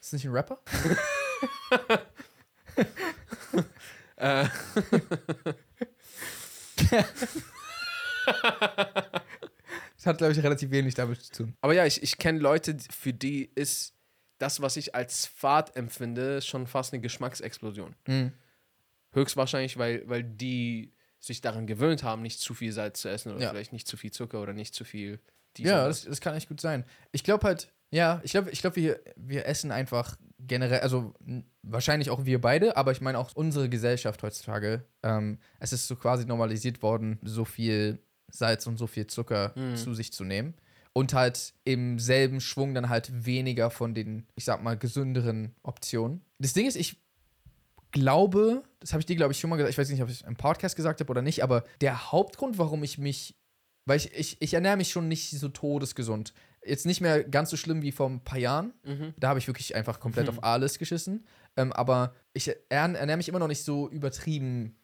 Ist 0.00 0.12
das 0.12 0.12
nicht 0.12 0.26
ein 0.26 0.32
Rapper? 0.32 0.60
Äh, 4.16 4.46
Das 10.02 10.06
hat, 10.08 10.18
glaube 10.18 10.32
ich, 10.32 10.42
relativ 10.42 10.72
wenig 10.72 10.94
damit 10.94 11.22
zu 11.22 11.32
tun. 11.32 11.54
aber 11.60 11.74
ja, 11.74 11.86
ich, 11.86 12.02
ich 12.02 12.18
kenne 12.18 12.40
Leute, 12.40 12.76
für 12.90 13.12
die 13.12 13.44
ist 13.54 13.94
das, 14.38 14.60
was 14.60 14.76
ich 14.76 14.96
als 14.96 15.26
Fad 15.26 15.76
empfinde, 15.76 16.42
schon 16.42 16.66
fast 16.66 16.92
eine 16.92 17.00
Geschmacksexplosion. 17.00 17.94
Mhm. 18.08 18.32
Höchstwahrscheinlich, 19.12 19.78
weil, 19.78 20.02
weil 20.08 20.24
die 20.24 20.92
sich 21.20 21.40
daran 21.40 21.68
gewöhnt 21.68 22.02
haben, 22.02 22.22
nicht 22.22 22.40
zu 22.40 22.52
viel 22.52 22.72
Salz 22.72 23.00
zu 23.00 23.08
essen 23.08 23.30
oder 23.30 23.42
Ja. 23.42 23.50
vielleicht 23.50 23.72
nicht 23.72 23.86
zu 23.86 23.96
viel 23.96 24.10
Zucker 24.10 24.42
oder 24.42 24.52
nicht 24.54 24.74
zu 24.74 24.82
viel 24.84 25.20
dies 25.56 25.66
Ja, 25.68 25.86
das, 25.86 26.04
das 26.04 26.20
kann 26.20 26.34
echt 26.34 26.48
gut 26.48 26.60
sein. 26.60 26.84
Ich 27.12 27.22
glaube 27.22 27.46
halt, 27.46 27.70
ja, 27.90 28.20
ich 28.24 28.32
glaube, 28.32 28.50
ich 28.50 28.60
glaub, 28.60 28.74
wir, 28.74 28.98
wir 29.14 29.46
essen 29.46 29.70
einfach 29.70 30.16
generell, 30.40 30.80
also 30.80 31.14
wahrscheinlich 31.62 32.10
auch 32.10 32.24
wir 32.24 32.40
beide, 32.40 32.76
aber 32.76 32.90
ich 32.90 33.00
meine 33.00 33.18
auch 33.18 33.30
unsere 33.36 33.68
Gesellschaft 33.68 34.20
heutzutage. 34.24 34.84
Ähm, 35.04 35.38
es 35.60 35.72
ist 35.72 35.86
so 35.86 35.94
quasi 35.94 36.26
normalisiert 36.26 36.82
worden, 36.82 37.20
so 37.22 37.44
viel 37.44 38.00
Salz 38.32 38.66
und 38.66 38.76
so 38.78 38.86
viel 38.86 39.06
Zucker 39.06 39.52
Mhm. 39.56 39.76
zu 39.76 39.94
sich 39.94 40.12
zu 40.12 40.24
nehmen. 40.24 40.54
Und 40.94 41.14
halt 41.14 41.54
im 41.64 41.98
selben 41.98 42.40
Schwung 42.40 42.74
dann 42.74 42.88
halt 42.90 43.24
weniger 43.24 43.70
von 43.70 43.94
den, 43.94 44.26
ich 44.34 44.44
sag 44.44 44.62
mal, 44.62 44.76
gesünderen 44.76 45.54
Optionen. 45.62 46.20
Das 46.38 46.52
Ding 46.52 46.66
ist, 46.66 46.76
ich 46.76 46.98
glaube, 47.92 48.62
das 48.80 48.92
habe 48.92 49.00
ich 49.00 49.06
dir, 49.06 49.16
glaube 49.16 49.32
ich, 49.32 49.40
schon 49.40 49.50
mal 49.50 49.56
gesagt, 49.56 49.72
ich 49.72 49.78
weiß 49.78 49.88
nicht, 49.90 50.02
ob 50.02 50.08
ich 50.08 50.20
es 50.20 50.26
im 50.26 50.36
Podcast 50.36 50.76
gesagt 50.76 51.00
habe 51.00 51.10
oder 51.10 51.22
nicht, 51.22 51.42
aber 51.42 51.64
der 51.80 52.10
Hauptgrund, 52.12 52.58
warum 52.58 52.82
ich 52.82 52.98
mich, 52.98 53.34
weil 53.86 53.96
ich, 53.98 54.12
ich, 54.14 54.36
ich 54.40 54.54
ernähre 54.54 54.76
mich 54.76 54.90
schon 54.90 55.08
nicht 55.08 55.30
so 55.30 55.48
todesgesund. 55.48 56.32
Jetzt 56.64 56.86
nicht 56.86 57.00
mehr 57.00 57.24
ganz 57.24 57.50
so 57.50 57.56
schlimm 57.56 57.82
wie 57.82 57.90
vor 57.92 58.08
ein 58.08 58.20
paar 58.22 58.38
Jahren. 58.38 58.72
Mhm. 58.84 59.14
Da 59.18 59.28
habe 59.30 59.38
ich 59.40 59.46
wirklich 59.48 59.74
einfach 59.74 59.98
komplett 59.98 60.28
auf 60.28 60.44
alles 60.44 60.78
geschissen. 60.78 61.26
Ähm, 61.56 61.72
aber 61.72 62.14
ich 62.34 62.48
ern- 62.70 62.94
ernähre 62.94 63.16
mich 63.16 63.28
immer 63.28 63.40
noch 63.40 63.48
nicht 63.48 63.64
so 63.64 63.88
übertrieben 63.90 64.76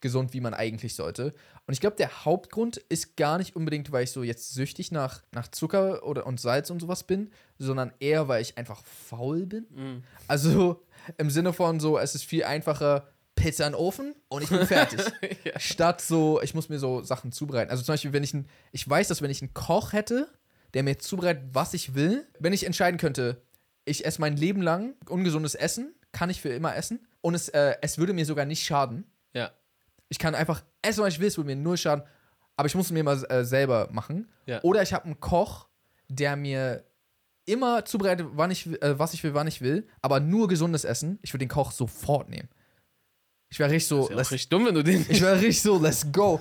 gesund, 0.00 0.32
wie 0.32 0.40
man 0.40 0.54
eigentlich 0.54 0.94
sollte. 0.94 1.34
Und 1.66 1.74
ich 1.74 1.80
glaube, 1.80 1.96
der 1.96 2.24
Hauptgrund 2.24 2.78
ist 2.88 3.16
gar 3.16 3.38
nicht 3.38 3.56
unbedingt, 3.56 3.92
weil 3.92 4.04
ich 4.04 4.10
so 4.12 4.22
jetzt 4.22 4.54
süchtig 4.54 4.92
nach, 4.92 5.22
nach 5.32 5.48
Zucker 5.48 6.06
oder, 6.06 6.26
und 6.26 6.40
Salz 6.40 6.70
und 6.70 6.80
sowas 6.80 7.04
bin, 7.04 7.30
sondern 7.58 7.92
eher, 8.00 8.28
weil 8.28 8.42
ich 8.42 8.58
einfach 8.58 8.82
faul 8.84 9.46
bin. 9.46 9.66
Mhm. 9.70 10.02
Also 10.28 10.82
im 11.18 11.30
Sinne 11.30 11.52
von 11.52 11.80
so, 11.80 11.98
es 11.98 12.14
ist 12.14 12.24
viel 12.24 12.44
einfacher, 12.44 13.08
Pizza 13.34 13.66
in 13.66 13.72
den 13.72 13.80
Ofen 13.80 14.14
und 14.28 14.42
ich 14.42 14.50
bin 14.50 14.66
fertig. 14.66 15.00
Ja. 15.44 15.58
Statt 15.58 16.02
so, 16.02 16.40
ich 16.42 16.54
muss 16.54 16.68
mir 16.68 16.78
so 16.78 17.02
Sachen 17.02 17.32
zubereiten. 17.32 17.70
Also 17.70 17.82
zum 17.82 17.94
Beispiel, 17.94 18.12
wenn 18.12 18.22
ich 18.22 18.34
ein, 18.34 18.46
ich 18.72 18.88
weiß, 18.88 19.08
dass 19.08 19.22
wenn 19.22 19.30
ich 19.30 19.40
einen 19.40 19.54
Koch 19.54 19.92
hätte, 19.92 20.28
der 20.74 20.82
mir 20.82 20.98
zubereitet, 20.98 21.44
was 21.52 21.72
ich 21.72 21.94
will, 21.94 22.26
wenn 22.38 22.52
ich 22.52 22.64
entscheiden 22.64 22.98
könnte, 22.98 23.42
ich 23.84 24.04
esse 24.04 24.20
mein 24.20 24.36
Leben 24.36 24.60
lang 24.60 24.94
ungesundes 25.08 25.54
Essen, 25.54 25.94
kann 26.12 26.30
ich 26.30 26.40
für 26.40 26.50
immer 26.50 26.76
essen 26.76 27.06
und 27.22 27.34
es, 27.34 27.48
äh, 27.48 27.76
es 27.80 27.98
würde 27.98 28.12
mir 28.12 28.26
sogar 28.26 28.44
nicht 28.44 28.64
schaden. 28.64 29.04
Ich 30.10 30.18
kann 30.18 30.34
einfach 30.34 30.62
essen, 30.82 31.02
was 31.02 31.14
ich 31.14 31.20
will, 31.20 31.28
es 31.28 31.38
würde 31.38 31.46
mir 31.48 31.56
null 31.56 31.76
schaden, 31.78 32.04
aber 32.56 32.66
ich 32.66 32.74
muss 32.74 32.86
es 32.86 32.92
mir 32.92 33.02
mal 33.02 33.24
äh, 33.30 33.44
selber 33.44 33.88
machen. 33.90 34.28
Ja. 34.44 34.60
Oder 34.62 34.82
ich 34.82 34.92
habe 34.92 35.06
einen 35.06 35.18
Koch, 35.20 35.68
der 36.08 36.36
mir 36.36 36.84
immer 37.46 37.84
zubereitet, 37.84 38.26
wann 38.32 38.50
ich, 38.50 38.66
äh, 38.82 38.98
was 38.98 39.14
ich 39.14 39.24
will, 39.24 39.32
wann 39.34 39.46
ich 39.46 39.60
will, 39.62 39.88
aber 40.02 40.20
nur 40.20 40.46
gesundes 40.48 40.84
Essen. 40.84 41.18
Ich 41.22 41.32
würde 41.32 41.46
den 41.46 41.48
Koch 41.48 41.72
sofort 41.72 42.28
nehmen. 42.28 42.48
Ich 43.48 43.58
wäre 43.58 43.70
richtig 43.70 43.88
so, 43.88 44.02
Ist 44.02 44.10
ja 44.10 44.16
let's, 44.16 44.30
richtig 44.30 44.48
dumm, 44.50 44.66
wenn 44.66 44.74
du 44.74 44.82
den 44.84 45.00
ich 45.08 45.20
wäre 45.20 45.36
richtig 45.36 45.62
so, 45.62 45.78
let's 45.78 46.06
go. 46.12 46.40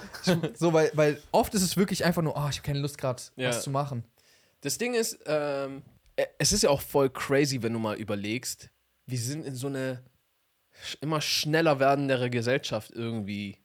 So, 0.55 0.73
weil, 0.73 0.91
weil 0.93 1.21
oft 1.32 1.53
ist 1.55 1.63
es 1.63 1.77
wirklich 1.77 2.03
einfach 2.05 2.21
nur, 2.21 2.36
oh, 2.36 2.47
ich 2.49 2.58
habe 2.58 2.65
keine 2.65 2.79
Lust 2.79 2.97
gerade, 2.97 3.21
Ja. 3.36 3.49
was 3.49 3.63
zu 3.63 3.69
machen. 3.69 4.03
Das 4.62 4.77
Ding 4.77 4.93
ist, 4.93 5.17
ähm, 5.25 5.84
äh, 6.15 6.25
es 6.38 6.51
ist 6.51 6.63
ja 6.63 6.69
auch 6.69 6.82
voll 6.82 7.10
crazy, 7.10 7.62
wenn 7.63 7.73
du 7.73 7.79
mal 7.79 7.97
überlegst, 7.97 8.69
wir 9.05 9.17
sind 9.19 9.45
in 9.45 9.55
so 9.55 9.67
eine 9.67 10.03
immer 11.01 11.19
schneller 11.21 11.79
werdendere 11.79 12.29
Gesellschaft 12.29 12.91
irgendwie 12.91 13.58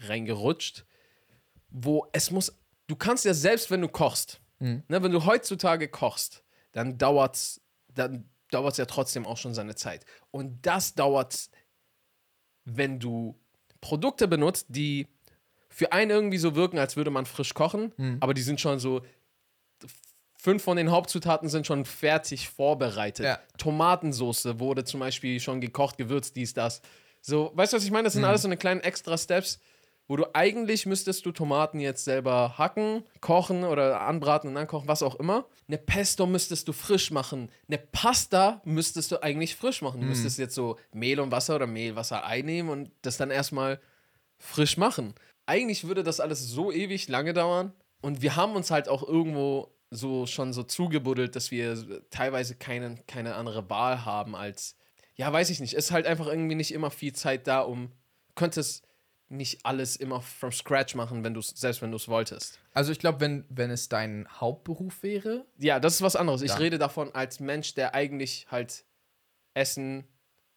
reingerutscht, 0.00 0.84
wo 1.70 2.06
es 2.12 2.30
muss, 2.30 2.52
du 2.86 2.96
kannst 2.96 3.24
ja 3.24 3.34
selbst, 3.34 3.70
wenn 3.70 3.80
du 3.80 3.88
kochst, 3.88 4.40
Mhm. 4.58 4.82
ne, 4.88 5.02
wenn 5.02 5.12
du 5.12 5.24
heutzutage 5.24 5.88
kochst, 5.88 6.42
dann 6.72 6.98
dauert's, 6.98 7.60
dann 7.94 8.28
dauert's 8.50 8.78
ja 8.78 8.84
trotzdem 8.86 9.26
auch 9.26 9.36
schon 9.36 9.54
seine 9.54 9.74
Zeit. 9.74 10.04
Und 10.30 10.64
das 10.66 10.94
dauert, 10.94 11.50
wenn 12.64 12.98
du 13.00 13.38
Produkte 13.80 14.28
benutzt, 14.28 14.66
die 14.68 15.06
für 15.68 15.92
einen 15.92 16.10
irgendwie 16.10 16.38
so 16.38 16.54
wirken, 16.56 16.78
als 16.78 16.96
würde 16.96 17.10
man 17.10 17.26
frisch 17.26 17.54
kochen, 17.54 17.92
Mhm. 17.96 18.18
aber 18.20 18.34
die 18.34 18.42
sind 18.42 18.60
schon 18.60 18.78
so 18.78 19.02
fünf 20.36 20.62
von 20.62 20.76
den 20.76 20.90
Hauptzutaten 20.90 21.48
sind 21.48 21.66
schon 21.66 21.84
fertig 21.84 22.48
vorbereitet. 22.48 23.24
Ja. 23.26 23.38
Tomatensoße 23.58 24.58
wurde 24.58 24.84
zum 24.84 25.00
Beispiel 25.00 25.38
schon 25.38 25.60
gekocht, 25.60 25.96
gewürzt, 25.98 26.34
dies, 26.36 26.54
das. 26.54 26.80
So, 27.20 27.52
weißt 27.54 27.72
du, 27.72 27.76
was 27.76 27.84
ich 27.84 27.90
meine? 27.90 28.04
Das 28.04 28.14
sind 28.14 28.24
alles 28.24 28.42
so 28.42 28.48
eine 28.48 28.56
kleinen 28.56 28.80
extra 28.80 29.18
Steps, 29.18 29.60
wo 30.10 30.16
du 30.16 30.34
eigentlich 30.34 30.86
müsstest 30.86 31.24
du 31.24 31.30
Tomaten 31.30 31.78
jetzt 31.78 32.04
selber 32.04 32.58
hacken, 32.58 33.04
kochen 33.20 33.62
oder 33.62 34.00
anbraten 34.00 34.48
und 34.48 34.56
dann 34.56 34.66
kochen, 34.66 34.88
was 34.88 35.04
auch 35.04 35.14
immer. 35.14 35.46
Eine 35.68 35.78
Pesto 35.78 36.26
müsstest 36.26 36.66
du 36.66 36.72
frisch 36.72 37.12
machen. 37.12 37.48
Eine 37.68 37.78
Pasta 37.78 38.60
müsstest 38.64 39.12
du 39.12 39.22
eigentlich 39.22 39.54
frisch 39.54 39.82
machen. 39.82 40.00
Du 40.00 40.08
müsstest 40.08 40.36
jetzt 40.40 40.56
so 40.56 40.76
Mehl 40.92 41.20
und 41.20 41.30
Wasser 41.30 41.54
oder 41.54 41.68
Mehl, 41.68 41.94
Wasser 41.94 42.24
einnehmen 42.24 42.72
und 42.72 42.90
das 43.02 43.18
dann 43.18 43.30
erstmal 43.30 43.80
frisch 44.36 44.76
machen. 44.76 45.14
Eigentlich 45.46 45.86
würde 45.86 46.02
das 46.02 46.18
alles 46.18 46.44
so 46.44 46.72
ewig 46.72 47.08
lange 47.08 47.32
dauern. 47.32 47.72
Und 48.00 48.20
wir 48.20 48.34
haben 48.34 48.56
uns 48.56 48.72
halt 48.72 48.88
auch 48.88 49.06
irgendwo 49.06 49.68
so 49.90 50.26
schon 50.26 50.52
so 50.52 50.64
zugebuddelt, 50.64 51.36
dass 51.36 51.52
wir 51.52 52.02
teilweise 52.10 52.56
keine, 52.56 52.96
keine 53.06 53.36
andere 53.36 53.70
Wahl 53.70 54.04
haben 54.04 54.34
als, 54.34 54.74
ja, 55.14 55.32
weiß 55.32 55.50
ich 55.50 55.60
nicht. 55.60 55.74
Es 55.74 55.84
ist 55.84 55.92
halt 55.92 56.06
einfach 56.06 56.26
irgendwie 56.26 56.56
nicht 56.56 56.74
immer 56.74 56.90
viel 56.90 57.12
Zeit 57.12 57.46
da, 57.46 57.60
um, 57.60 57.92
könntest 58.34 58.89
nicht 59.30 59.64
alles 59.64 59.96
immer 59.96 60.20
from 60.20 60.50
scratch 60.50 60.94
machen, 60.96 61.22
wenn 61.22 61.34
du 61.34 61.40
selbst 61.40 61.80
wenn 61.82 61.90
du 61.90 61.96
es 61.96 62.08
wolltest. 62.08 62.58
Also 62.72 62.90
ich 62.90 62.98
glaube, 62.98 63.20
wenn, 63.20 63.44
wenn 63.48 63.70
es 63.70 63.88
dein 63.88 64.26
Hauptberuf 64.40 65.02
wäre, 65.02 65.46
Ja, 65.58 65.78
das 65.78 65.94
ist 65.94 66.02
was 66.02 66.16
anderes. 66.16 66.42
Ich 66.42 66.58
rede 66.58 66.78
davon 66.78 67.14
als 67.14 67.38
Mensch, 67.38 67.74
der 67.74 67.94
eigentlich 67.94 68.48
halt 68.50 68.84
Essen 69.54 70.04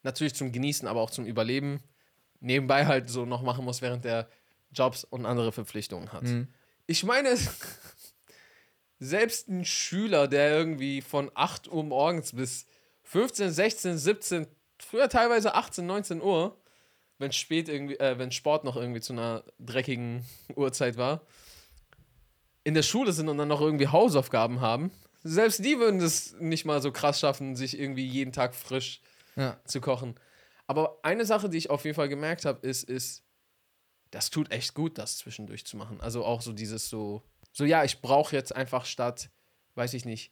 natürlich 0.01 0.33
zum 0.33 0.51
Genießen, 0.51 0.87
aber 0.87 1.01
auch 1.01 1.11
zum 1.11 1.25
Überleben 1.25 1.81
nebenbei 2.39 2.85
halt 2.85 3.09
so 3.09 3.25
noch 3.25 3.43
machen 3.43 3.63
muss, 3.63 3.81
während 3.81 4.05
der 4.05 4.27
Jobs 4.71 5.03
und 5.03 5.25
andere 5.25 5.51
Verpflichtungen 5.51 6.11
hat. 6.11 6.23
Mhm. 6.23 6.47
Ich 6.87 7.03
meine, 7.03 7.37
selbst 8.99 9.49
ein 9.49 9.65
Schüler, 9.65 10.27
der 10.27 10.51
irgendwie 10.51 11.01
von 11.01 11.31
8 11.35 11.71
Uhr 11.71 11.83
morgens 11.83 12.33
bis 12.33 12.65
15, 13.03 13.51
16, 13.51 13.97
17, 13.97 14.47
früher 14.79 15.09
teilweise 15.09 15.53
18, 15.53 15.85
19 15.85 16.21
Uhr 16.21 16.57
wenn 17.19 17.31
spät 17.31 17.69
irgendwie, 17.69 17.99
äh, 17.99 18.17
wenn 18.17 18.31
Sport 18.31 18.63
noch 18.63 18.75
irgendwie 18.75 19.01
zu 19.01 19.13
einer 19.13 19.43
dreckigen 19.59 20.25
Uhrzeit 20.55 20.97
war, 20.97 21.21
in 22.63 22.73
der 22.73 22.83
Schule 22.83 23.11
sind 23.13 23.29
und 23.29 23.37
dann 23.37 23.47
noch 23.49 23.61
irgendwie 23.61 23.87
Hausaufgaben 23.87 24.61
haben, 24.61 24.91
selbst 25.23 25.63
die 25.63 25.79
würden 25.79 25.99
es 26.01 26.33
nicht 26.39 26.65
mal 26.65 26.81
so 26.81 26.91
krass 26.91 27.19
schaffen, 27.19 27.55
sich 27.55 27.77
irgendwie 27.79 28.05
jeden 28.05 28.31
Tag 28.31 28.55
frisch 28.55 29.01
Ja. 29.35 29.59
zu 29.65 29.81
kochen. 29.81 30.15
Aber 30.67 30.99
eine 31.03 31.25
Sache, 31.25 31.49
die 31.49 31.57
ich 31.57 31.69
auf 31.69 31.83
jeden 31.85 31.95
Fall 31.95 32.09
gemerkt 32.09 32.45
habe, 32.45 32.65
ist, 32.65 32.83
ist, 32.89 33.23
das 34.11 34.29
tut 34.29 34.51
echt 34.51 34.73
gut, 34.73 34.97
das 34.97 35.17
zwischendurch 35.17 35.65
zu 35.65 35.75
machen. 35.77 35.99
Also 36.01 36.23
auch 36.23 36.41
so 36.41 36.53
dieses 36.53 36.89
so, 36.89 37.21
so 37.51 37.65
ja, 37.65 37.83
ich 37.83 38.01
brauche 38.01 38.35
jetzt 38.35 38.55
einfach 38.55 38.85
statt, 38.85 39.29
weiß 39.75 39.93
ich 39.93 40.05
nicht, 40.05 40.31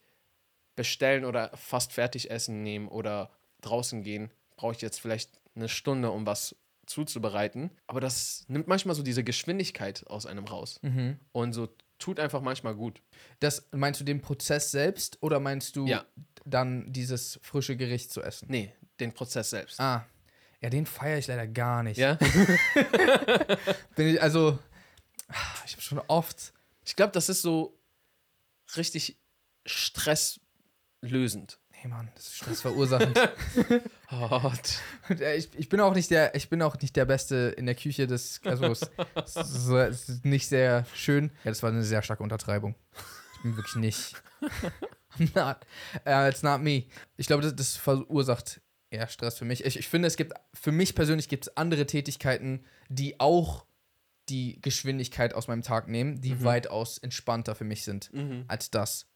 bestellen 0.75 1.25
oder 1.25 1.51
fast 1.55 1.91
fertig 1.93 2.31
essen 2.31 2.63
nehmen 2.63 2.87
oder 2.87 3.29
draußen 3.61 4.03
gehen, 4.03 4.31
brauche 4.55 4.73
ich 4.73 4.81
jetzt 4.81 4.99
vielleicht 4.99 5.39
eine 5.55 5.67
Stunde, 5.67 6.11
um 6.11 6.25
was 6.25 6.55
zuzubereiten. 6.91 7.71
Aber 7.87 7.99
das 8.01 8.45
nimmt 8.47 8.67
manchmal 8.67 8.95
so 8.95 9.01
diese 9.03 9.23
Geschwindigkeit 9.23 10.05
aus 10.07 10.25
einem 10.25 10.45
raus. 10.45 10.79
Mhm. 10.83 11.17
Und 11.31 11.53
so 11.53 11.69
tut 11.97 12.19
einfach 12.19 12.41
manchmal 12.41 12.75
gut. 12.75 13.01
Das 13.39 13.67
meinst 13.71 13.99
du 13.99 14.03
den 14.03 14.21
Prozess 14.21 14.71
selbst 14.71 15.17
oder 15.21 15.39
meinst 15.39 15.75
du 15.75 15.87
Ja. 15.87 16.05
dann 16.45 16.91
dieses 16.91 17.39
frische 17.41 17.75
Gericht 17.77 18.11
zu 18.11 18.21
essen? 18.21 18.47
Nee, 18.49 18.73
den 18.99 19.13
Prozess 19.13 19.49
selbst. 19.51 19.79
Ah. 19.79 20.05
Ja, 20.61 20.69
den 20.69 20.85
feiere 20.85 21.17
ich 21.17 21.27
leider 21.27 21.47
gar 21.47 21.81
nicht. 21.83 21.97
Ja? 21.97 22.15
Bin 23.95 24.07
ich, 24.07 24.21
also, 24.21 24.59
ich 25.65 25.73
habe 25.73 25.81
schon 25.81 25.99
oft. 26.07 26.53
Ich 26.85 26.95
glaube, 26.95 27.11
das 27.13 27.29
ist 27.29 27.41
so 27.41 27.79
richtig 28.75 29.17
stresslösend. 29.65 31.59
Nee, 31.83 31.89
Mann, 31.89 32.09
das 32.15 32.27
ist 32.27 32.35
stressverursachend. 32.37 33.17
Hot. 34.11 34.79
Und, 35.09 35.21
äh, 35.21 35.35
ich, 35.35 35.49
ich 35.55 35.69
bin 35.69 35.79
auch 35.79 35.95
nicht 35.95 36.11
der, 36.11 36.35
ich 36.35 36.49
bin 36.49 36.61
auch 36.61 36.79
nicht 36.79 36.95
der 36.95 37.05
Beste 37.05 37.55
in 37.57 37.65
der 37.65 37.75
Küche. 37.75 38.07
Das, 38.07 38.39
also 38.43 38.65
es, 38.65 38.81
es, 39.15 39.35
es 39.35 40.09
ist 40.09 40.25
nicht 40.25 40.47
sehr 40.47 40.85
schön. 40.93 41.31
Ja, 41.43 41.51
das 41.51 41.63
war 41.63 41.71
eine 41.71 41.83
sehr 41.83 42.01
starke 42.01 42.23
Untertreibung. 42.23 42.75
Ich 43.37 43.41
bin 43.43 43.57
wirklich 43.57 43.75
nicht. 43.75 44.15
not, 45.35 45.57
uh, 46.07 46.27
it's 46.27 46.43
not 46.43 46.61
me. 46.61 46.85
Ich 47.17 47.27
glaube, 47.27 47.41
das, 47.41 47.55
das 47.55 47.77
verursacht 47.77 48.61
eher 48.89 49.07
Stress 49.07 49.37
für 49.37 49.45
mich. 49.45 49.63
Ich, 49.65 49.77
ich 49.79 49.87
finde, 49.87 50.07
es 50.07 50.17
gibt, 50.17 50.33
für 50.53 50.71
mich 50.71 50.93
persönlich 50.95 51.29
gibt 51.29 51.47
es 51.47 51.57
andere 51.57 51.85
Tätigkeiten, 51.85 52.63
die 52.89 53.19
auch 53.19 53.65
die 54.29 54.61
Geschwindigkeit 54.61 55.33
aus 55.33 55.47
meinem 55.47 55.63
Tag 55.63 55.87
nehmen, 55.87 56.21
die 56.21 56.43
weitaus 56.43 56.97
entspannter 56.99 57.55
für 57.55 57.63
mich 57.63 57.83
sind 57.83 58.13
Mhm. 58.13 58.45
als 58.47 58.69
das. 58.69 59.07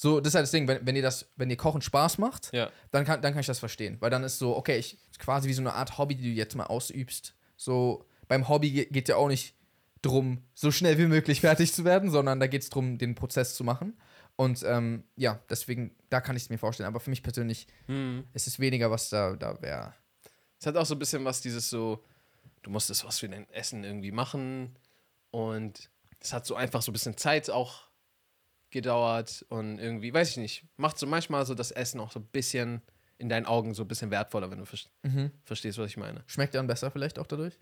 So, 0.00 0.20
das 0.20 0.30
ist 0.30 0.34
halt 0.36 0.44
das 0.44 0.52
Ding, 0.52 0.68
wenn, 0.68 0.86
wenn 0.86 0.94
ihr 0.94 1.02
das, 1.02 1.26
wenn 1.34 1.50
ihr 1.50 1.56
Kochen 1.56 1.82
Spaß 1.82 2.18
macht, 2.18 2.52
Ja. 2.52 2.70
dann 2.92 3.04
kann, 3.04 3.20
dann 3.20 3.32
kann 3.32 3.40
ich 3.40 3.46
das 3.48 3.58
verstehen. 3.58 3.96
Weil 3.98 4.10
dann 4.10 4.22
ist 4.22 4.38
so, 4.38 4.56
okay, 4.56 4.78
ich 4.78 4.96
quasi 5.18 5.48
wie 5.48 5.52
so 5.54 5.60
eine 5.60 5.72
Art 5.74 5.98
Hobby, 5.98 6.14
die 6.14 6.22
du 6.22 6.28
jetzt 6.30 6.54
mal 6.54 6.66
ausübst. 6.66 7.34
So, 7.56 8.04
beim 8.28 8.48
Hobby 8.48 8.70
ge- 8.70 8.84
geht 8.86 9.08
ja 9.08 9.16
auch 9.16 9.26
nicht 9.26 9.54
drum, 10.02 10.44
so 10.54 10.70
schnell 10.70 10.98
wie 10.98 11.06
möglich 11.06 11.40
fertig 11.40 11.72
zu 11.74 11.84
werden, 11.84 12.10
sondern 12.12 12.38
da 12.38 12.46
geht 12.46 12.62
es 12.62 12.70
darum, 12.70 12.96
den 12.98 13.16
Prozess 13.16 13.56
zu 13.56 13.64
machen. 13.64 13.98
Und 14.36 14.62
ähm, 14.62 15.02
ja, 15.16 15.40
deswegen, 15.50 15.96
da 16.10 16.20
kann 16.20 16.36
ich 16.36 16.44
es 16.44 16.48
mir 16.50 16.58
vorstellen. 16.58 16.86
Aber 16.86 17.00
für 17.00 17.10
mich 17.10 17.24
persönlich 17.24 17.66
Mhm. 17.88 18.22
ist 18.34 18.46
es 18.46 18.60
weniger, 18.60 18.92
was 18.92 19.08
da, 19.08 19.34
da 19.34 19.60
wäre. 19.60 19.94
Es 20.60 20.66
hat 20.66 20.76
auch 20.76 20.86
so 20.86 20.94
ein 20.94 21.00
bisschen 21.00 21.24
was, 21.24 21.40
dieses 21.40 21.68
so, 21.70 22.04
du 22.62 22.70
musstest 22.70 23.04
was 23.04 23.18
für 23.18 23.28
dein 23.28 23.50
Essen 23.50 23.82
irgendwie 23.82 24.12
machen 24.12 24.76
und 25.32 25.90
es 26.20 26.32
hat 26.32 26.46
so 26.46 26.54
einfach 26.54 26.82
so 26.82 26.90
ein 26.90 26.92
bisschen 26.92 27.16
Zeit 27.16 27.50
auch 27.50 27.87
gedauert 28.70 29.44
und 29.48 29.78
irgendwie, 29.78 30.12
weiß 30.12 30.30
ich 30.30 30.36
nicht, 30.36 30.64
macht 30.76 30.98
so 30.98 31.06
manchmal 31.06 31.46
so 31.46 31.54
das 31.54 31.70
Essen 31.70 32.00
auch 32.00 32.10
so 32.12 32.20
ein 32.20 32.26
bisschen 32.26 32.82
in 33.18 33.28
deinen 33.28 33.46
Augen 33.46 33.74
so 33.74 33.82
ein 33.82 33.88
bisschen 33.88 34.10
wertvoller, 34.10 34.50
wenn 34.50 34.58
du 34.58 34.64
ver 34.66 34.78
Mhm. 35.02 35.30
verstehst, 35.44 35.78
was 35.78 35.90
ich 35.90 35.96
meine. 35.96 36.22
Schmeckt 36.26 36.54
dann 36.54 36.66
besser 36.66 36.90
vielleicht 36.90 37.18
auch 37.18 37.26
dadurch? 37.26 37.54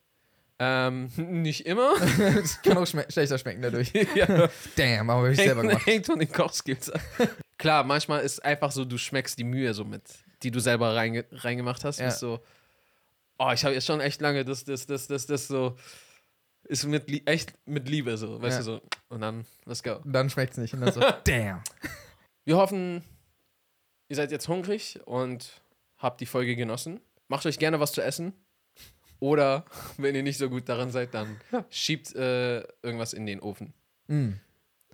Ähm, 0.58 1.10
nicht 1.16 1.66
immer. 1.66 1.94
Es 2.42 2.60
kann 2.62 2.76
auch 2.78 2.86
schme 2.86 3.06
schlechter 3.08 3.38
schmecken 3.38 3.62
dadurch. 3.62 3.92
ja. 4.14 4.48
Damn, 4.76 5.10
aber 5.10 5.30
ich 5.30 5.36
selber 5.36 5.62
gemacht. 5.62 5.86
hängt 5.86 6.06
von 6.06 6.18
den 6.18 6.30
Kochskills 6.32 6.90
ab. 6.90 7.00
Klar, 7.58 7.84
manchmal 7.84 8.22
ist 8.22 8.44
einfach 8.44 8.70
so, 8.72 8.84
du 8.84 8.98
schmeckst 8.98 9.38
die 9.38 9.44
Mühe 9.44 9.72
so 9.74 9.84
mit, 9.84 10.02
die 10.42 10.50
du 10.50 10.60
selber 10.60 10.94
reinge 10.94 11.24
reingemacht 11.30 11.84
hast. 11.84 12.00
Ja. 12.00 12.08
Ist 12.08 12.18
so, 12.20 12.40
oh, 13.38 13.50
ich 13.52 13.64
habe 13.64 13.74
jetzt 13.74 13.86
schon 13.86 14.00
echt 14.00 14.20
lange 14.20 14.44
das, 14.44 14.64
das, 14.64 14.86
das, 14.86 15.06
das, 15.06 15.26
das 15.26 15.46
so, 15.48 15.76
ist 16.66 16.84
mit 16.84 17.28
echt 17.28 17.54
mit 17.66 17.88
Liebe 17.88 18.16
so, 18.16 18.40
weißt 18.40 18.54
Ja. 18.54 18.58
du 18.58 18.64
so. 18.64 18.80
Und 19.08 19.20
dann, 19.20 19.46
let's 19.64 19.82
go. 19.82 20.00
Dann 20.04 20.28
schmeckt 20.30 20.52
es 20.52 20.58
nicht. 20.58 20.74
Und 20.74 20.80
dann 20.80 20.92
so, 20.92 21.00
damn. 21.24 21.62
Wir 22.44 22.56
hoffen, 22.56 23.02
ihr 24.08 24.16
seid 24.16 24.30
jetzt 24.30 24.48
hungrig 24.48 25.00
und 25.04 25.62
habt 25.98 26.20
die 26.20 26.26
Folge 26.26 26.56
genossen. 26.56 27.00
Macht 27.28 27.46
euch 27.46 27.58
gerne 27.58 27.80
was 27.80 27.92
zu 27.92 28.02
essen. 28.02 28.32
Oder 29.18 29.64
wenn 29.96 30.14
ihr 30.14 30.22
nicht 30.22 30.38
so 30.38 30.48
gut 30.50 30.68
daran 30.68 30.90
seid, 30.90 31.14
dann 31.14 31.40
schiebt 31.70 32.14
äh, 32.14 32.60
irgendwas 32.82 33.12
in 33.14 33.26
den 33.26 33.40
Ofen. 33.40 33.72
Mm. 34.08 34.32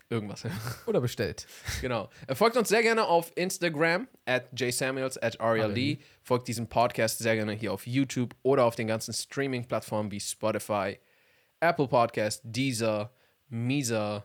Irgendwas. 0.09 0.45
Oder 0.87 1.01
bestellt. 1.01 1.47
Genau. 1.81 2.11
Äh, 2.27 2.35
Folgt 2.35 2.57
uns 2.59 2.69
sehr 2.69 2.83
gerne 2.83 3.05
auf 3.07 3.33
Instagram 3.35 4.09
at 4.27 4.49
jsamuels 4.59 5.17
at 5.17 5.41
Aria 5.41 5.67
Lee. 5.67 5.99
Folgt 6.23 6.49
diesem 6.49 6.69
Podcast 6.69 7.19
sehr 7.19 7.35
gerne 7.35 7.53
hier 7.53 7.73
auf 7.73 7.87
YouTube 7.87 8.35
oder 8.43 8.65
auf 8.65 8.75
den 8.77 8.87
ganzen 8.87 9.15
Streaming-Plattformen 9.15 10.11
wie 10.11 10.21
Spotify, 10.21 10.99
Apple 11.63 11.87
Podcast, 11.87 12.43
Deezer, 12.45 13.13
Misa. 13.49 14.25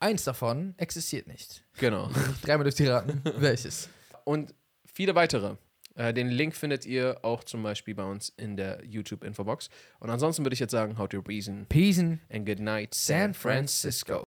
Eins 0.00 0.24
davon 0.24 0.74
existiert 0.76 1.26
nicht. 1.26 1.64
Genau. 1.78 2.10
Dreimal 2.42 2.64
durch 2.64 2.74
die 2.74 2.86
Raten. 2.86 3.22
Welches? 3.38 3.88
Und 4.24 4.54
viele 4.84 5.14
weitere. 5.14 5.56
Äh, 5.94 6.12
den 6.12 6.28
Link 6.28 6.54
findet 6.54 6.84
ihr 6.84 7.18
auch 7.22 7.42
zum 7.44 7.62
Beispiel 7.62 7.94
bei 7.94 8.04
uns 8.04 8.28
in 8.36 8.56
der 8.56 8.84
YouTube-Infobox. 8.84 9.70
Und 9.98 10.10
ansonsten 10.10 10.44
würde 10.44 10.54
ich 10.54 10.60
jetzt 10.60 10.72
sagen, 10.72 10.98
how 10.98 11.08
to 11.08 11.20
reason 11.20 11.64
Peace 11.68 11.98
and 11.98 12.46
good 12.46 12.60
night, 12.60 12.94
San 12.94 13.32
Francisco. 13.32 14.26